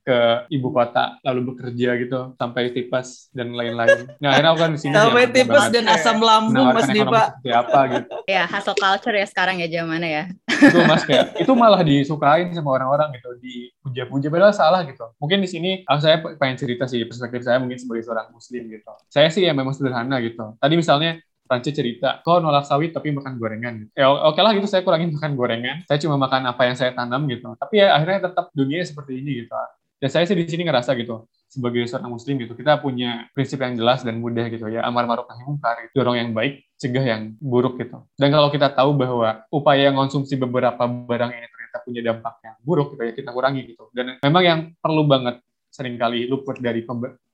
ke 0.00 0.18
ibu 0.50 0.74
kota 0.74 1.20
lalu 1.22 1.54
bekerja 1.54 1.94
gitu 2.00 2.34
sampai 2.34 2.74
tipes 2.74 3.30
dan 3.30 3.54
lain-lain. 3.54 4.10
Nah 4.18 4.34
akhirnya 4.34 4.50
aku 4.50 4.60
kan 4.64 4.70
di 4.74 4.80
sini 4.80 4.94
sampai 4.96 5.24
tipes 5.30 5.64
dan 5.70 5.84
asam 5.86 6.18
lambung 6.18 6.72
mas 6.74 6.88
Dipa. 6.90 7.36
Seperti 7.38 7.50
apa 7.54 7.80
gitu. 7.94 8.14
Ya 8.26 8.42
hustle 8.48 8.78
culture 8.80 9.14
ya 9.14 9.26
sekarang 9.28 9.62
ya 9.62 9.68
zamannya 9.70 10.08
ya. 10.10 10.24
itu 10.60 10.78
mas 10.84 11.02
kayak 11.06 11.38
itu 11.38 11.52
malah 11.54 11.80
disukain 11.84 12.50
sama 12.52 12.74
orang-orang 12.74 13.14
gitu 13.16 13.30
dipuja-puja 13.38 14.28
padahal 14.32 14.54
salah 14.56 14.80
gitu. 14.88 15.04
Mungkin 15.22 15.38
di 15.44 15.48
sini 15.48 15.70
aku 15.86 16.00
saya 16.02 16.16
pengen 16.40 16.56
cerita 16.58 16.84
sih 16.90 17.06
perspektif 17.06 17.46
saya 17.46 17.62
mungkin 17.62 17.78
sebagai 17.78 18.02
seorang 18.02 18.32
muslim 18.34 18.66
gitu. 18.66 18.92
Saya 19.06 19.30
sih 19.30 19.46
ya 19.46 19.54
memang 19.54 19.76
sederhana 19.76 20.18
gitu. 20.24 20.58
Tadi 20.58 20.74
misalnya 20.74 21.22
Prancis 21.50 21.74
cerita, 21.74 22.22
kok 22.22 22.38
nolak 22.38 22.62
sawit 22.62 22.94
tapi 22.94 23.10
makan 23.10 23.34
gorengan. 23.34 23.90
Ya 23.98 24.06
oke 24.06 24.38
okay 24.38 24.42
lah 24.46 24.54
gitu, 24.54 24.70
saya 24.70 24.86
kurangin 24.86 25.10
makan 25.18 25.34
gorengan. 25.34 25.82
Saya 25.90 25.98
cuma 25.98 26.14
makan 26.14 26.46
apa 26.46 26.62
yang 26.62 26.78
saya 26.78 26.94
tanam 26.94 27.26
gitu. 27.26 27.58
Tapi 27.58 27.82
ya 27.82 27.98
akhirnya 27.98 28.30
tetap 28.30 28.54
dunia 28.54 28.86
seperti 28.86 29.18
ini 29.18 29.42
gitu. 29.42 29.50
Dan 29.98 30.08
saya 30.14 30.24
sih 30.30 30.38
di 30.38 30.46
sini 30.46 30.64
ngerasa 30.64 30.94
gitu, 30.96 31.28
sebagai 31.50 31.84
seorang 31.84 32.08
muslim 32.08 32.40
gitu, 32.40 32.56
kita 32.56 32.80
punya 32.80 33.28
prinsip 33.36 33.60
yang 33.60 33.76
jelas 33.76 34.00
dan 34.00 34.16
mudah 34.16 34.48
gitu 34.48 34.64
ya, 34.72 34.80
amar 34.80 35.04
ma'ruf 35.04 35.28
nahi 35.28 35.44
munkar, 35.44 35.76
gitu. 35.84 36.00
dorong 36.00 36.16
yang 36.16 36.32
baik, 36.32 36.64
cegah 36.80 37.04
yang 37.04 37.36
buruk 37.36 37.76
gitu. 37.76 38.00
Dan 38.16 38.32
kalau 38.32 38.48
kita 38.48 38.72
tahu 38.72 38.96
bahwa 38.96 39.44
upaya 39.52 39.92
konsumsi 39.92 40.40
beberapa 40.40 40.88
barang 40.88 41.30
ini 41.36 41.46
ternyata 41.52 41.78
punya 41.84 42.00
dampak 42.00 42.34
yang 42.40 42.56
buruk 42.64 42.96
gitu 42.96 43.02
ya, 43.04 43.12
kita 43.12 43.28
kurangi 43.28 43.76
gitu. 43.76 43.92
Dan 43.92 44.16
memang 44.24 44.40
yang 44.46 44.60
perlu 44.80 45.04
banget 45.04 45.44
sering 45.68 46.00
kali 46.00 46.24
luput 46.24 46.56
dari 46.64 46.80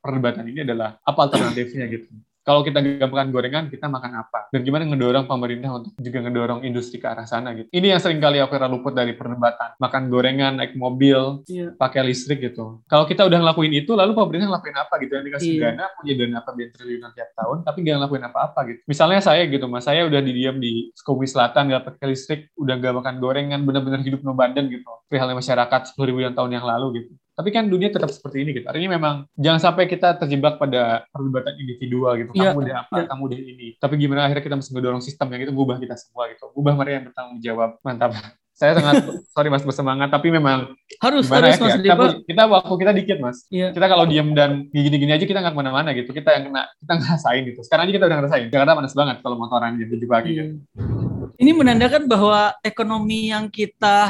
perdebatan 0.03 0.45
ini 0.51 0.67
adalah 0.67 0.99
apa 1.07 1.21
alternatifnya 1.31 1.87
gitu 1.87 2.11
kalau 2.47 2.63
kita 2.63 2.79
gampangkan 2.79 3.35
gorengan, 3.35 3.65
kita 3.67 3.91
makan 3.91 4.23
apa? 4.23 4.47
Dan 4.55 4.63
gimana 4.63 4.87
ngedorong 4.87 5.27
pemerintah 5.27 5.83
untuk 5.83 5.99
juga 5.99 6.23
ngedorong 6.23 6.63
industri 6.63 7.03
ke 7.03 7.11
arah 7.11 7.27
sana 7.27 7.51
gitu. 7.59 7.67
Ini 7.75 7.99
yang 7.99 7.99
sering 7.99 8.23
kali 8.23 8.39
aku 8.39 8.55
luput 8.71 8.95
dari 8.95 9.19
perdebatan. 9.19 9.75
Makan 9.83 10.03
gorengan, 10.07 10.63
naik 10.63 10.79
mobil, 10.79 11.43
yeah. 11.51 11.75
pakai 11.75 12.07
listrik 12.07 12.39
gitu. 12.39 12.87
Kalau 12.87 13.03
kita 13.03 13.27
udah 13.27 13.43
ngelakuin 13.43 13.75
itu, 13.75 13.99
lalu 13.99 14.15
pemerintah 14.15 14.47
ngelakuin 14.47 14.79
apa 14.79 14.95
gitu? 15.03 15.13
Yang 15.19 15.25
dikasih 15.27 15.51
yeah. 15.59 15.75
dana, 15.75 15.85
punya 15.99 16.15
dana 16.15 16.37
apa 16.39 16.51
biar 16.55 16.69
triliunan 16.71 17.11
tiap 17.19 17.31
tahun, 17.35 17.57
tapi 17.67 17.79
nggak 17.83 17.97
ngelakuin 17.99 18.25
apa-apa 18.31 18.61
gitu. 18.71 18.81
Misalnya 18.87 19.21
saya 19.27 19.43
gitu, 19.51 19.67
mas, 19.67 19.83
saya 19.83 20.07
udah 20.07 20.21
didiam 20.23 20.55
di 20.63 20.95
Sukabumi 20.95 21.27
Selatan, 21.27 21.67
nggak 21.67 21.83
pakai 21.83 22.07
listrik, 22.15 22.41
udah 22.55 22.75
nggak 22.79 22.95
makan 23.03 23.15
gorengan, 23.19 23.61
benar-benar 23.67 24.07
hidup 24.07 24.23
no 24.23 24.39
badan 24.39 24.71
gitu. 24.71 24.87
Perihal 25.11 25.35
masyarakat 25.35 25.99
10 25.99 26.07
ribu 26.07 26.23
tahun 26.31 26.51
yang 26.55 26.63
lalu 26.63 27.03
gitu. 27.03 27.11
Tapi 27.37 27.53
kan 27.53 27.69
dunia 27.69 27.93
tetap 27.93 28.09
seperti 28.09 28.49
ini 28.49 28.51
gitu. 28.57 28.65
Artinya 28.65 28.97
memang 28.97 29.15
jangan 29.37 29.61
sampai 29.61 29.85
kita 29.85 30.17
terjebak 30.17 30.57
pada 30.57 31.05
perdebatan 31.13 31.53
individual 31.61 32.17
gitu. 32.17 32.33
Iya, 32.33 32.57
kamu 32.57 32.61
udah 32.65 32.77
apa, 32.81 32.95
ya. 32.97 33.05
kamu 33.13 33.23
udah 33.29 33.39
ini. 33.39 33.69
Tapi 33.77 33.95
gimana 34.01 34.21
akhirnya 34.25 34.45
kita 34.49 34.57
mesti 34.57 34.73
mendorong 34.73 35.03
sistem 35.05 35.29
yang 35.37 35.45
itu 35.45 35.53
mengubah 35.53 35.77
kita 35.77 36.01
semua 36.01 36.33
gitu. 36.33 36.49
Ubah 36.57 36.73
mereka 36.73 36.95
yang 36.97 37.07
bertanggung 37.13 37.39
jawab. 37.45 37.71
Mantap. 37.85 38.17
Saya 38.57 38.73
sangat 38.73 39.05
sorry 39.37 39.53
mas 39.53 39.61
bersemangat 39.61 40.09
tapi 40.09 40.33
memang 40.33 40.73
harus 41.05 41.29
harus 41.29 41.61
ya, 41.61 41.61
mas 41.61 41.77
kita, 41.77 42.25
kita 42.25 42.43
waktu 42.49 42.75
kita 42.81 42.93
dikit 42.97 43.19
mas. 43.21 43.45
Iya. 43.53 43.69
Kita 43.77 43.85
kalau 43.85 44.09
diem 44.09 44.33
dan 44.33 44.73
gini-gini 44.73 45.13
aja 45.13 45.29
kita 45.29 45.45
nggak 45.45 45.53
ke 45.53 45.61
mana-mana 45.61 45.93
gitu. 45.93 46.17
Kita 46.17 46.33
yang 46.33 46.49
kena 46.49 46.65
kita 46.81 46.93
ngerasain 47.05 47.43
gitu. 47.53 47.61
Sekarang 47.69 47.85
aja 47.85 47.93
kita 48.01 48.07
udah 48.09 48.17
ngerasain. 48.17 48.49
Jakarta 48.49 48.73
panas 48.81 48.97
banget 48.97 49.17
kalau 49.21 49.37
motoran 49.37 49.77
jam 49.77 49.93
tujuh 49.93 50.09
pagi. 50.09 50.33
Iya. 50.33 50.45
Gitu. 50.49 50.57
Ini 51.37 51.53
menandakan 51.53 52.09
bahwa 52.09 52.57
ekonomi 52.65 53.29
yang 53.29 53.53
kita 53.53 54.09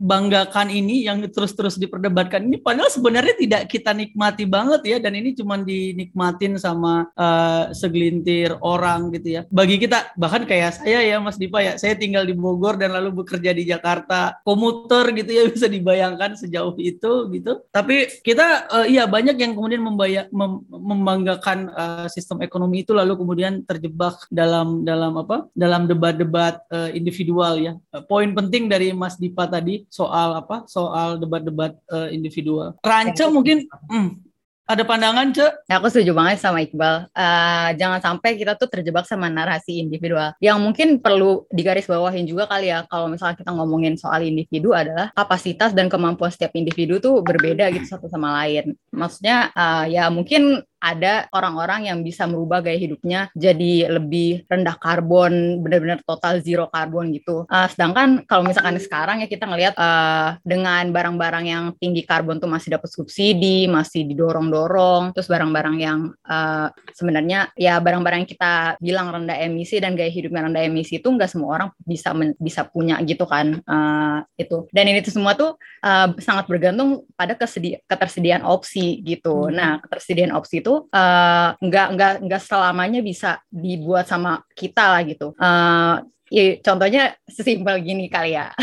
banggakan 0.00 0.72
ini 0.72 1.04
yang 1.04 1.20
terus-terus 1.28 1.76
diperdebatkan 1.76 2.40
ini 2.40 2.56
padahal 2.56 2.88
sebenarnya 2.88 3.36
tidak 3.36 3.62
kita 3.68 3.92
nikmati 3.92 4.48
banget 4.48 4.80
ya 4.88 4.96
dan 4.96 5.12
ini 5.12 5.36
cuma 5.36 5.60
dinikmatin 5.60 6.56
sama 6.56 7.12
uh, 7.12 7.68
segelintir 7.76 8.56
orang 8.64 9.12
gitu 9.12 9.40
ya. 9.40 9.42
Bagi 9.52 9.76
kita 9.76 10.16
bahkan 10.16 10.48
kayak 10.48 10.80
saya 10.80 11.04
ya 11.04 11.20
Mas 11.20 11.36
Dipa 11.36 11.60
ya, 11.60 11.76
saya 11.76 11.94
tinggal 12.00 12.24
di 12.24 12.32
Bogor 12.32 12.80
dan 12.80 12.96
lalu 12.96 13.20
bekerja 13.20 13.52
di 13.52 13.68
Jakarta. 13.68 14.40
Komuter 14.40 15.12
gitu 15.12 15.30
ya 15.30 15.44
bisa 15.54 15.68
dibayangkan 15.68 16.40
sejauh 16.40 16.72
itu 16.80 17.28
gitu. 17.36 17.52
Tapi 17.68 18.08
kita 18.24 18.72
uh, 18.72 18.86
iya 18.88 19.04
banyak 19.04 19.36
yang 19.36 19.52
kemudian 19.52 19.84
membayar 19.84 20.24
mem 20.32 20.64
membanggakan 20.70 21.58
uh, 21.76 22.06
sistem 22.08 22.40
ekonomi 22.40 22.82
itu 22.82 22.96
lalu 22.96 23.20
kemudian 23.20 23.62
terjebak 23.68 24.16
dalam 24.32 24.82
dalam 24.82 25.20
apa? 25.20 25.52
dalam 25.52 25.84
debat-debat 25.84 26.62
uh, 26.72 26.88
individual 26.94 27.58
ya. 27.60 27.72
Uh, 27.92 28.00
poin 28.06 28.30
penting 28.32 28.70
dari 28.70 28.94
Mas 28.96 29.20
Dipa 29.20 29.44
tadi 29.44 29.84
soal 29.90 30.38
apa 30.38 30.64
soal 30.70 31.18
debat-debat 31.18 31.74
uh, 31.90 32.08
individual. 32.08 32.78
Ranca 32.86 33.26
ya. 33.26 33.34
mungkin 33.34 33.66
hmm, 33.90 34.30
ada 34.70 34.86
pandangan, 34.86 35.34
Cek? 35.34 35.66
Ya, 35.66 35.82
aku 35.82 35.90
setuju 35.90 36.14
banget 36.14 36.38
sama 36.38 36.62
Iqbal. 36.62 37.10
Uh, 37.10 37.74
jangan 37.74 37.98
sampai 37.98 38.38
kita 38.38 38.54
tuh 38.54 38.70
terjebak 38.70 39.02
sama 39.02 39.26
narasi 39.26 39.82
individual. 39.82 40.30
Yang 40.38 40.58
mungkin 40.62 40.88
perlu 41.02 41.42
digarisbawahin 41.50 42.22
juga 42.22 42.46
kali 42.46 42.70
ya, 42.70 42.86
kalau 42.86 43.10
misalnya 43.10 43.34
kita 43.34 43.50
ngomongin 43.50 43.98
soal 43.98 44.22
individu 44.22 44.70
adalah 44.70 45.10
kapasitas 45.18 45.74
dan 45.74 45.90
kemampuan 45.90 46.30
setiap 46.30 46.54
individu 46.54 47.02
tuh 47.02 47.18
berbeda 47.18 47.66
gitu 47.74 47.82
satu 47.82 48.06
sama 48.06 48.30
lain. 48.38 48.78
Maksudnya, 48.94 49.50
uh, 49.58 49.90
ya 49.90 50.06
mungkin 50.06 50.62
ada 50.80 51.28
orang-orang 51.36 51.92
yang 51.92 52.00
bisa 52.00 52.24
merubah 52.24 52.64
gaya 52.64 52.80
hidupnya 52.80 53.28
jadi 53.36 53.92
lebih 54.00 54.48
rendah 54.48 54.76
karbon, 54.80 55.60
benar-benar 55.60 56.00
total 56.02 56.40
zero 56.40 56.72
karbon 56.72 57.12
gitu. 57.12 57.44
Uh, 57.46 57.68
sedangkan 57.68 58.24
kalau 58.24 58.48
misalkan 58.48 58.80
sekarang 58.80 59.20
ya 59.20 59.28
kita 59.28 59.44
ngelihat 59.44 59.76
uh, 59.76 60.40
dengan 60.42 60.88
barang-barang 60.88 61.44
yang 61.44 61.64
tinggi 61.76 62.02
karbon 62.08 62.40
tuh 62.40 62.48
masih 62.48 62.74
dapat 62.80 62.88
subsidi, 62.88 63.68
masih 63.68 64.08
didorong-dorong, 64.08 65.12
terus 65.12 65.28
barang-barang 65.28 65.76
yang 65.76 65.98
uh, 66.26 66.72
sebenarnya 66.96 67.52
ya 67.54 67.76
barang-barang 67.78 68.24
yang 68.24 68.30
kita 68.30 68.52
bilang 68.80 69.12
rendah 69.12 69.36
emisi 69.36 69.76
dan 69.78 69.92
gaya 69.94 70.08
hidup 70.08 70.32
yang 70.32 70.50
rendah 70.50 70.64
emisi 70.64 70.98
itu 70.98 71.08
nggak 71.12 71.30
semua 71.30 71.60
orang 71.60 71.68
bisa 71.84 72.16
bisa 72.40 72.64
punya 72.64 72.96
gitu 73.04 73.28
kan 73.28 73.60
uh, 73.68 74.24
itu. 74.40 74.64
Dan 74.72 74.88
ini 74.88 75.04
tuh 75.04 75.12
semua 75.12 75.36
tuh 75.36 75.60
uh, 75.84 76.08
sangat 76.16 76.48
bergantung 76.48 77.04
pada 77.14 77.36
ketersediaan 77.36 78.42
opsi 78.46 79.04
gitu. 79.04 79.50
Hmm. 79.50 79.54
Nah, 79.54 79.72
ketersediaan 79.84 80.32
opsi 80.32 80.62
itu 80.64 80.69
itu 80.70 80.86
uh, 80.94 81.48
nggak 81.58 81.86
nggak 81.98 82.12
nggak 82.30 82.42
selamanya 82.46 83.02
bisa 83.02 83.42
dibuat 83.50 84.06
sama 84.06 84.46
kita 84.54 84.94
lah 84.94 85.02
gitu. 85.02 85.34
Uh, 85.34 86.06
ya, 86.30 86.62
contohnya 86.62 87.18
sesimpel 87.26 87.82
gini 87.82 88.06
kali 88.06 88.38
ya. 88.38 88.54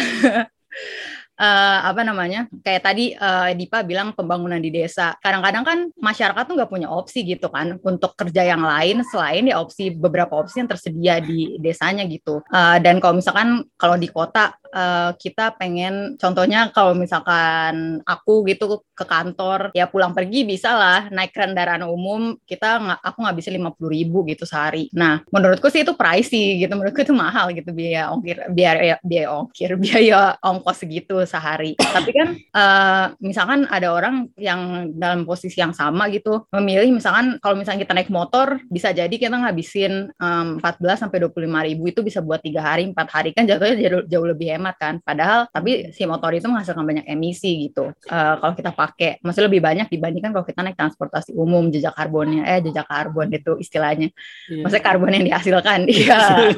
uh, 1.36 1.80
apa 1.92 2.02
namanya 2.08 2.48
kayak 2.64 2.82
tadi 2.88 3.12
uh, 3.20 3.52
Dipa 3.52 3.84
bilang 3.84 4.16
pembangunan 4.16 4.56
di 4.56 4.72
desa 4.72 5.20
kadang-kadang 5.20 5.64
kan 5.68 5.80
masyarakat 6.00 6.48
tuh 6.48 6.56
nggak 6.56 6.72
punya 6.72 6.88
opsi 6.88 7.28
gitu 7.28 7.52
kan 7.52 7.76
untuk 7.84 8.16
kerja 8.16 8.48
yang 8.56 8.64
lain 8.64 9.04
selain 9.04 9.44
ya 9.52 9.60
opsi 9.60 9.92
beberapa 9.92 10.40
opsi 10.40 10.64
yang 10.64 10.72
tersedia 10.72 11.20
di 11.20 11.60
desanya 11.60 12.08
gitu 12.08 12.40
uh, 12.56 12.80
dan 12.80 13.04
kalau 13.04 13.20
misalkan 13.20 13.68
kalau 13.76 14.00
di 14.00 14.08
kota 14.08 14.56
uh, 14.78 15.12
kita 15.18 15.58
pengen 15.58 16.16
contohnya 16.22 16.70
kalau 16.70 16.94
misalkan 16.94 18.06
aku 18.06 18.46
gitu 18.46 18.86
ke 18.94 19.06
kantor 19.06 19.74
ya 19.74 19.90
pulang 19.90 20.14
pergi 20.14 20.46
bisa 20.46 20.78
lah 20.78 21.02
naik 21.10 21.34
kendaraan 21.34 21.86
umum 21.90 22.38
kita 22.46 22.78
nggak 22.78 23.00
aku 23.02 23.18
nggak 23.26 23.38
bisa 23.38 23.50
lima 23.50 23.74
puluh 23.74 23.98
ribu 23.98 24.22
gitu 24.30 24.46
sehari. 24.46 24.94
Nah 24.94 25.26
menurutku 25.34 25.74
sih 25.74 25.82
itu 25.82 25.98
pricey 25.98 26.62
gitu 26.62 26.74
menurutku 26.78 27.02
itu 27.02 27.14
mahal 27.14 27.50
gitu 27.54 27.74
biaya 27.74 28.14
ongkir 28.14 28.38
biaya 28.54 28.98
biaya 29.02 29.28
ongkir 29.34 29.72
biaya 29.84 30.38
ongkos 30.46 30.86
segitu 30.86 31.18
sehari. 31.26 31.74
Tapi 31.78 32.10
kan 32.14 32.28
uh, 32.54 33.06
misalkan 33.18 33.66
ada 33.70 33.90
orang 33.90 34.30
yang 34.38 34.92
dalam 34.94 35.26
posisi 35.26 35.58
yang 35.58 35.74
sama 35.74 36.12
gitu 36.14 36.46
memilih 36.54 36.94
misalkan 36.94 37.42
kalau 37.42 37.58
misalnya 37.58 37.88
kita 37.88 37.94
naik 37.96 38.12
motor 38.12 38.62
bisa 38.70 38.92
jadi 38.92 39.14
kita 39.14 39.34
ngabisin 39.34 40.12
um, 40.20 40.60
14 40.60 41.08
sampai 41.08 41.18
25 41.24 41.68
ribu 41.72 41.84
itu 41.90 42.02
bisa 42.04 42.20
buat 42.20 42.44
tiga 42.44 42.62
hari 42.62 42.90
empat 42.90 43.08
hari. 43.10 43.30
Kan 43.32 43.48
jatuhnya 43.48 43.78
jauh, 43.78 44.04
jauh 44.06 44.28
lebih 44.28 44.52
hemat 44.58 44.67
kan. 44.76 45.00
Padahal 45.00 45.48
tapi 45.48 45.96
si 45.96 46.04
motor 46.04 46.36
itu 46.36 46.52
menghasilkan 46.52 46.84
banyak 46.84 47.06
emisi 47.08 47.70
gitu. 47.70 47.96
Uh, 48.12 48.34
kalau 48.42 48.54
kita 48.58 48.72
pakai 48.76 49.12
masih 49.24 49.48
lebih 49.48 49.64
banyak 49.64 49.88
dibandingkan 49.88 50.36
kalau 50.36 50.44
kita 50.44 50.60
naik 50.66 50.76
transportasi 50.76 51.32
umum 51.32 51.72
jejak 51.72 51.96
karbonnya 51.96 52.44
eh 52.44 52.60
jejak 52.60 52.88
karbon 52.90 53.32
itu 53.32 53.56
istilahnya. 53.62 54.12
Yeah. 54.52 54.68
Maksudnya 54.68 54.84
karbon 54.84 55.16
yang 55.16 55.26
dihasilkan. 55.28 55.80
Iya. 55.98 56.54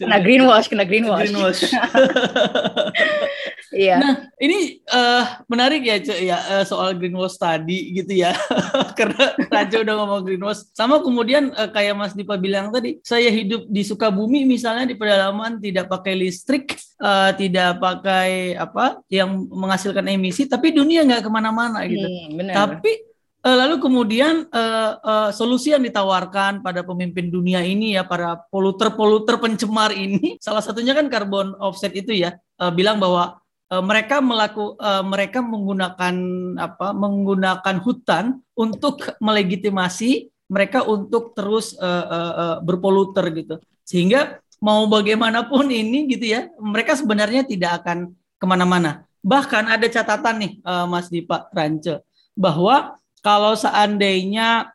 kena 0.00 0.18
greenwash, 0.22 0.66
kena 0.70 0.84
greenwash. 0.88 1.28
greenwash. 1.28 1.60
Iya. 3.68 3.96
Nah, 4.00 4.14
ini 4.40 4.80
uh, 4.88 5.24
menarik 5.44 5.84
ya, 5.84 6.00
Cek, 6.00 6.18
ya 6.24 6.38
uh, 6.40 6.64
soal 6.64 6.96
greenwash 6.96 7.36
tadi 7.36 7.92
gitu 7.92 8.16
ya. 8.16 8.32
Karena 8.98 9.36
Raja 9.48 9.84
udah 9.84 9.94
ngomong 10.02 10.20
greenwash. 10.24 10.72
Sama 10.72 11.04
kemudian 11.04 11.52
uh, 11.52 11.68
kayak 11.68 11.94
Mas 11.94 12.16
Dipa 12.16 12.40
bilang 12.40 12.72
tadi, 12.72 12.96
saya 13.04 13.28
hidup 13.28 13.68
di 13.68 13.84
Sukabumi 13.84 14.48
misalnya 14.48 14.88
di 14.88 14.96
pedalaman 14.96 15.60
tidak 15.60 15.92
pakai 15.92 16.16
listrik, 16.16 16.80
uh, 16.98 17.30
tidak 17.38 17.78
pakai 17.78 18.58
apa 18.58 18.98
yang 19.06 19.46
menghasilkan 19.46 20.04
emisi, 20.10 20.50
tapi 20.50 20.74
dunia 20.74 21.06
nggak 21.06 21.22
ke 21.22 21.30
mana-mana 21.30 21.86
gitu. 21.86 22.04
Hmm, 22.04 22.34
benar. 22.34 22.54
Tapi 22.54 23.08
lalu 23.46 23.78
kemudian 23.80 24.50
uh, 24.50 24.92
uh, 24.98 25.30
solusi 25.30 25.72
yang 25.72 25.80
ditawarkan 25.80 26.60
pada 26.60 26.82
pemimpin 26.82 27.30
dunia 27.30 27.62
ini 27.62 27.94
ya 27.96 28.02
para 28.04 28.36
poluter-poluter 28.50 29.38
pencemar 29.38 29.94
ini 29.94 30.36
salah 30.44 30.60
satunya 30.60 30.92
kan 30.92 31.06
karbon 31.06 31.54
offset 31.62 31.94
itu 31.94 32.12
ya 32.12 32.36
uh, 32.58 32.72
bilang 32.74 32.98
bahwa 32.98 33.38
uh, 33.70 33.84
mereka 33.84 34.18
melaku 34.18 34.74
uh, 34.76 35.04
mereka 35.06 35.38
menggunakan 35.40 36.14
apa 36.58 36.92
menggunakan 36.92 37.76
hutan 37.80 38.42
untuk 38.58 39.06
melegitimasi 39.22 40.28
mereka 40.48 40.82
untuk 40.84 41.36
terus 41.36 41.76
uh, 41.76 42.06
uh, 42.08 42.34
uh, 42.34 42.56
berpoluter 42.64 43.28
gitu 43.32 43.60
sehingga 43.84 44.40
mau 44.58 44.86
bagaimanapun 44.90 45.70
ini 45.70 46.10
gitu 46.10 46.34
ya 46.34 46.50
mereka 46.58 46.98
sebenarnya 46.98 47.46
tidak 47.46 47.82
akan 47.82 48.12
ke 48.38 48.46
mana-mana. 48.46 49.06
Bahkan 49.22 49.70
ada 49.70 49.86
catatan 49.86 50.36
nih 50.42 50.52
uh, 50.62 50.86
Mas 50.86 51.10
Dipa 51.10 51.50
Rance 51.54 52.02
bahwa 52.34 52.98
kalau 53.22 53.54
seandainya 53.54 54.70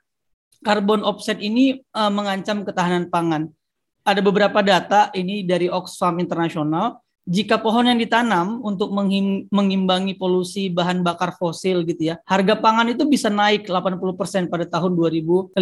karbon 0.64 1.04
offset 1.04 1.40
ini 1.44 1.84
uh, 1.92 2.12
mengancam 2.12 2.64
ketahanan 2.64 3.12
pangan 3.12 3.52
ada 4.04 4.20
beberapa 4.20 4.60
data 4.64 5.12
ini 5.16 5.44
dari 5.48 5.72
Oxfam 5.72 6.20
Internasional 6.20 7.03
jika 7.24 7.56
pohon 7.56 7.88
yang 7.88 7.96
ditanam 7.96 8.60
untuk 8.60 8.92
mengimbangi 9.50 10.20
polusi 10.20 10.68
bahan 10.68 11.08
bakar 11.08 11.40
fosil 11.40 11.88
gitu 11.88 12.12
ya, 12.12 12.16
harga 12.28 12.60
pangan 12.60 12.92
itu 12.92 13.08
bisa 13.08 13.32
naik 13.32 13.72
80% 13.72 14.52
pada 14.52 14.68
tahun 14.68 14.92
2050. 15.00 15.56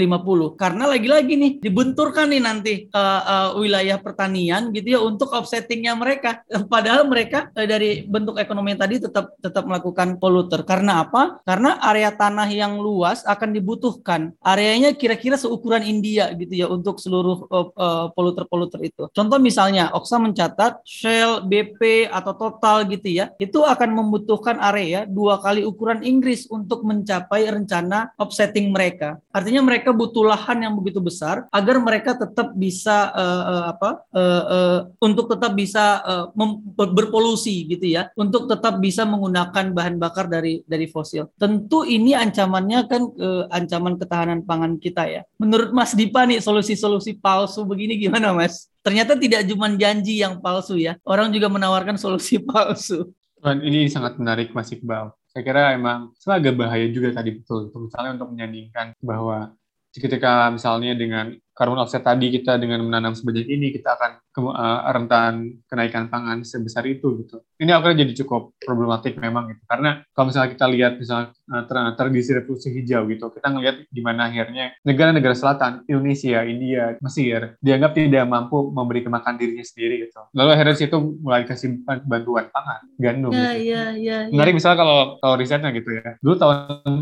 Karena 0.57 0.84
lagi-lagi 0.89 1.34
nih 1.38 1.51
dibenturkan 1.62 2.34
nih 2.34 2.41
nanti 2.41 2.74
uh, 2.89 3.22
uh, 3.22 3.49
wilayah 3.62 4.01
pertanian 4.01 4.74
gitu 4.74 4.97
ya 4.97 4.99
untuk 5.05 5.30
offsettingnya 5.30 5.93
mereka. 5.93 6.41
Padahal 6.74 7.05
mereka 7.05 7.53
uh, 7.53 7.68
dari 7.70 8.09
bentuk 8.09 8.41
ekonomi 8.41 8.74
tadi 8.74 8.97
tetap 8.97 9.38
tetap 9.38 9.70
melakukan 9.70 10.18
poluter. 10.18 10.66
Karena 10.66 11.05
apa? 11.05 11.45
Karena 11.45 11.78
area 11.86 12.09
tanah 12.09 12.49
yang 12.49 12.82
luas 12.82 13.22
akan 13.22 13.53
dibutuhkan. 13.53 14.34
Areanya 14.41 14.97
kira-kira 14.97 15.38
seukuran 15.38 15.86
India 15.86 16.34
gitu 16.34 16.53
ya 16.57 16.66
untuk 16.66 16.97
seluruh 16.97 17.45
uh, 17.53 17.68
uh, 17.78 18.05
poluter-poluter 18.18 18.82
itu. 18.82 19.05
Contoh 19.14 19.38
misalnya 19.38 19.93
Oksa 19.93 20.18
mencatat 20.18 20.82
Shell 20.82 21.51
BP 21.52 22.08
atau 22.08 22.32
total 22.39 22.88
gitu 22.88 23.12
ya, 23.12 23.36
itu 23.36 23.60
akan 23.60 23.91
membutuhkan 23.91 24.56
area 24.64 25.04
dua 25.04 25.43
kali 25.43 25.68
ukuran 25.68 25.99
Inggris 25.99 26.47
untuk 26.47 26.88
mencapai 26.88 27.52
rencana 27.52 28.16
offsetting 28.16 28.72
mereka. 28.72 29.20
Artinya 29.36 29.60
mereka 29.60 29.91
butuh 29.91 30.24
lahan 30.32 30.64
yang 30.64 30.80
begitu 30.80 31.04
besar 31.04 31.52
agar 31.52 31.84
mereka 31.84 32.16
tetap 32.16 32.56
bisa 32.56 33.12
uh, 33.12 33.43
uh, 33.43 33.64
apa 33.76 33.89
uh, 34.16 34.43
uh, 34.47 34.80
untuk 35.04 35.28
tetap 35.28 35.52
bisa 35.52 35.99
uh, 36.08 36.26
berpolusi 36.72 37.68
gitu 37.68 37.99
ya, 37.99 38.08
untuk 38.16 38.47
tetap 38.47 38.80
bisa 38.80 39.04
menggunakan 39.04 39.76
bahan 39.76 39.99
bakar 39.99 40.32
dari 40.32 40.64
dari 40.64 40.88
fosil. 40.88 41.28
Tentu 41.36 41.84
ini 41.84 42.16
ancamannya 42.16 42.80
kan 42.88 43.02
uh, 43.20 43.43
ancaman 43.52 43.99
ketahanan 43.99 44.47
pangan 44.47 44.80
kita 44.80 45.04
ya. 45.10 45.22
Menurut 45.36 45.76
Mas 45.76 45.91
Dipa 45.97 46.24
nih 46.24 46.39
solusi-solusi 46.39 47.20
palsu 47.20 47.68
begini 47.68 47.97
gimana 47.99 48.32
Mas? 48.32 48.72
Ternyata 48.82 49.17
tidak 49.17 49.45
cuma 49.49 49.69
janji 49.73 50.21
yang 50.21 50.41
palsu 50.41 50.77
ya. 50.77 50.97
Orang 51.05 51.34
juga 51.34 51.47
menawarkan 51.49 51.97
solusi 51.97 52.41
palsu. 52.49 53.09
Ini 53.41 53.89
sangat 53.89 54.21
menarik 54.21 54.53
Mas 54.53 54.69
Iqbal. 54.69 55.09
Saya 55.32 55.41
kira 55.41 55.73
emang 55.73 56.13
agak 56.27 56.53
bahaya 56.59 56.86
juga 56.91 57.15
tadi 57.15 57.39
betul. 57.39 57.71
Misalnya 57.73 58.19
untuk 58.19 58.36
menyandingkan 58.36 58.93
bahwa 59.01 59.55
ketika 59.95 60.51
misalnya 60.53 60.93
dengan 60.93 61.36
carbon 61.55 61.82
offset 61.84 62.03
tadi 62.03 62.32
kita 62.32 62.55
dengan 62.61 62.84
menanam 62.86 63.11
sebanyak 63.11 63.47
ini 63.47 63.75
kita 63.75 63.95
akan 63.97 64.23
ke, 64.32 64.39
uh, 64.39 64.82
rentan 64.95 65.59
kenaikan 65.67 66.07
pangan 66.07 66.47
sebesar 66.47 66.88
itu 66.88 67.19
gitu. 67.19 67.43
Ini 67.59 67.75
akhirnya 67.75 68.07
jadi 68.07 68.23
cukup 68.23 68.55
problematik 68.63 69.19
memang 69.19 69.51
gitu. 69.51 69.61
Karena 69.67 70.01
kalau 70.15 70.32
misalnya 70.32 70.49
kita 70.55 70.65
lihat 70.71 70.93
misalnya 70.97 71.36
uh, 71.51 71.93
tradisi 71.99 72.32
revolusi 72.32 72.71
hijau 72.71 73.05
gitu, 73.11 73.27
kita 73.27 73.47
ngelihat 73.51 73.75
di 73.91 74.01
mana 74.01 74.32
akhirnya 74.32 74.71
negara-negara 74.88 75.36
selatan, 75.36 75.84
Indonesia, 75.86 76.47
India, 76.47 76.95
Mesir 77.03 77.59
dianggap 77.59 77.91
tidak 77.91 78.23
mampu 78.23 78.71
memberi 78.71 79.03
kemakan 79.03 79.36
dirinya 79.36 79.65
sendiri 79.67 80.07
gitu. 80.07 80.23
Lalu 80.32 80.49
akhirnya 80.55 80.75
situ 80.79 80.97
mulai 81.19 81.43
kasih 81.43 81.84
bantuan 82.07 82.47
pangan, 82.55 82.82
gandum. 82.95 83.32
Ya, 83.36 83.51
gitu. 83.53 83.67
ya, 83.67 83.84
ya, 83.99 84.17
ya. 84.25 84.32
Menarik 84.32 84.55
misalnya 84.55 84.79
kalau 84.79 84.99
kalau 85.19 85.36
risetnya 85.36 85.75
gitu 85.75 85.91
ya. 85.91 86.15
Dulu 86.23 86.36
tahun 86.39 86.55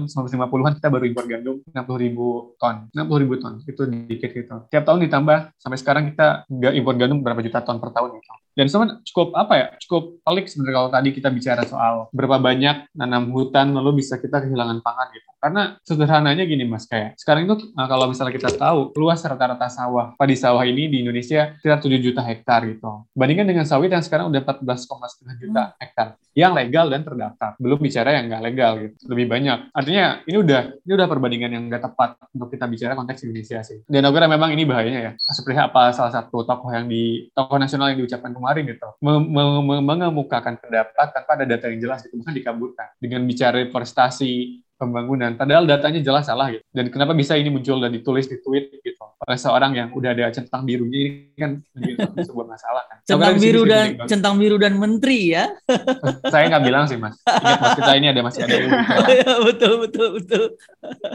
1950-an 0.09 0.73
kita 0.81 0.87
baru 0.89 1.05
impor 1.05 1.25
gandum 1.29 1.55
60 1.69 2.03
ribu 2.03 2.57
ton, 2.57 2.89
60 2.89 3.21
ribu 3.21 3.33
ton 3.37 3.53
itu 3.69 3.81
dikit 3.85 4.31
gitu. 4.33 4.55
Tiap 4.73 4.83
tahun 4.83 5.05
ditambah 5.05 5.37
sampai 5.61 5.77
sekarang 5.77 6.03
kita 6.09 6.49
nggak 6.49 6.73
impor 6.73 6.95
gandum 6.97 7.18
berapa 7.23 7.39
juta 7.45 7.59
ton 7.63 7.77
per 7.81 7.89
tahun 7.95 8.09
gitu. 8.19 8.31
Dan 8.59 8.67
sama 8.67 8.99
cukup 9.07 9.31
apa 9.39 9.53
ya, 9.55 9.67
cukup 9.79 10.19
pelik 10.19 10.51
sebenarnya 10.51 10.75
kalau 10.75 10.89
tadi 10.91 11.09
kita 11.15 11.31
bicara 11.31 11.63
soal 11.63 12.11
berapa 12.11 12.43
banyak 12.43 12.91
nanam 12.91 13.31
hutan 13.31 13.71
lalu 13.71 14.03
bisa 14.03 14.19
kita 14.19 14.43
kehilangan 14.43 14.83
pangan 14.83 15.07
gitu. 15.15 15.29
Karena 15.39 15.79
sederhananya 15.87 16.43
gini 16.43 16.67
mas, 16.67 16.83
kayak 16.83 17.15
sekarang 17.15 17.47
itu 17.47 17.71
nah, 17.71 17.87
kalau 17.87 18.11
misalnya 18.11 18.35
kita 18.35 18.51
tahu 18.59 18.91
luas 18.99 19.23
rata-rata 19.23 19.71
sawah, 19.71 20.11
padi 20.19 20.35
sawah 20.35 20.67
ini 20.67 20.91
di 20.91 21.07
Indonesia 21.07 21.55
sekitar 21.55 21.79
7 21.79 22.03
juta 22.03 22.19
hektar 22.19 22.67
gitu. 22.67 23.07
Bandingkan 23.15 23.47
dengan 23.47 23.63
sawit 23.63 23.95
yang 23.95 24.03
sekarang 24.03 24.27
udah 24.27 24.43
14,5 24.43 25.39
juta 25.39 25.79
hektar 25.79 26.19
yang 26.35 26.51
legal 26.51 26.91
dan 26.91 27.07
terdaftar. 27.07 27.55
Belum 27.55 27.79
bicara 27.79 28.19
yang 28.19 28.27
nggak 28.27 28.43
legal 28.51 28.71
gitu, 28.83 28.95
lebih 29.07 29.25
banyak. 29.31 29.71
Artinya 29.71 30.19
ini 30.27 30.37
udah 30.43 30.61
ini 30.83 30.91
udah 30.99 31.07
perbandingan 31.07 31.51
yang 31.55 31.63
nggak 31.71 31.83
tepat 31.87 32.19
untuk 32.35 32.51
kita 32.51 32.65
bicara 32.67 32.99
konteks 32.99 33.23
Indonesia 33.23 33.63
sih. 33.63 33.79
Dan 33.87 34.03
aku 34.03 34.19
memang 34.19 34.51
ini 34.51 34.67
bahayanya 34.67 34.99
ya. 34.99 35.11
Seperti 35.15 35.55
apa 35.55 35.95
salah 35.95 36.11
satu 36.11 36.43
tokoh 36.43 36.67
yang 36.75 36.91
di 36.91 37.31
tokoh 37.31 37.55
nasional 37.55 37.95
yang 37.95 38.03
diucapkan 38.03 38.35
kemarin 38.35 38.48
gitu, 38.57 38.87
mengemukakan 39.01 40.57
pendapat 40.57 41.07
tanpa 41.13 41.31
ada 41.37 41.45
data 41.45 41.69
yang 41.69 41.81
jelas 41.83 42.05
itu, 42.05 42.17
bukan 42.17 42.33
dikabulkan 42.33 42.87
dengan 42.97 43.21
bicara 43.25 43.61
deforestasi 43.61 44.63
pembangunan. 44.79 45.35
Padahal 45.35 45.67
datanya 45.67 45.99
jelas 45.99 46.31
salah 46.31 46.47
gitu. 46.55 46.63
Dan 46.71 46.87
kenapa 46.87 47.11
bisa 47.11 47.35
ini 47.35 47.51
muncul 47.51 47.83
dan 47.83 47.91
ditulis 47.91 48.31
di 48.31 48.39
tweet 48.39 48.79
gitu 48.79 49.03
oleh 49.19 49.35
seorang 49.35 49.75
yang 49.75 49.87
udah 49.91 50.15
ada 50.15 50.31
centang 50.31 50.63
birunya 50.63 51.27
ini 51.35 51.35
kan 51.35 51.59
sebuah 52.31 52.47
masalah 52.47 52.87
kan. 52.87 52.97
Centang 53.03 53.35
biru 53.35 53.67
dan 53.67 53.99
centang 54.07 54.35
biru 54.39 54.55
dan 54.55 54.79
menteri 54.79 55.35
ya. 55.35 55.51
Saya 56.33 56.47
nggak 56.47 56.63
bilang 56.63 56.87
sih 56.87 56.95
mas. 56.95 57.19
Ingat 57.27 57.59
mas 57.59 57.75
kita 57.75 57.91
ini 57.99 58.07
ada 58.07 58.21
masih 58.23 58.41
ada. 58.47 58.55
ya, 59.19 59.33
betul 59.43 59.73
betul 59.83 60.07
betul. 60.15 60.43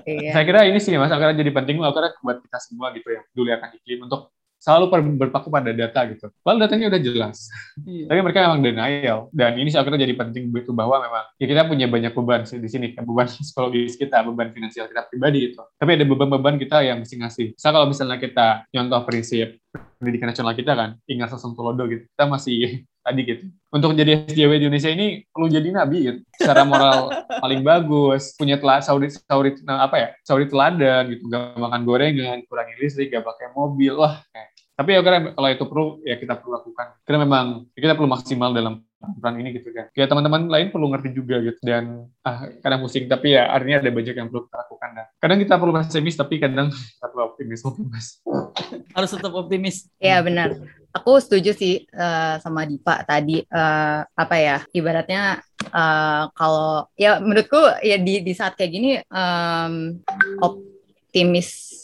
Iya. 0.05 0.30
Saya 0.37 0.45
kira 0.45 0.68
ini 0.68 0.78
sih 0.85 0.93
mas 1.01 1.09
akhirnya 1.09 1.41
jadi 1.41 1.51
penting 1.57 1.80
akhirnya 1.80 2.12
buat 2.20 2.45
kita 2.45 2.59
semua 2.61 2.93
gitu 2.93 3.09
ya 3.09 3.24
dulu 3.32 3.49
akan 3.49 3.70
iklim 3.80 4.05
untuk 4.05 4.28
selalu 4.64 5.12
berpaku 5.20 5.52
pada 5.52 5.76
data 5.76 6.00
gitu. 6.08 6.32
Padahal 6.40 6.64
datanya 6.64 6.88
udah 6.88 7.02
jelas. 7.04 7.52
Iya. 7.84 8.08
Tapi 8.08 8.18
mereka 8.24 8.48
memang 8.48 8.64
denial. 8.64 9.28
Dan 9.28 9.60
ini 9.60 9.68
akhirnya 9.76 10.00
jadi 10.08 10.16
penting 10.16 10.48
begitu 10.48 10.72
bahwa 10.72 11.04
memang 11.04 11.24
ya 11.36 11.44
kita 11.44 11.68
punya 11.68 11.84
banyak 11.84 12.16
beban 12.16 12.48
sih 12.48 12.56
di 12.56 12.72
sini. 12.72 12.96
Kan 12.96 13.04
beban 13.04 13.28
psikologis 13.44 14.00
kita, 14.00 14.24
beban 14.24 14.56
finansial 14.56 14.88
kita 14.88 15.04
pribadi 15.12 15.52
itu. 15.52 15.60
Tapi 15.76 15.90
ada 16.00 16.04
beban-beban 16.08 16.56
kita 16.56 16.80
yang 16.80 17.04
mesti 17.04 17.20
ngasih. 17.20 17.46
Misal 17.52 17.70
kalau 17.76 17.86
misalnya 17.92 18.16
kita 18.16 18.64
nyontoh 18.72 19.04
prinsip 19.04 19.60
pendidikan 20.00 20.30
nasional 20.30 20.54
kita 20.56 20.72
kan, 20.72 20.96
ingat 21.04 21.28
sosok 21.34 21.52
Tolodo 21.52 21.84
gitu. 21.84 22.08
Kita 22.08 22.24
masih 22.24 22.56
tadi 23.04 23.20
gitu. 23.28 23.44
Untuk 23.68 23.92
menjadi 23.92 24.24
SJW 24.24 24.52
di 24.56 24.64
Indonesia 24.64 24.88
ini 24.88 25.06
perlu 25.28 25.52
jadi 25.52 25.68
nabi 25.68 25.98
gitu. 26.08 26.18
Secara 26.40 26.64
moral 26.64 27.12
paling 27.44 27.60
bagus, 27.60 28.32
punya 28.32 28.56
telah 28.56 28.80
sauri 28.80 29.12
sauri 29.12 29.60
nah, 29.68 29.84
apa 29.84 29.96
ya? 30.00 30.08
Sauri 30.24 30.48
teladan 30.48 31.12
gitu, 31.12 31.28
gak 31.28 31.60
makan 31.60 31.84
gorengan, 31.84 32.40
kurangi 32.48 32.74
listrik, 32.80 33.12
gak 33.12 33.28
pakai 33.28 33.52
mobil. 33.52 33.92
Wah, 34.00 34.24
kayak 34.32 34.53
tapi 34.74 34.90
ya 34.98 35.00
kira 35.06 35.30
kalau 35.38 35.48
itu 35.54 35.64
perlu 35.70 35.86
ya 36.02 36.18
kita 36.18 36.34
perlu 36.42 36.58
lakukan. 36.58 36.86
Karena 37.06 37.18
memang 37.22 37.46
ya 37.78 37.80
kita 37.86 37.94
perlu 37.94 38.10
maksimal 38.10 38.50
dalam 38.50 38.82
peran 39.22 39.38
ini 39.38 39.54
gitu 39.54 39.70
kan. 39.70 39.86
Ya 39.94 40.10
teman-teman 40.10 40.50
lain 40.50 40.74
perlu 40.74 40.90
ngerti 40.90 41.14
juga 41.14 41.38
gitu 41.38 41.60
dan 41.62 42.10
ah 42.26 42.50
kadang 42.58 42.82
pusing 42.82 43.06
tapi 43.06 43.38
ya 43.38 43.46
artinya 43.54 43.84
ada 43.84 43.90
banyak 43.94 44.14
yang 44.18 44.26
perlu 44.26 44.50
kita 44.50 44.56
lakukan 44.66 44.90
dan 44.96 45.06
kadang 45.22 45.38
kita 45.38 45.54
perlu 45.60 45.72
pesimis 45.78 46.16
tapi 46.18 46.34
kadang 46.42 46.68
kita 46.98 47.06
perlu 47.06 47.22
optimis 47.30 47.60
optimis. 47.62 48.06
Harus 48.96 49.10
tetap 49.14 49.32
optimis. 49.36 49.76
Iya 50.02 50.18
benar. 50.26 50.58
Aku 50.94 51.18
setuju 51.22 51.54
sih 51.54 51.86
uh, 51.94 52.38
sama 52.42 52.66
Dipa 52.66 53.02
tadi 53.06 53.42
uh, 53.46 54.02
apa 54.06 54.36
ya 54.38 54.56
ibaratnya 54.74 55.42
uh, 55.70 56.30
kalau 56.34 56.90
ya 56.98 57.22
menurutku 57.22 57.58
ya 57.82 57.98
di 57.98 58.22
di 58.22 58.32
saat 58.34 58.58
kayak 58.58 58.72
gini 58.74 58.90
um, 59.10 59.98
optimis 60.42 61.84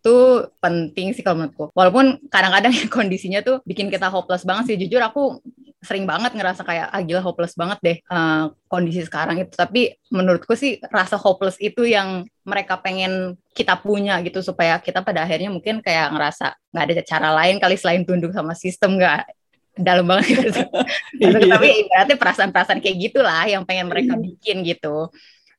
tuh 0.00 0.48
penting 0.58 1.12
sih 1.12 1.20
kalau 1.20 1.44
menurutku. 1.44 1.68
Walaupun 1.76 2.24
kadang-kadang 2.32 2.72
kondisinya 2.96 3.44
tuh 3.44 3.60
bikin 3.68 3.92
kita 3.92 4.08
hopeless 4.08 4.48
banget 4.48 4.72
sih. 4.72 4.76
Jujur 4.80 5.04
aku 5.04 5.44
sering 5.84 6.08
banget 6.08 6.32
ngerasa 6.32 6.64
kayak 6.64 6.88
ah 6.88 7.02
gila 7.04 7.20
hopeless 7.20 7.52
banget 7.52 7.78
deh 7.84 7.96
uh, 8.08 8.48
kondisi 8.72 9.04
sekarang 9.04 9.44
itu. 9.44 9.52
Tapi 9.52 9.92
menurutku 10.08 10.56
sih 10.56 10.80
rasa 10.88 11.20
hopeless 11.20 11.60
itu 11.60 11.84
yang 11.84 12.24
mereka 12.48 12.80
pengen 12.80 13.36
kita 13.52 13.76
punya 13.76 14.18
gitu 14.24 14.40
supaya 14.40 14.80
kita 14.80 15.04
pada 15.04 15.28
akhirnya 15.28 15.52
mungkin 15.52 15.84
kayak 15.84 16.12
ngerasa 16.16 16.56
nggak 16.72 16.84
ada 16.84 17.04
cara 17.04 17.28
lain 17.36 17.56
kali 17.60 17.76
selain 17.76 18.02
tunduk 18.02 18.32
sama 18.32 18.56
sistem 18.56 18.96
nggak 18.96 19.28
dalam 19.76 20.06
banget 20.06 20.40
gitu. 20.40 20.62
tapi 21.52 21.68
ibaratnya 21.84 22.16
perasaan-perasaan 22.16 22.80
kayak 22.80 22.96
gitulah 23.10 23.44
yang 23.44 23.66
pengen 23.66 23.90
mereka 23.90 24.14
bikin 24.16 24.62
gitu. 24.64 25.10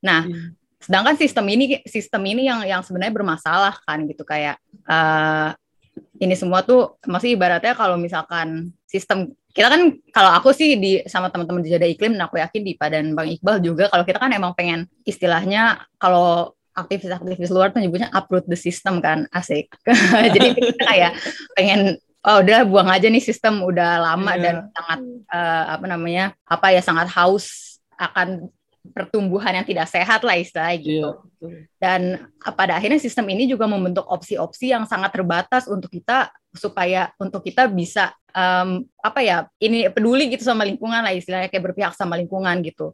Nah, 0.01 0.23
iya. 0.25 0.64
Sedangkan 0.85 1.17
sistem 1.17 1.45
ini 1.49 1.81
sistem 1.89 2.21
ini 2.29 2.45
yang 2.45 2.61
yang 2.61 2.81
sebenarnya 2.85 3.13
bermasalah 3.17 3.75
kan 3.81 4.05
gitu 4.05 4.21
kayak 4.21 4.61
uh, 4.85 5.49
ini 6.21 6.37
semua 6.37 6.61
tuh 6.61 6.95
masih 7.09 7.33
ibaratnya 7.35 7.73
kalau 7.73 7.97
misalkan 7.97 8.69
sistem 8.85 9.33
kita 9.55 9.71
kan 9.71 9.81
kalau 10.11 10.31
aku 10.35 10.51
sih 10.51 10.75
di 10.75 10.99
sama 11.07 11.31
teman-teman 11.31 11.63
di 11.63 11.71
Jada 11.71 11.87
Iklim 11.87 12.19
dan 12.19 12.27
aku 12.27 12.37
yakin 12.37 12.61
di 12.61 12.75
Padan 12.75 13.15
Bang 13.15 13.31
Iqbal 13.31 13.63
juga 13.63 13.87
kalau 13.87 14.03
kita 14.03 14.19
kan 14.19 14.31
emang 14.35 14.51
pengen 14.51 14.85
istilahnya 15.07 15.79
kalau 15.95 16.51
aktivis-aktivis 16.75 17.55
luar 17.55 17.71
tuh 17.71 17.79
nyebutnya 17.79 18.11
uproot 18.11 18.43
the 18.51 18.59
system 18.59 18.99
kan 18.99 19.31
asik 19.31 19.71
jadi 20.35 20.51
kita 20.51 20.83
kayak 20.83 21.11
pengen 21.55 21.95
oh 22.27 22.43
udah 22.43 22.67
buang 22.67 22.91
aja 22.91 23.07
nih 23.07 23.23
sistem 23.23 23.63
udah 23.63 24.03
lama 24.03 24.35
yeah. 24.35 24.43
dan 24.43 24.55
sangat 24.75 24.99
uh, 25.31 25.63
apa 25.79 25.85
namanya 25.87 26.25
apa 26.43 26.75
ya 26.75 26.81
sangat 26.83 27.07
haus 27.15 27.79
akan 27.95 28.51
pertumbuhan 28.93 29.55
yang 29.55 29.65
tidak 29.65 29.87
sehat 29.89 30.21
lah 30.21 30.35
istilahnya 30.37 30.77
gitu. 30.81 31.09
Iya, 31.41 31.65
Dan 31.79 32.01
pada 32.41 32.77
akhirnya 32.77 33.01
sistem 33.01 33.25
ini 33.31 33.49
juga 33.49 33.65
membentuk 33.65 34.05
opsi-opsi 34.05 34.75
yang 34.75 34.85
sangat 34.85 35.15
terbatas 35.15 35.65
untuk 35.65 35.89
kita 35.89 36.29
supaya 36.53 37.09
untuk 37.17 37.41
kita 37.41 37.67
bisa 37.71 38.13
um, 38.35 38.83
apa 38.99 39.19
ya 39.23 39.37
ini 39.63 39.87
peduli 39.89 40.29
gitu 40.29 40.43
sama 40.43 40.67
lingkungan 40.67 41.01
lah 41.01 41.15
istilahnya 41.15 41.47
kayak 41.47 41.71
berpihak 41.71 41.93
sama 41.95 42.19
lingkungan 42.19 42.61
gitu. 42.61 42.93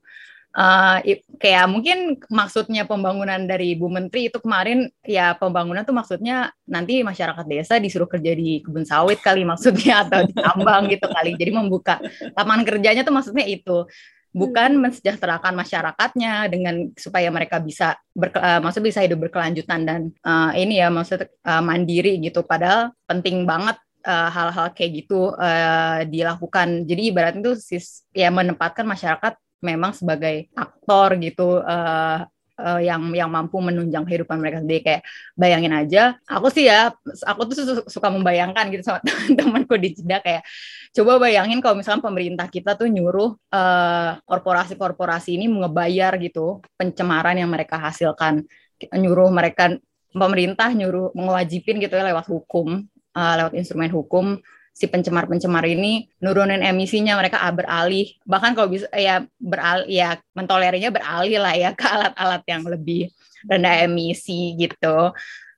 uh, 0.51 0.99
kayak 1.39 1.65
mungkin 1.71 2.19
maksudnya 2.27 2.83
pembangunan 2.83 3.39
dari 3.47 3.75
Bu 3.79 3.87
Menteri 3.87 4.27
itu 4.27 4.37
kemarin 4.43 4.91
ya 5.07 5.31
pembangunan 5.39 5.87
tuh 5.87 5.95
maksudnya 5.95 6.51
nanti 6.67 6.99
masyarakat 7.07 7.45
desa 7.47 7.79
disuruh 7.79 8.07
kerja 8.07 8.35
di 8.35 8.59
kebun 8.59 8.83
sawit 8.83 9.23
kali 9.23 9.47
maksudnya 9.47 10.03
atau 10.03 10.27
di 10.27 10.35
tambang 10.35 10.91
gitu 10.91 11.07
kali. 11.07 11.39
Jadi 11.39 11.51
membuka 11.55 12.03
lapangan 12.35 12.67
kerjanya 12.67 13.01
tuh 13.07 13.15
maksudnya 13.15 13.47
itu 13.47 13.87
bukan 14.31 14.79
mensejahterakan 14.79 15.53
masyarakatnya 15.59 16.47
dengan 16.47 16.87
supaya 16.95 17.27
mereka 17.27 17.59
bisa 17.59 17.99
ber, 18.15 18.31
uh, 18.35 18.63
maksud 18.63 18.79
bisa 18.83 19.03
hidup 19.03 19.27
berkelanjutan 19.27 19.83
dan 19.83 20.01
uh, 20.23 20.55
ini 20.55 20.79
ya 20.79 20.87
maksud 20.87 21.27
uh, 21.27 21.63
mandiri 21.63 22.19
gitu. 22.23 22.43
Padahal 22.47 22.95
penting 23.07 23.43
banget 23.43 23.75
hal-hal 24.01 24.67
uh, 24.69 24.73
kayak 24.73 25.05
gitu 25.05 25.29
uh, 25.37 26.01
dilakukan. 26.09 26.89
Jadi 26.89 27.01
ibaratnya 27.13 27.41
itu 27.45 27.53
sis 27.59 28.01
ya 28.09 28.33
menempatkan 28.33 28.87
masyarakat 28.87 29.37
memang 29.61 29.93
sebagai 29.93 30.49
aktor 30.57 31.21
gitu 31.21 31.61
uh, 31.61 32.25
uh, 32.59 32.81
yang 32.81 33.13
yang 33.15 33.29
mampu 33.31 33.61
menunjang 33.61 34.03
kehidupan 34.03 34.41
mereka 34.41 34.59
sendiri. 34.59 34.81
Kayak 34.83 35.01
bayangin 35.37 35.73
aja 35.75 36.17
aku 36.27 36.47
sih 36.51 36.67
ya 36.67 36.91
aku 37.27 37.41
tuh 37.51 37.85
suka 37.87 38.07
membayangkan 38.11 38.71
gitu 38.73 38.83
sama 38.83 38.99
teman-temanku 39.07 39.75
di 39.77 39.95
Jeddah 39.95 40.19
kayak 40.19 40.43
coba 40.91 41.21
bayangin 41.21 41.63
kalau 41.63 41.79
misalkan 41.79 42.03
pemerintah 42.03 42.47
kita 42.51 42.75
tuh 42.75 42.91
nyuruh 42.91 43.37
uh, 43.53 44.19
korporasi-korporasi 44.27 45.39
ini 45.39 45.47
ngebayar 45.47 46.17
gitu 46.19 46.59
pencemaran 46.75 47.37
yang 47.39 47.51
mereka 47.51 47.79
hasilkan. 47.79 48.43
Nyuruh 48.81 49.29
mereka 49.29 49.77
pemerintah 50.11 50.73
nyuruh 50.73 51.15
mewajibin 51.15 51.79
gitu 51.79 51.95
ya 51.95 52.03
lewat 52.03 52.27
hukum 52.27 52.83
uh, 53.15 53.33
lewat 53.39 53.53
instrumen 53.55 53.91
hukum 53.91 54.39
si 54.71 54.87
pencemar-pencemar 54.87 55.67
ini 55.67 56.09
nurunin 56.23 56.63
emisinya 56.63 57.19
mereka 57.19 57.43
beralih. 57.51 58.15
Bahkan 58.23 58.51
kalau 58.57 58.71
bisa 58.71 58.87
ya 58.95 59.21
beralih 59.37 59.87
ya 59.91 60.09
mentolerinya 60.33 60.89
beralih 60.89 61.37
lah 61.37 61.53
ya 61.53 61.69
ke 61.75 61.85
alat-alat 61.85 62.43
yang 62.47 62.63
lebih 62.65 63.11
rendah 63.45 63.85
emisi 63.85 64.55
gitu. 64.57 65.11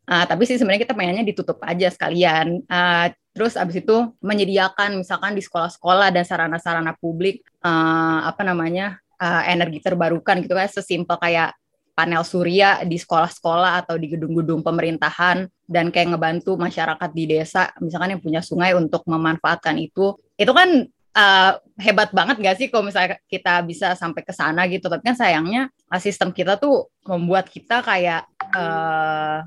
Uh, 0.04 0.26
tapi 0.28 0.44
sih 0.44 0.60
sebenarnya 0.60 0.84
kita 0.84 0.96
pengennya 0.98 1.24
ditutup 1.24 1.64
aja 1.64 1.88
sekalian. 1.88 2.60
Uh, 2.68 3.08
terus 3.32 3.56
abis 3.56 3.82
itu 3.82 4.12
menyediakan 4.20 5.00
misalkan 5.00 5.34
di 5.34 5.42
sekolah-sekolah 5.42 6.12
dan 6.12 6.28
sarana-sarana 6.28 6.94
publik 7.00 7.42
uh, 7.64 8.28
apa 8.28 8.44
namanya 8.46 9.00
uh, 9.18 9.42
energi 9.48 9.80
terbarukan 9.80 10.44
gitu 10.44 10.54
kan 10.54 10.70
sesimpel 10.70 11.18
kayak 11.18 11.56
panel 11.94 12.26
surya 12.26 12.82
di 12.84 12.98
sekolah-sekolah 12.98 13.86
atau 13.86 13.96
di 14.02 14.10
gedung-gedung 14.10 14.66
pemerintahan 14.66 15.46
dan 15.74 15.90
kayak 15.90 16.14
ngebantu 16.14 16.54
masyarakat 16.54 17.10
di 17.18 17.26
desa 17.26 17.74
misalkan 17.82 18.14
yang 18.14 18.22
punya 18.22 18.42
sungai 18.46 18.78
untuk 18.78 19.02
memanfaatkan 19.10 19.82
itu 19.82 20.14
itu 20.38 20.54
kan 20.54 20.86
uh, 21.18 21.52
hebat 21.78 22.10
banget 22.12 22.38
gak 22.42 22.58
sih 22.62 22.68
kalau 22.70 22.86
misalnya 22.86 23.18
kita 23.30 23.62
bisa 23.66 23.94
sampai 23.98 24.22
ke 24.26 24.34
sana 24.34 24.66
gitu? 24.70 24.90
Tapi 24.90 25.02
kan 25.02 25.18
sayangnya 25.18 25.70
sistem 26.02 26.34
kita 26.34 26.58
tuh 26.58 26.90
membuat 27.06 27.48
kita 27.50 27.86
kayak 27.86 28.26
uh, 28.54 29.46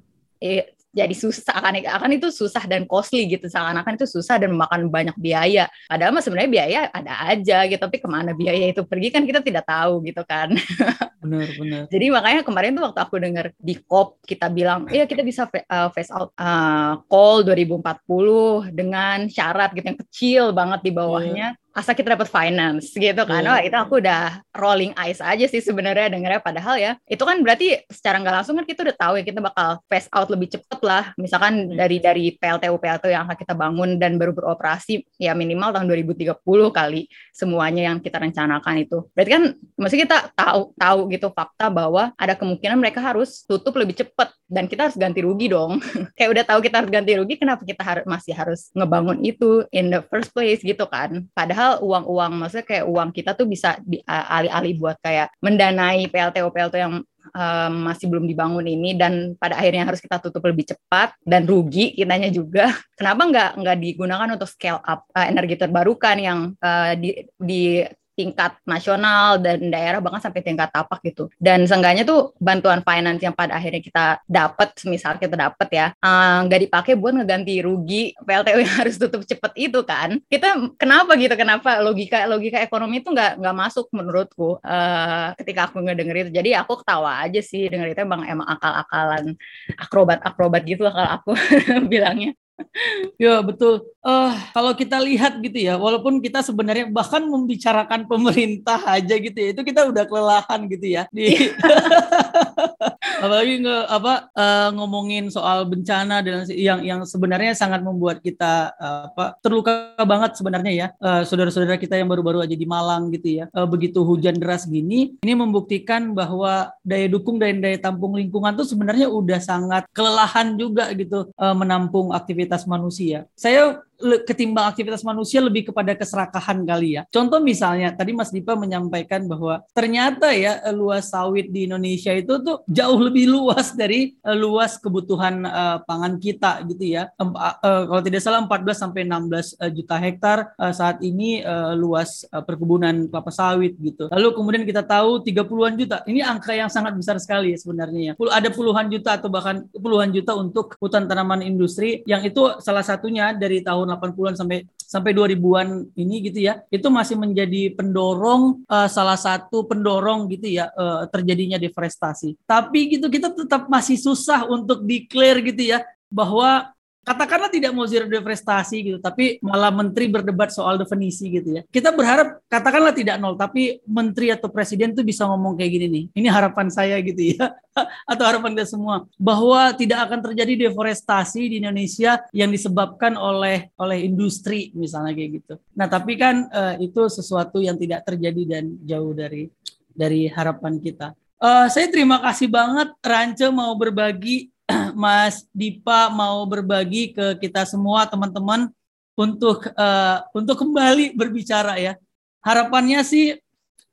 jadi 0.97 1.13
susah 1.13 1.53
akan 1.61 1.85
akan 1.85 2.11
itu 2.17 2.33
susah 2.33 2.65
dan 2.65 2.89
costly 2.89 3.29
gitu. 3.29 3.53
Seakan-akan 3.53 4.01
itu 4.01 4.09
susah 4.09 4.41
dan 4.41 4.57
memakan 4.57 4.89
banyak 4.89 5.13
biaya. 5.21 5.69
Padahal 5.85 6.17
mah 6.17 6.25
sebenarnya 6.25 6.51
biaya 6.51 6.79
ada 6.89 7.13
aja 7.29 7.69
gitu 7.69 7.77
tapi 7.77 8.01
ke 8.01 8.09
mana 8.09 8.33
biaya 8.33 8.73
itu 8.73 8.81
pergi 8.81 9.13
kan 9.13 9.29
kita 9.29 9.45
tidak 9.45 9.69
tahu 9.69 10.01
gitu 10.09 10.25
kan. 10.25 10.57
Benar 11.27 11.59
benar. 11.59 11.83
Jadi 11.91 12.07
makanya 12.07 12.41
kemarin 12.47 12.79
tuh 12.79 12.87
waktu 12.87 13.01
aku 13.03 13.19
dengar 13.19 13.51
di 13.59 13.75
COP 13.83 14.23
kita 14.23 14.47
bilang 14.47 14.87
iya 14.95 15.11
kita 15.11 15.27
bisa 15.27 15.51
uh, 15.51 15.91
face 15.91 16.15
out 16.15 16.31
uh, 16.39 17.03
call 17.11 17.43
2040 17.43 18.71
dengan 18.71 19.27
syarat 19.27 19.75
gitu 19.75 19.91
yang 19.91 20.01
kecil 20.07 20.43
banget 20.55 20.87
di 20.87 20.91
bawahnya. 20.95 21.59
yeah 21.59 21.66
asal 21.77 21.93
kita 21.93 22.17
dapat 22.17 22.33
finance 22.33 22.97
gitu 22.97 23.23
kan. 23.29 23.45
Yeah. 23.45 23.53
Oh, 23.53 23.61
itu 23.61 23.77
aku 23.77 23.95
udah 24.01 24.41
rolling 24.57 24.97
eyes 24.97 25.21
aja 25.21 25.45
sih 25.45 25.61
sebenarnya 25.61 26.09
dengarnya 26.09 26.41
padahal 26.41 26.81
ya. 26.81 26.93
Itu 27.05 27.29
kan 27.29 27.45
berarti 27.45 27.85
secara 27.93 28.17
nggak 28.25 28.35
langsung 28.41 28.57
kan 28.57 28.65
kita 28.65 28.81
udah 28.81 28.97
tahu 28.97 29.13
ya 29.21 29.25
kita 29.29 29.41
bakal 29.45 29.85
phase 29.85 30.09
out 30.17 30.33
lebih 30.33 30.49
cepet 30.57 30.81
lah. 30.81 31.13
Misalkan 31.21 31.69
yeah. 31.69 31.85
dari 31.85 31.97
dari 32.01 32.25
PLTU 32.33 32.81
PLTU 32.81 33.13
yang 33.13 33.29
akan 33.29 33.37
kita 33.37 33.53
bangun 33.53 34.01
dan 34.01 34.17
baru 34.17 34.33
beroperasi 34.33 35.05
ya 35.21 35.37
minimal 35.37 35.77
tahun 35.77 35.87
2030 35.93 36.41
kali 36.73 37.13
semuanya 37.37 37.93
yang 37.93 38.01
kita 38.01 38.17
rencanakan 38.17 38.75
itu. 38.81 39.05
Berarti 39.13 39.31
kan 39.37 39.45
mesti 39.77 39.97
kita 40.01 40.33
tahu 40.33 40.73
tahu 40.81 41.01
gitu 41.13 41.29
fakta 41.29 41.69
bahwa 41.69 42.17
ada 42.17 42.33
kemungkinan 42.33 42.81
mereka 42.81 43.05
harus 43.05 43.45
tutup 43.45 43.77
lebih 43.77 44.01
cepet 44.01 44.33
dan 44.47 44.71
kita 44.71 44.89
harus 44.89 44.97
ganti 44.97 45.21
rugi 45.21 45.51
dong. 45.51 45.83
Kayak 46.17 46.31
udah 46.33 46.45
tahu 46.47 46.59
kita 46.63 46.77
harus 46.81 46.91
ganti 46.91 47.13
rugi 47.19 47.35
kenapa 47.37 47.67
kita 47.67 47.83
harus 47.83 48.05
masih 48.07 48.33
harus 48.33 48.71
ngebangun 48.73 49.19
itu 49.27 49.67
in 49.75 49.91
the 49.91 50.01
first 50.07 50.31
place 50.33 50.63
gitu 50.63 50.87
kan. 50.87 51.27
Padahal 51.35 51.66
padahal 51.67 51.83
uang-uang 51.83 52.33
maksudnya 52.39 52.63
kayak 52.63 52.87
uang 52.87 53.11
kita 53.11 53.35
tuh 53.35 53.51
bisa 53.51 53.75
dialih-alih 53.83 54.75
buat 54.79 54.97
kayak 55.03 55.35
mendanai 55.43 56.07
PLTO 56.07 56.55
PLTO 56.55 56.79
yang 56.79 56.95
um, 57.35 57.73
masih 57.91 58.07
belum 58.07 58.23
dibangun 58.31 58.63
ini 58.71 58.95
dan 58.95 59.35
pada 59.35 59.59
akhirnya 59.59 59.83
harus 59.83 59.99
kita 59.99 60.23
tutup 60.23 60.47
lebih 60.47 60.71
cepat 60.71 61.19
dan 61.27 61.43
rugi 61.43 61.91
kitanya 61.99 62.31
juga. 62.31 62.71
Kenapa 62.95 63.27
nggak 63.27 63.51
nggak 63.59 63.77
digunakan 63.83 64.29
untuk 64.31 64.47
scale 64.47 64.79
up 64.79 65.11
uh, 65.11 65.27
energi 65.27 65.59
terbarukan 65.59 66.17
yang 66.23 66.39
uh, 66.63 66.95
di, 66.95 67.27
di 67.35 67.83
tingkat 68.17 68.57
nasional 68.65 69.37
dan 69.37 69.69
daerah 69.69 70.01
bahkan 70.01 70.25
sampai 70.25 70.41
tingkat 70.41 70.73
tapak 70.73 71.05
gitu. 71.05 71.29
Dan 71.37 71.69
seenggaknya 71.69 72.09
tuh 72.09 72.33
bantuan 72.41 72.81
finance 72.81 73.21
yang 73.21 73.37
pada 73.37 73.61
akhirnya 73.61 73.85
kita 73.85 74.05
dapat, 74.25 74.73
misal 74.89 75.21
kita 75.21 75.37
dapat 75.37 75.69
ya, 75.69 75.87
eh, 75.93 76.39
nggak 76.49 76.61
uh, 76.61 76.65
dipakai 76.65 76.93
buat 76.97 77.13
ngeganti 77.13 77.61
rugi 77.61 78.17
PLTU 78.25 78.59
yang 78.65 78.75
harus 78.81 78.97
tutup 78.97 79.23
cepet 79.23 79.53
itu 79.61 79.81
kan. 79.85 80.17
Kita 80.27 80.73
kenapa 80.81 81.15
gitu? 81.21 81.37
Kenapa 81.37 81.79
logika 81.85 82.25
logika 82.25 82.59
ekonomi 82.65 83.05
itu 83.05 83.13
nggak 83.13 83.37
nggak 83.37 83.57
masuk 83.57 83.87
menurutku 83.93 84.57
uh, 84.65 85.37
ketika 85.37 85.69
aku 85.69 85.85
ngedenger 85.85 86.27
itu. 86.27 86.31
Jadi 86.33 86.57
aku 86.57 86.81
ketawa 86.81 87.21
aja 87.21 87.41
sih 87.45 87.69
denger 87.69 87.93
itu 87.93 88.01
emang 88.01 88.25
emang 88.25 88.49
akal-akalan 88.49 89.37
akrobat 89.77 90.25
akrobat 90.25 90.63
gitu 90.65 90.89
kalau 90.89 91.11
aku 91.21 91.31
bilangnya. 91.93 92.33
Ya 93.23 93.41
betul. 93.41 93.85
Uh, 94.01 94.33
kalau 94.53 94.73
kita 94.77 94.97
lihat 95.01 95.41
gitu 95.41 95.57
ya, 95.57 95.75
walaupun 95.77 96.21
kita 96.21 96.41
sebenarnya 96.45 96.89
bahkan 96.89 97.25
membicarakan 97.25 98.07
pemerintah 98.09 98.81
aja 98.87 99.15
gitu 99.17 99.37
ya, 99.37 99.49
itu 99.53 99.63
kita 99.65 99.89
udah 99.89 100.05
kelelahan 100.09 100.61
gitu 100.69 100.87
ya. 100.87 101.03
Di 101.11 101.27
apalagi 103.21 103.67
nge, 103.67 103.77
apa 103.93 104.15
uh, 104.33 104.69
ngomongin 104.73 105.29
soal 105.29 105.69
bencana 105.69 106.25
dan 106.25 106.47
yang 106.49 106.81
yang 106.81 107.01
sebenarnya 107.05 107.53
sangat 107.53 107.85
membuat 107.85 108.25
kita 108.25 108.73
uh, 108.79 109.13
apa 109.13 109.37
terluka 109.45 109.93
banget 110.01 110.39
sebenarnya 110.39 110.73
ya. 110.73 110.87
Uh, 111.03 111.23
saudara-saudara 111.27 111.77
kita 111.77 111.99
yang 111.99 112.09
baru-baru 112.09 112.47
aja 112.47 112.57
di 112.57 112.65
Malang 112.65 113.13
gitu 113.13 113.43
ya. 113.43 113.45
Uh, 113.53 113.67
begitu 113.69 114.01
hujan 114.07 114.41
deras 114.41 114.65
gini, 114.65 115.19
ini 115.21 115.35
membuktikan 115.37 116.17
bahwa 116.17 116.73
daya 116.87 117.11
dukung 117.11 117.37
dan 117.37 117.61
daya 117.61 117.77
tampung 117.77 118.17
lingkungan 118.17 118.57
tuh 118.57 118.65
sebenarnya 118.65 119.11
udah 119.11 119.41
sangat 119.43 119.85
kelelahan 119.93 120.57
juga 120.57 120.89
gitu 120.95 121.29
uh, 121.37 121.57
menampung 121.57 122.15
aktivitas 122.15 122.37
aktivitas 122.37 122.69
manusia. 122.69 123.19
Saya 123.35 123.81
ketimbang 124.25 124.69
aktivitas 124.69 125.03
manusia 125.03 125.41
lebih 125.41 125.73
kepada 125.73 125.97
keserakahan 125.97 126.63
kali 126.63 127.01
ya. 127.01 127.03
Contoh 127.09 127.41
misalnya 127.41 127.93
tadi 127.93 128.13
Mas 128.13 128.31
Dipa 128.31 128.53
menyampaikan 128.55 129.25
bahwa 129.25 129.65
ternyata 129.73 130.33
ya 130.37 130.61
eh, 130.65 130.75
luas 130.75 131.09
sawit 131.09 131.49
di 131.49 131.69
Indonesia 131.69 132.13
itu 132.13 132.37
tuh 132.41 132.63
jauh 132.69 132.99
lebih 133.01 133.29
luas 133.31 133.73
dari 133.73 134.17
uh, 134.23 134.37
luas 134.37 134.77
kebutuhan 134.77 135.45
uh, 135.45 135.79
pangan 135.85 136.21
kita 136.21 136.65
gitu 136.69 136.97
ya. 136.97 137.09
Um, 137.17 137.33
uh, 137.37 137.57
kalau 137.89 138.03
tidak 138.05 138.21
salah 138.23 138.45
14 138.45 138.77
sampai 138.77 139.01
16 139.09 139.57
uh, 139.61 139.71
juta 139.73 139.97
hektar 139.97 140.39
uh, 140.61 140.73
saat 140.73 141.01
ini 141.01 141.41
uh, 141.43 141.73
luas 141.73 142.25
uh, 142.31 142.45
perkebunan 142.45 143.09
kelapa 143.09 143.33
sawit 143.33 143.75
gitu. 143.81 144.13
Lalu 144.13 144.29
kemudian 144.37 144.65
kita 144.69 144.85
tahu 144.85 145.25
30-an 145.25 145.75
juta. 145.79 145.97
Ini 146.05 146.21
angka 146.27 146.53
yang 146.53 146.69
sangat 146.69 146.93
besar 146.97 147.17
sekali 147.23 147.57
ya 147.57 147.59
sebenarnya 147.59 148.01
ya. 148.01 148.15
Ada 148.17 148.53
puluhan 148.53 148.93
juta 148.93 149.17
atau 149.17 149.33
bahkan 149.33 149.65
puluhan 149.73 150.13
juta 150.13 150.37
untuk 150.37 150.77
hutan 150.83 151.09
tanaman 151.09 151.41
industri 151.41 152.03
yang 152.05 152.21
itu 152.27 152.59
salah 152.61 152.83
satunya 152.85 153.33
dari 153.33 153.63
tahun 153.63 153.86
tahun 153.87 154.13
80-an 154.13 154.35
sampai 154.35 154.59
sampai 154.75 155.11
2000-an 155.15 155.69
ini 155.95 156.17
gitu 156.27 156.39
ya, 156.43 156.63
itu 156.71 156.87
masih 156.91 157.15
menjadi 157.15 157.75
pendorong 157.75 158.67
uh, 158.67 158.91
salah 158.91 159.19
satu 159.19 159.67
pendorong 159.67 160.27
gitu 160.31 160.51
ya 160.51 160.71
uh, 160.75 161.07
terjadinya 161.07 161.59
deforestasi. 161.59 162.35
Tapi 162.47 162.99
gitu 162.99 163.07
kita 163.07 163.31
tetap 163.31 163.71
masih 163.71 163.95
susah 163.95 164.47
untuk 164.51 164.83
declare 164.83 165.43
gitu 165.47 165.75
ya 165.75 165.87
bahwa 166.11 166.71
katakanlah 167.07 167.47
tidak 167.47 167.71
mau 167.71 167.87
zero 167.87 168.11
deforestasi 168.11 168.77
gitu, 168.83 168.99
tapi 168.99 169.39
malah 169.39 169.71
menteri 169.71 170.11
berdebat 170.11 170.51
soal 170.51 170.75
definisi 170.75 171.31
gitu 171.31 171.55
ya. 171.55 171.63
Kita 171.71 171.95
berharap 171.95 172.43
katakanlah 172.51 172.91
tidak 172.91 173.23
nol, 173.23 173.39
tapi 173.39 173.79
menteri 173.87 174.35
atau 174.35 174.51
presiden 174.51 174.91
tuh 174.91 175.07
bisa 175.07 175.23
ngomong 175.31 175.55
kayak 175.55 175.71
gini 175.71 175.87
nih. 175.87 176.05
Ini 176.19 176.29
harapan 176.35 176.67
saya 176.67 176.99
gitu 176.99 177.39
ya, 177.39 177.55
atau 178.11 178.25
harapan 178.27 178.59
kita 178.59 178.67
semua 178.67 179.07
bahwa 179.15 179.71
tidak 179.79 180.11
akan 180.11 180.19
terjadi 180.27 180.67
deforestasi 180.67 181.47
di 181.47 181.63
Indonesia 181.63 182.19
yang 182.35 182.51
disebabkan 182.51 183.15
oleh 183.15 183.71
oleh 183.79 184.03
industri 184.03 184.75
misalnya 184.75 185.15
kayak 185.15 185.31
gitu. 185.39 185.55
Nah 185.79 185.87
tapi 185.87 186.19
kan 186.19 186.51
uh, 186.51 186.75
itu 186.83 187.07
sesuatu 187.07 187.63
yang 187.63 187.79
tidak 187.79 188.03
terjadi 188.03 188.59
dan 188.59 188.65
jauh 188.83 189.15
dari 189.15 189.47
dari 189.95 190.27
harapan 190.27 190.83
kita. 190.83 191.15
Uh, 191.37 191.69
saya 191.69 191.87
terima 191.93 192.17
kasih 192.19 192.49
banget 192.49 192.97
Rance 193.05 193.45
mau 193.53 193.77
berbagi 193.77 194.56
Mas 194.97 195.45
Dipa 195.53 196.09
mau 196.09 196.41
berbagi 196.49 197.13
ke 197.13 197.37
kita 197.37 197.69
semua 197.69 198.09
teman-teman 198.09 198.73
untuk 199.13 199.69
uh, 199.77 200.25
untuk 200.33 200.57
kembali 200.57 201.13
berbicara 201.13 201.77
ya. 201.77 202.01
Harapannya 202.41 203.05
sih 203.05 203.37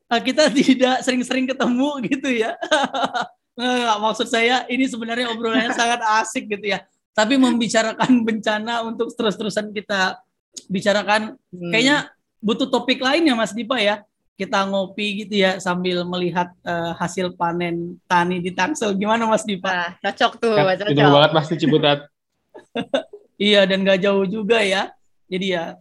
uh, 0.08 0.22
kita 0.24 0.48
tidak 0.56 1.04
sering-sering 1.04 1.44
ketemu 1.44 1.90
gitu 2.08 2.32
ya. 2.32 2.56
Nggak, 3.60 3.98
maksud 4.02 4.28
saya 4.32 4.66
ini 4.72 4.88
sebenarnya 4.88 5.30
obrolannya 5.30 5.76
sangat 5.80 6.00
asik 6.24 6.48
gitu 6.48 6.72
ya. 6.72 6.82
Tapi 7.14 7.38
membicarakan 7.38 8.26
bencana 8.26 8.82
untuk 8.82 9.14
terus-terusan 9.14 9.70
kita 9.70 10.18
bicarakan, 10.66 11.38
hmm. 11.54 11.70
kayaknya 11.70 12.10
butuh 12.42 12.66
topik 12.72 13.04
lain 13.04 13.30
ya 13.30 13.36
Mas 13.38 13.54
Dipa 13.54 13.78
ya. 13.78 14.02
Kita 14.44 14.68
ngopi 14.68 15.24
gitu 15.24 15.40
ya 15.40 15.56
sambil 15.64 16.04
melihat 16.04 16.52
uh, 16.68 16.92
hasil 17.00 17.32
panen 17.40 17.96
tani 18.12 18.44
di 18.44 18.52
Tangsel. 18.52 18.92
Gimana 19.00 19.24
Mas 19.24 19.48
Dipa? 19.48 19.72
Nah, 19.72 19.92
cocok 20.04 20.32
tuh, 20.44 20.56
ya, 20.60 20.76
cocok. 20.76 21.12
banget 21.16 21.32
Mas 21.32 21.48
di 21.48 21.58
Ciputat. 21.64 22.00
iya 23.52 23.64
dan 23.64 23.88
gak 23.88 24.04
jauh 24.04 24.28
juga 24.28 24.60
ya. 24.60 24.92
Jadi 25.32 25.56
ya 25.56 25.80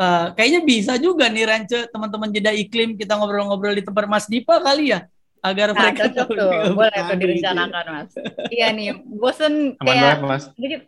uh, 0.00 0.26
kayaknya 0.36 0.60
bisa 0.62 0.92
juga 1.00 1.28
nih 1.28 1.44
Rance 1.44 1.78
teman-teman 1.90 2.30
jeda 2.32 2.52
iklim 2.52 2.94
kita 2.96 3.16
ngobrol-ngobrol 3.16 3.74
di 3.76 3.84
tempat 3.84 4.04
Mas 4.06 4.28
Dipa 4.28 4.60
kali 4.60 4.94
ya 4.94 5.08
agar 5.44 5.70
nah, 5.72 5.78
mereka 5.78 6.10
cocok 6.10 6.28
tuh 6.32 6.50
boleh 6.74 7.00
tuh 7.06 7.16
direncanakan 7.22 7.84
mas 7.86 8.10
iya 8.50 8.66
nih 8.74 8.98
bosen 8.98 9.78
kayak 9.78 10.18
mas. 10.24 10.44
Jadi, 10.58 10.82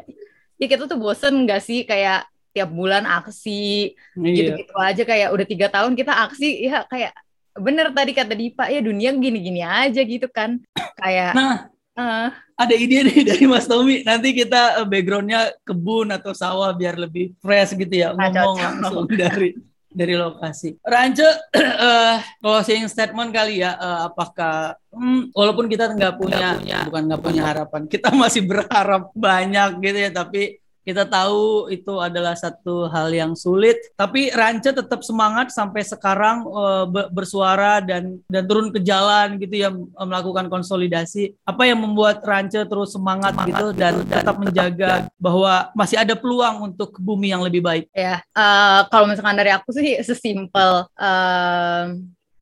ya 0.58 0.66
kita 0.66 0.84
tuh 0.90 0.98
bosen 0.98 1.46
gak 1.46 1.62
sih 1.62 1.86
kayak 1.86 2.26
tiap 2.58 2.70
bulan 2.74 3.06
aksi 3.06 3.94
iya. 4.18 4.34
gitu-gitu 4.34 4.74
aja 4.74 5.02
kayak 5.06 5.28
udah 5.30 5.46
tiga 5.46 5.66
tahun 5.70 5.94
kita 5.94 6.12
aksi 6.26 6.66
ya 6.66 6.82
kayak 6.90 7.14
bener 7.58 7.90
tadi 7.94 8.12
kata 8.14 8.34
Dipa 8.34 8.70
ya 8.70 8.82
dunia 8.82 9.14
gini-gini 9.14 9.62
aja 9.62 10.00
gitu 10.02 10.26
kan. 10.30 10.62
Kayak 10.98 11.34
nah 11.34 11.70
uh, 11.98 12.28
ada 12.58 12.74
ide 12.74 13.06
nih 13.06 13.22
dari 13.26 13.44
Mas 13.46 13.66
Tommy. 13.66 14.02
Nanti 14.06 14.34
kita 14.34 14.82
eh, 14.82 14.86
backgroundnya 14.86 15.54
kebun 15.66 16.10
atau 16.14 16.34
sawah 16.34 16.74
biar 16.74 16.98
lebih 16.98 17.34
fresh 17.42 17.74
gitu 17.78 17.94
ya. 17.94 18.14
Nah, 18.14 18.30
ngomong 18.30 18.58
langsung 18.82 19.06
dari 19.18 19.54
dari 19.88 20.14
lokasi. 20.14 20.78
Rancu, 20.84 21.26
uh, 21.26 22.16
closing 22.42 22.86
statement 22.86 23.34
kali 23.34 23.64
ya, 23.64 23.74
uh, 23.74 24.12
apakah 24.12 24.76
hmm, 24.94 25.32
walaupun 25.32 25.66
kita 25.66 25.90
nggak 25.96 26.14
punya, 26.20 26.60
punya, 26.60 26.78
bukan 26.86 27.02
nggak 27.08 27.22
punya 27.24 27.42
harapan, 27.42 27.82
kita 27.88 28.12
masih 28.12 28.44
berharap 28.44 29.10
banyak 29.16 29.80
gitu 29.80 29.98
ya, 29.98 30.10
tapi 30.12 30.60
kita 30.88 31.04
tahu 31.04 31.68
itu 31.68 32.00
adalah 32.00 32.32
satu 32.32 32.88
hal 32.88 33.12
yang 33.12 33.36
sulit, 33.36 33.76
tapi 33.92 34.32
Ranca 34.32 34.72
tetap 34.72 35.04
semangat 35.04 35.52
sampai 35.52 35.84
sekarang 35.84 36.48
uh, 36.48 36.88
bersuara 37.12 37.84
dan 37.84 38.16
dan 38.32 38.48
turun 38.48 38.72
ke 38.72 38.80
jalan 38.80 39.36
gitu 39.36 39.52
ya 39.52 39.68
melakukan 40.00 40.48
konsolidasi. 40.48 41.36
Apa 41.44 41.68
yang 41.68 41.84
membuat 41.84 42.24
Ranca 42.24 42.64
terus 42.64 42.96
semangat, 42.96 43.36
semangat 43.36 43.52
gitu 43.52 43.66
dan 43.76 43.94
gitu, 44.00 44.08
tetap 44.08 44.34
dan 44.40 44.40
menjaga 44.40 44.92
tetap, 45.04 45.12
bahwa 45.20 45.52
masih 45.76 46.00
ada 46.00 46.16
peluang 46.16 46.72
untuk 46.72 46.96
bumi 46.96 47.36
yang 47.36 47.44
lebih 47.44 47.60
baik? 47.60 47.84
Ya, 47.92 48.24
uh, 48.32 48.88
kalau 48.88 49.12
misalkan 49.12 49.36
dari 49.36 49.52
aku 49.52 49.68
sih 49.76 50.00
sesimpel 50.00 50.88
uh, 50.96 51.84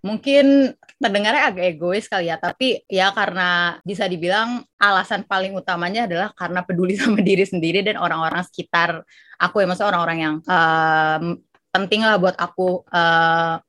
mungkin 0.07 0.71
terdengarnya 0.97 1.53
agak 1.53 1.65
egois 1.77 2.09
kali 2.09 2.33
ya, 2.33 2.41
tapi 2.41 2.81
ya 2.89 3.13
karena 3.13 3.79
bisa 3.85 4.09
dibilang 4.09 4.65
alasan 4.81 5.29
paling 5.29 5.53
utamanya 5.53 6.09
adalah 6.09 6.33
karena 6.33 6.61
peduli 6.65 6.97
sama 7.01 7.21
diri 7.21 7.45
sendiri 7.45 7.85
dan 7.85 8.01
orang-orang 8.01 8.43
sekitar 8.49 9.05
aku 9.37 9.63
ya, 9.63 9.67
maksudnya 9.69 9.91
orang-orang 9.93 10.19
yang 10.19 10.35
uh, 10.49 11.37
penting 11.73 12.01
lah 12.01 12.17
buat 12.17 12.37
aku 12.41 12.89
uh, 12.89 13.61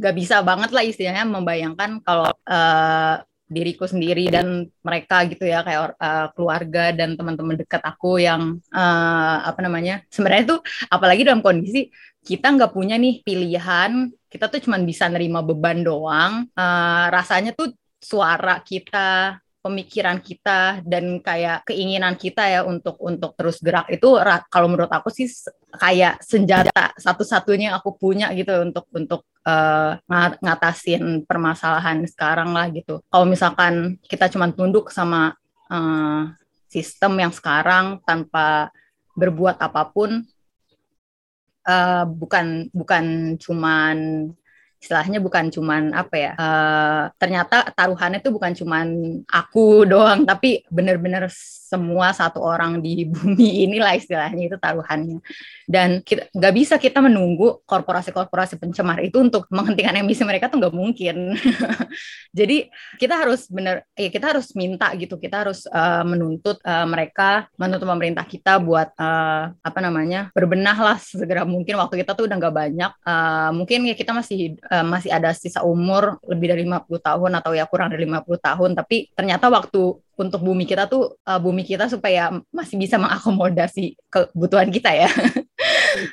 gak 0.00 0.16
bisa 0.16 0.40
banget 0.40 0.70
lah 0.72 0.86
istilahnya 0.86 1.28
membayangkan 1.28 2.00
kalau 2.00 2.32
uh, 2.48 3.20
diriku 3.50 3.84
sendiri 3.84 4.30
dan 4.30 4.70
mereka 4.80 5.26
gitu 5.26 5.42
ya 5.42 5.66
kayak 5.66 5.98
uh, 5.98 6.30
keluarga 6.38 6.94
dan 6.94 7.18
teman-teman 7.18 7.58
dekat 7.58 7.82
aku 7.82 8.22
yang 8.22 8.62
uh, 8.70 9.36
apa 9.42 9.58
namanya 9.58 10.06
sebenarnya 10.06 10.54
tuh 10.56 10.60
apalagi 10.86 11.26
dalam 11.26 11.42
kondisi 11.42 11.90
kita 12.22 12.46
nggak 12.54 12.70
punya 12.70 12.94
nih 12.94 13.26
pilihan 13.26 14.14
kita 14.30 14.46
tuh 14.46 14.62
cuma 14.62 14.78
bisa 14.78 15.10
nerima 15.10 15.42
beban 15.42 15.82
doang 15.82 16.46
uh, 16.54 17.06
rasanya 17.10 17.52
tuh 17.52 17.74
suara 18.00 18.62
kita 18.62 19.36
pemikiran 19.60 20.24
kita 20.24 20.80
dan 20.88 21.20
kayak 21.20 21.68
keinginan 21.68 22.16
kita 22.16 22.48
ya 22.48 22.60
untuk 22.64 22.96
untuk 22.96 23.36
terus 23.36 23.60
gerak 23.60 23.92
itu 23.92 24.16
kalau 24.48 24.72
menurut 24.72 24.88
aku 24.88 25.12
sih 25.12 25.28
kayak 25.76 26.24
senjata 26.24 26.96
satu-satunya 26.96 27.76
aku 27.76 27.92
punya 28.00 28.32
gitu 28.32 28.56
untuk 28.64 28.88
untuk 28.88 29.28
uh, 29.44 30.00
ngatasin 30.40 31.28
permasalahan 31.28 32.00
sekarang 32.08 32.56
lah 32.56 32.72
gitu. 32.72 33.04
Kalau 33.12 33.28
misalkan 33.28 34.00
kita 34.08 34.32
cuma 34.32 34.48
tunduk 34.48 34.88
sama 34.88 35.36
uh, 35.68 36.32
sistem 36.72 37.20
yang 37.20 37.32
sekarang 37.36 38.00
tanpa 38.08 38.72
berbuat 39.12 39.60
apa 39.60 39.92
pun 39.92 40.24
uh, 41.66 42.04
bukan 42.08 42.68
bukan 42.72 43.36
cuman 43.36 43.96
istilahnya 44.80 45.20
bukan 45.20 45.52
cuman 45.52 45.92
apa 45.92 46.14
ya 46.16 46.32
uh, 46.40 47.02
ternyata 47.20 47.68
taruhannya 47.76 48.24
itu 48.24 48.32
bukan 48.32 48.52
cuman 48.56 48.86
aku 49.28 49.84
doang 49.92 50.24
tapi 50.24 50.64
bener-bener 50.72 51.28
semua 51.70 52.10
satu 52.10 52.42
orang 52.42 52.82
di 52.82 53.06
bumi 53.14 53.70
inilah 53.70 53.94
istilahnya 53.94 54.50
itu 54.50 54.58
taruhannya. 54.58 55.22
Dan 55.70 56.02
kita 56.02 56.26
nggak 56.34 56.54
bisa 56.58 56.74
kita 56.82 56.98
menunggu 56.98 57.62
korporasi-korporasi 57.62 58.58
pencemar 58.58 58.98
itu 59.06 59.22
untuk 59.22 59.46
menghentikan 59.54 59.94
emisi 59.94 60.26
mereka 60.26 60.50
tuh 60.50 60.58
nggak 60.58 60.74
mungkin. 60.74 61.38
Jadi 62.38 62.66
kita 62.98 63.14
harus 63.22 63.46
bener 63.46 63.86
ya 63.94 64.10
kita 64.10 64.34
harus 64.34 64.50
minta 64.58 64.90
gitu 64.98 65.14
kita 65.14 65.46
harus 65.46 65.70
uh, 65.70 66.02
menuntut 66.02 66.58
uh, 66.66 66.86
mereka 66.90 67.46
menuntut 67.54 67.86
pemerintah 67.86 68.26
kita 68.26 68.58
buat 68.58 68.90
uh, 68.98 69.54
apa 69.62 69.78
namanya 69.78 70.34
berbenah 70.34 70.74
lah 70.74 70.98
segera 70.98 71.46
mungkin. 71.46 71.78
Waktu 71.78 72.02
kita 72.02 72.18
tuh 72.18 72.26
udah 72.26 72.36
nggak 72.42 72.56
banyak 72.56 72.90
uh, 73.06 73.50
mungkin 73.54 73.86
ya 73.86 73.94
kita 73.94 74.10
masih 74.10 74.58
uh, 74.70 74.86
masih 74.86 75.10
ada 75.10 75.34
sisa 75.34 75.60
umur 75.66 76.22
lebih 76.24 76.54
dari 76.54 76.62
50 76.64 76.86
tahun 77.02 77.30
atau 77.42 77.52
ya 77.52 77.66
kurang 77.66 77.90
dari 77.92 78.06
50 78.06 78.24
tahun. 78.38 78.70
Tapi 78.78 79.10
ternyata 79.12 79.50
waktu 79.50 79.98
untuk 80.20 80.40
bumi 80.40 80.64
kita 80.64 80.86
tuh 80.86 81.20
uh, 81.26 81.40
bumi 81.42 81.66
kita 81.66 81.90
supaya 81.90 82.30
masih 82.54 82.78
bisa 82.78 82.96
mengakomodasi 82.96 83.98
kebutuhan 84.08 84.70
kita 84.70 84.94
ya. 84.94 85.10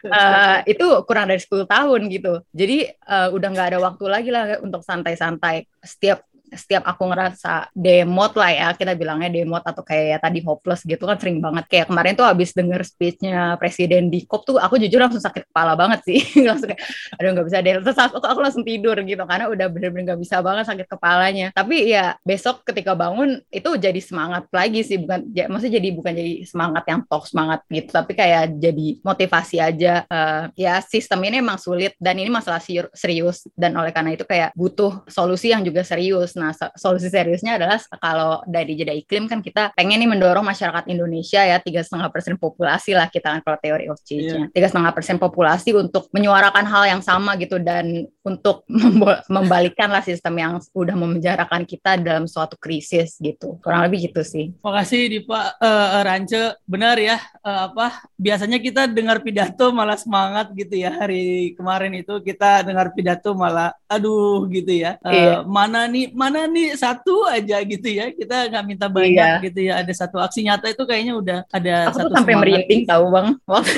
Uh, 0.04 0.60
itu 0.66 0.84
kurang 1.06 1.32
dari 1.32 1.40
10 1.40 1.70
tahun 1.70 2.02
gitu. 2.12 2.44
Jadi 2.52 2.92
uh, 3.08 3.30
udah 3.32 3.50
nggak 3.54 3.68
ada 3.72 3.80
waktu 3.80 4.06
lagi 4.10 4.30
lah 4.34 4.60
untuk 4.60 4.82
santai-santai. 4.84 5.70
Setiap 5.80 6.27
setiap 6.56 6.88
aku 6.88 7.12
ngerasa 7.12 7.68
demot 7.76 8.32
lah 8.40 8.52
ya 8.52 8.68
kita 8.72 8.96
bilangnya 8.96 9.28
demot 9.28 9.60
atau 9.66 9.84
kayak 9.84 10.06
ya, 10.08 10.18
tadi 10.22 10.40
hopeless 10.46 10.88
gitu 10.88 11.04
kan 11.04 11.20
sering 11.20 11.44
banget. 11.44 11.68
Kayak 11.68 11.86
kemarin 11.92 12.14
tuh 12.16 12.24
habis 12.24 12.56
denger 12.56 12.82
speechnya 12.88 13.60
presiden 13.60 14.08
di 14.08 14.24
COP 14.24 14.42
tuh 14.48 14.58
aku 14.62 14.80
jujur 14.80 15.02
langsung 15.04 15.20
sakit 15.20 15.52
kepala 15.52 15.76
banget 15.76 16.00
sih. 16.08 16.20
Langsung 16.48 16.72
kayak 16.72 16.82
aduh 17.20 17.30
nggak 17.36 17.48
bisa 17.52 17.58
deh. 17.60 17.74
Terus 17.84 18.00
aku, 18.00 18.16
aku 18.24 18.40
langsung 18.40 18.64
tidur 18.64 18.96
gitu 19.04 19.24
karena 19.28 19.46
udah 19.52 19.68
bener-bener 19.68 20.14
nggak 20.14 20.22
bisa 20.24 20.40
banget 20.40 20.66
sakit 20.72 20.88
kepalanya. 20.88 21.48
Tapi 21.52 21.92
ya 21.92 22.16
besok 22.24 22.64
ketika 22.64 22.96
bangun 22.96 23.44
itu 23.52 23.70
jadi 23.76 24.00
semangat 24.00 24.48
lagi 24.56 24.82
sih 24.88 25.02
bukan 25.02 25.28
ya, 25.36 25.52
maksudnya 25.52 25.84
jadi 25.84 25.90
bukan 25.92 26.14
jadi 26.16 26.34
semangat 26.48 26.84
yang 26.88 27.02
tok 27.04 27.26
semangat 27.28 27.60
gitu 27.68 27.90
tapi 27.92 28.14
kayak 28.16 28.56
jadi 28.56 28.88
motivasi 29.04 29.58
aja. 29.60 30.08
Uh, 30.08 30.48
ya 30.56 30.80
sistem 30.80 31.20
ini 31.28 31.44
emang 31.44 31.60
sulit 31.60 31.98
dan 32.00 32.16
ini 32.16 32.32
masalah 32.32 32.64
serius. 32.96 33.44
Dan 33.58 33.76
oleh 33.76 33.92
karena 33.92 34.16
itu 34.16 34.24
kayak 34.24 34.56
butuh 34.56 35.04
solusi 35.12 35.52
yang 35.52 35.66
juga 35.66 35.84
serius 35.84 36.37
Nah, 36.38 36.54
solusi 36.78 37.10
seriusnya 37.10 37.58
adalah 37.58 37.82
kalau 37.98 38.46
dari 38.46 38.78
jeda 38.78 38.94
iklim 38.94 39.26
kan 39.26 39.42
kita 39.42 39.74
pengen 39.74 39.98
nih 39.98 40.10
mendorong 40.10 40.46
masyarakat 40.46 40.86
Indonesia 40.88 41.42
ya 41.42 41.58
tiga 41.58 41.82
setengah 41.82 42.14
persen 42.14 42.38
populasi 42.38 42.94
lah 42.94 43.10
kita 43.10 43.34
kan 43.34 43.42
kalau 43.42 43.58
teori 43.58 43.90
of 43.90 43.98
change-nya 44.06 44.48
iya. 44.48 44.54
tiga 44.54 44.70
setengah 44.70 44.94
persen 44.94 45.18
populasi 45.18 45.74
untuk 45.74 46.08
menyuarakan 46.14 46.66
hal 46.70 46.84
yang 46.86 47.02
sama 47.02 47.34
gitu 47.42 47.58
dan 47.58 48.06
untuk 48.22 48.64
membalikkan 49.34 49.90
lah 49.90 50.06
sistem 50.06 50.38
yang 50.38 50.54
udah 50.72 50.96
memenjarakan 50.96 51.66
kita 51.66 51.98
dalam 51.98 52.30
suatu 52.30 52.54
krisis 52.56 53.18
gitu 53.18 53.58
kurang 53.66 53.90
lebih 53.90 54.14
gitu 54.14 54.22
sih. 54.22 54.54
Makasih 54.62 55.02
di 55.10 55.20
Pak 55.26 55.58
uh, 55.58 56.06
Rance 56.06 56.62
benar 56.70 57.02
ya 57.02 57.18
uh, 57.42 57.74
apa 57.74 58.06
biasanya 58.20 58.62
kita 58.62 58.86
dengar 58.86 59.24
pidato 59.26 59.74
malah 59.74 59.98
semangat 59.98 60.54
gitu 60.54 60.78
ya 60.78 60.94
hari 60.94 61.56
kemarin 61.58 61.96
itu 61.98 62.20
kita 62.22 62.62
dengar 62.62 62.94
pidato 62.94 63.34
malah 63.34 63.74
aduh 63.88 64.46
gitu 64.52 64.84
ya 64.84 65.00
uh, 65.02 65.12
iya. 65.12 65.36
mana 65.48 65.88
nih 65.88 66.12
mana 66.28 66.44
nih? 66.52 66.76
Satu 66.76 67.24
aja 67.24 67.58
gitu 67.64 67.88
ya. 67.88 68.12
Kita 68.12 68.52
nggak 68.52 68.66
minta 68.68 68.88
banyak 68.92 69.40
iya. 69.40 69.46
gitu 69.48 69.60
ya. 69.64 69.74
Ada 69.80 69.94
satu 70.06 70.20
aksi 70.20 70.44
nyata 70.44 70.68
itu 70.68 70.84
kayaknya 70.84 71.14
udah 71.16 71.40
ada 71.48 71.88
aku 71.88 72.04
satu 72.04 72.08
tuh 72.12 72.16
sampai 72.20 72.36
merinding 72.36 72.82
gitu. 72.84 72.92
tahu 72.92 73.06
bang. 73.16 73.28
Waktu 73.50 73.72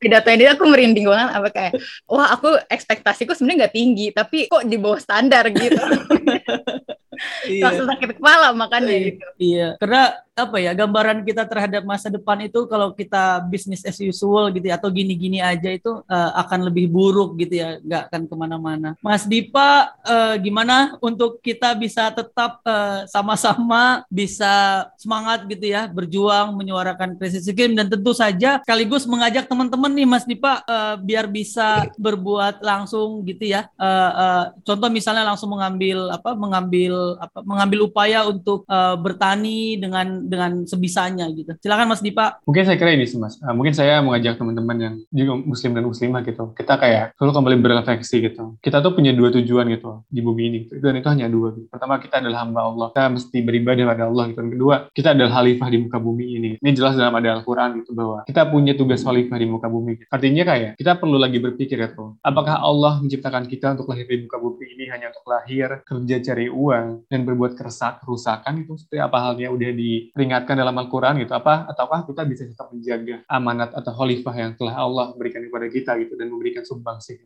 pidato 0.00 0.28
ini 0.32 0.44
aku 0.48 0.64
merinding 0.66 1.06
banget. 1.06 1.28
Apa 1.36 1.48
kayak 1.52 1.72
wah 2.08 2.32
aku 2.32 2.56
ekspektasiku 2.66 3.36
sebenarnya 3.36 3.68
nggak 3.68 3.76
tinggi 3.76 4.06
tapi 4.12 4.46
kok 4.48 4.64
di 4.64 4.76
bawah 4.80 5.00
standar 5.00 5.50
gitu 5.52 5.76
iya. 7.48 7.64
langsung 7.68 7.86
sakit 7.88 8.10
kepala 8.18 8.48
makanya 8.54 8.92
iya. 8.92 9.06
gitu. 9.08 9.26
Iya, 9.38 9.68
karena 9.78 10.02
apa 10.32 10.56
ya 10.56 10.72
gambaran 10.72 11.28
kita 11.28 11.44
terhadap 11.44 11.84
masa 11.84 12.08
depan 12.08 12.40
itu 12.40 12.64
kalau 12.64 12.96
kita 12.96 13.44
bisnis 13.52 13.84
as 13.84 14.00
usual 14.00 14.48
gitu 14.48 14.64
ya 14.64 14.80
atau 14.80 14.88
gini-gini 14.88 15.44
aja 15.44 15.68
itu 15.68 16.00
uh, 16.08 16.30
akan 16.40 16.72
lebih 16.72 16.88
buruk 16.88 17.36
gitu 17.36 17.60
ya 17.60 17.76
nggak 17.84 18.02
akan 18.08 18.22
ke 18.24 18.34
mana-mana 18.34 18.90
Mas 19.04 19.28
Dipa 19.28 19.92
uh, 20.00 20.34
gimana 20.40 20.96
untuk 21.04 21.44
kita 21.44 21.76
bisa 21.76 22.08
tetap 22.16 22.64
uh, 22.64 23.04
sama-sama 23.12 24.08
bisa 24.08 24.88
semangat 24.96 25.44
gitu 25.52 25.68
ya 25.68 25.84
berjuang 25.92 26.56
menyuarakan 26.56 27.20
krisis 27.20 27.44
iklim 27.44 27.76
dan 27.76 27.92
tentu 27.92 28.16
saja 28.16 28.64
sekaligus 28.64 29.04
mengajak 29.04 29.44
teman-teman 29.44 29.92
nih 29.92 30.08
Mas 30.08 30.24
Dipa 30.24 30.64
uh, 30.64 30.96
biar 30.96 31.28
bisa 31.28 31.92
berbuat 32.00 32.64
langsung 32.64 33.20
gitu 33.28 33.52
ya 33.52 33.68
uh, 33.76 34.12
uh, 34.16 34.44
contoh 34.64 34.88
misalnya 34.88 35.28
langsung 35.28 35.52
mengambil 35.52 36.08
apa 36.08 36.32
mengambil 36.32 37.11
apa 37.18 37.44
mengambil 37.44 37.88
upaya 37.88 38.24
untuk 38.26 38.64
uh, 38.68 38.96
bertani 38.96 39.76
dengan 39.76 40.24
dengan 40.26 40.64
sebisanya 40.64 41.28
gitu. 41.32 41.52
Silakan 41.60 41.92
Mas 41.92 42.04
Dipa. 42.04 42.38
Mungkin 42.46 42.64
saya 42.64 42.76
kira 42.78 42.94
ini 42.94 43.08
sih 43.08 43.18
Mas. 43.18 43.36
Uh, 43.40 43.54
mungkin 43.54 43.74
saya 43.74 44.00
mengajak 44.00 44.38
teman-teman 44.38 44.76
yang 44.78 44.94
juga 45.12 45.32
muslim 45.42 45.70
dan 45.76 45.84
muslimah 45.86 46.20
gitu. 46.24 46.44
Kita 46.56 46.74
kayak 46.78 47.16
selalu 47.18 47.32
kembali 47.32 47.56
berefleksi 47.62 48.16
gitu. 48.22 48.56
Kita 48.62 48.80
tuh 48.80 48.92
punya 48.96 49.12
dua 49.12 49.28
tujuan 49.34 49.68
gitu 49.72 50.04
di 50.08 50.20
bumi 50.20 50.42
ini. 50.48 50.58
Gitu. 50.66 50.80
Dan 50.80 50.98
itu 50.98 51.08
hanya 51.08 51.26
dua. 51.28 51.54
Gitu. 51.56 51.66
Pertama 51.68 51.98
kita 51.98 52.22
adalah 52.22 52.44
hamba 52.46 52.60
Allah. 52.64 52.86
Kita 52.92 53.04
mesti 53.12 53.38
beribadah 53.42 53.84
pada 53.88 54.04
Allah 54.08 54.24
gitu. 54.30 54.38
Dan 54.42 54.50
kedua, 54.52 54.74
kita 54.92 55.08
adalah 55.14 55.30
khalifah 55.40 55.68
di 55.70 55.78
muka 55.80 55.98
bumi 55.98 56.26
ini. 56.38 56.50
Ini 56.58 56.70
jelas 56.74 56.94
dalam 56.94 57.14
ada 57.16 57.40
Al-Quran 57.40 57.82
gitu 57.82 57.90
bahwa 57.92 58.24
kita 58.24 58.42
punya 58.48 58.72
tugas 58.76 59.00
khalifah 59.02 59.38
di 59.38 59.46
muka 59.46 59.68
bumi. 59.68 59.92
Gitu. 60.02 60.08
Artinya 60.10 60.42
kayak 60.46 60.70
kita 60.78 60.92
perlu 60.98 61.16
lagi 61.16 61.38
berpikir 61.38 61.76
gitu. 61.78 62.16
Apakah 62.22 62.62
Allah 62.62 63.00
menciptakan 63.02 63.46
kita 63.48 63.74
untuk 63.74 63.90
lahir 63.90 64.06
di 64.06 64.24
muka 64.24 64.38
bumi 64.38 64.64
ini 64.76 64.84
hanya 64.88 65.10
untuk 65.10 65.26
lahir, 65.28 65.82
kerja 65.84 66.16
cari 66.22 66.46
uang, 66.48 67.01
dan 67.08 67.24
berbuat 67.24 67.56
kerusak, 67.56 68.02
kerusakan 68.02 68.66
itu 68.66 68.76
seperti 68.76 69.00
apa 69.00 69.18
halnya 69.18 69.48
udah 69.48 69.70
diperingatkan 69.72 70.54
dalam 70.58 70.76
Al-Quran 70.76 71.22
gitu. 71.22 71.32
Apa 71.32 71.66
ataukah 71.70 72.04
kita 72.04 72.22
bisa 72.28 72.42
tetap 72.44 72.68
menjaga 72.68 73.24
amanat 73.26 73.72
atau 73.72 73.92
khalifah 73.94 74.34
yang 74.36 74.52
telah 74.58 74.74
Allah 74.76 75.06
berikan 75.16 75.42
kepada 75.42 75.66
kita 75.72 75.96
gitu 76.02 76.14
dan 76.18 76.28
memberikan 76.28 76.62
sumbangsih 76.66 77.18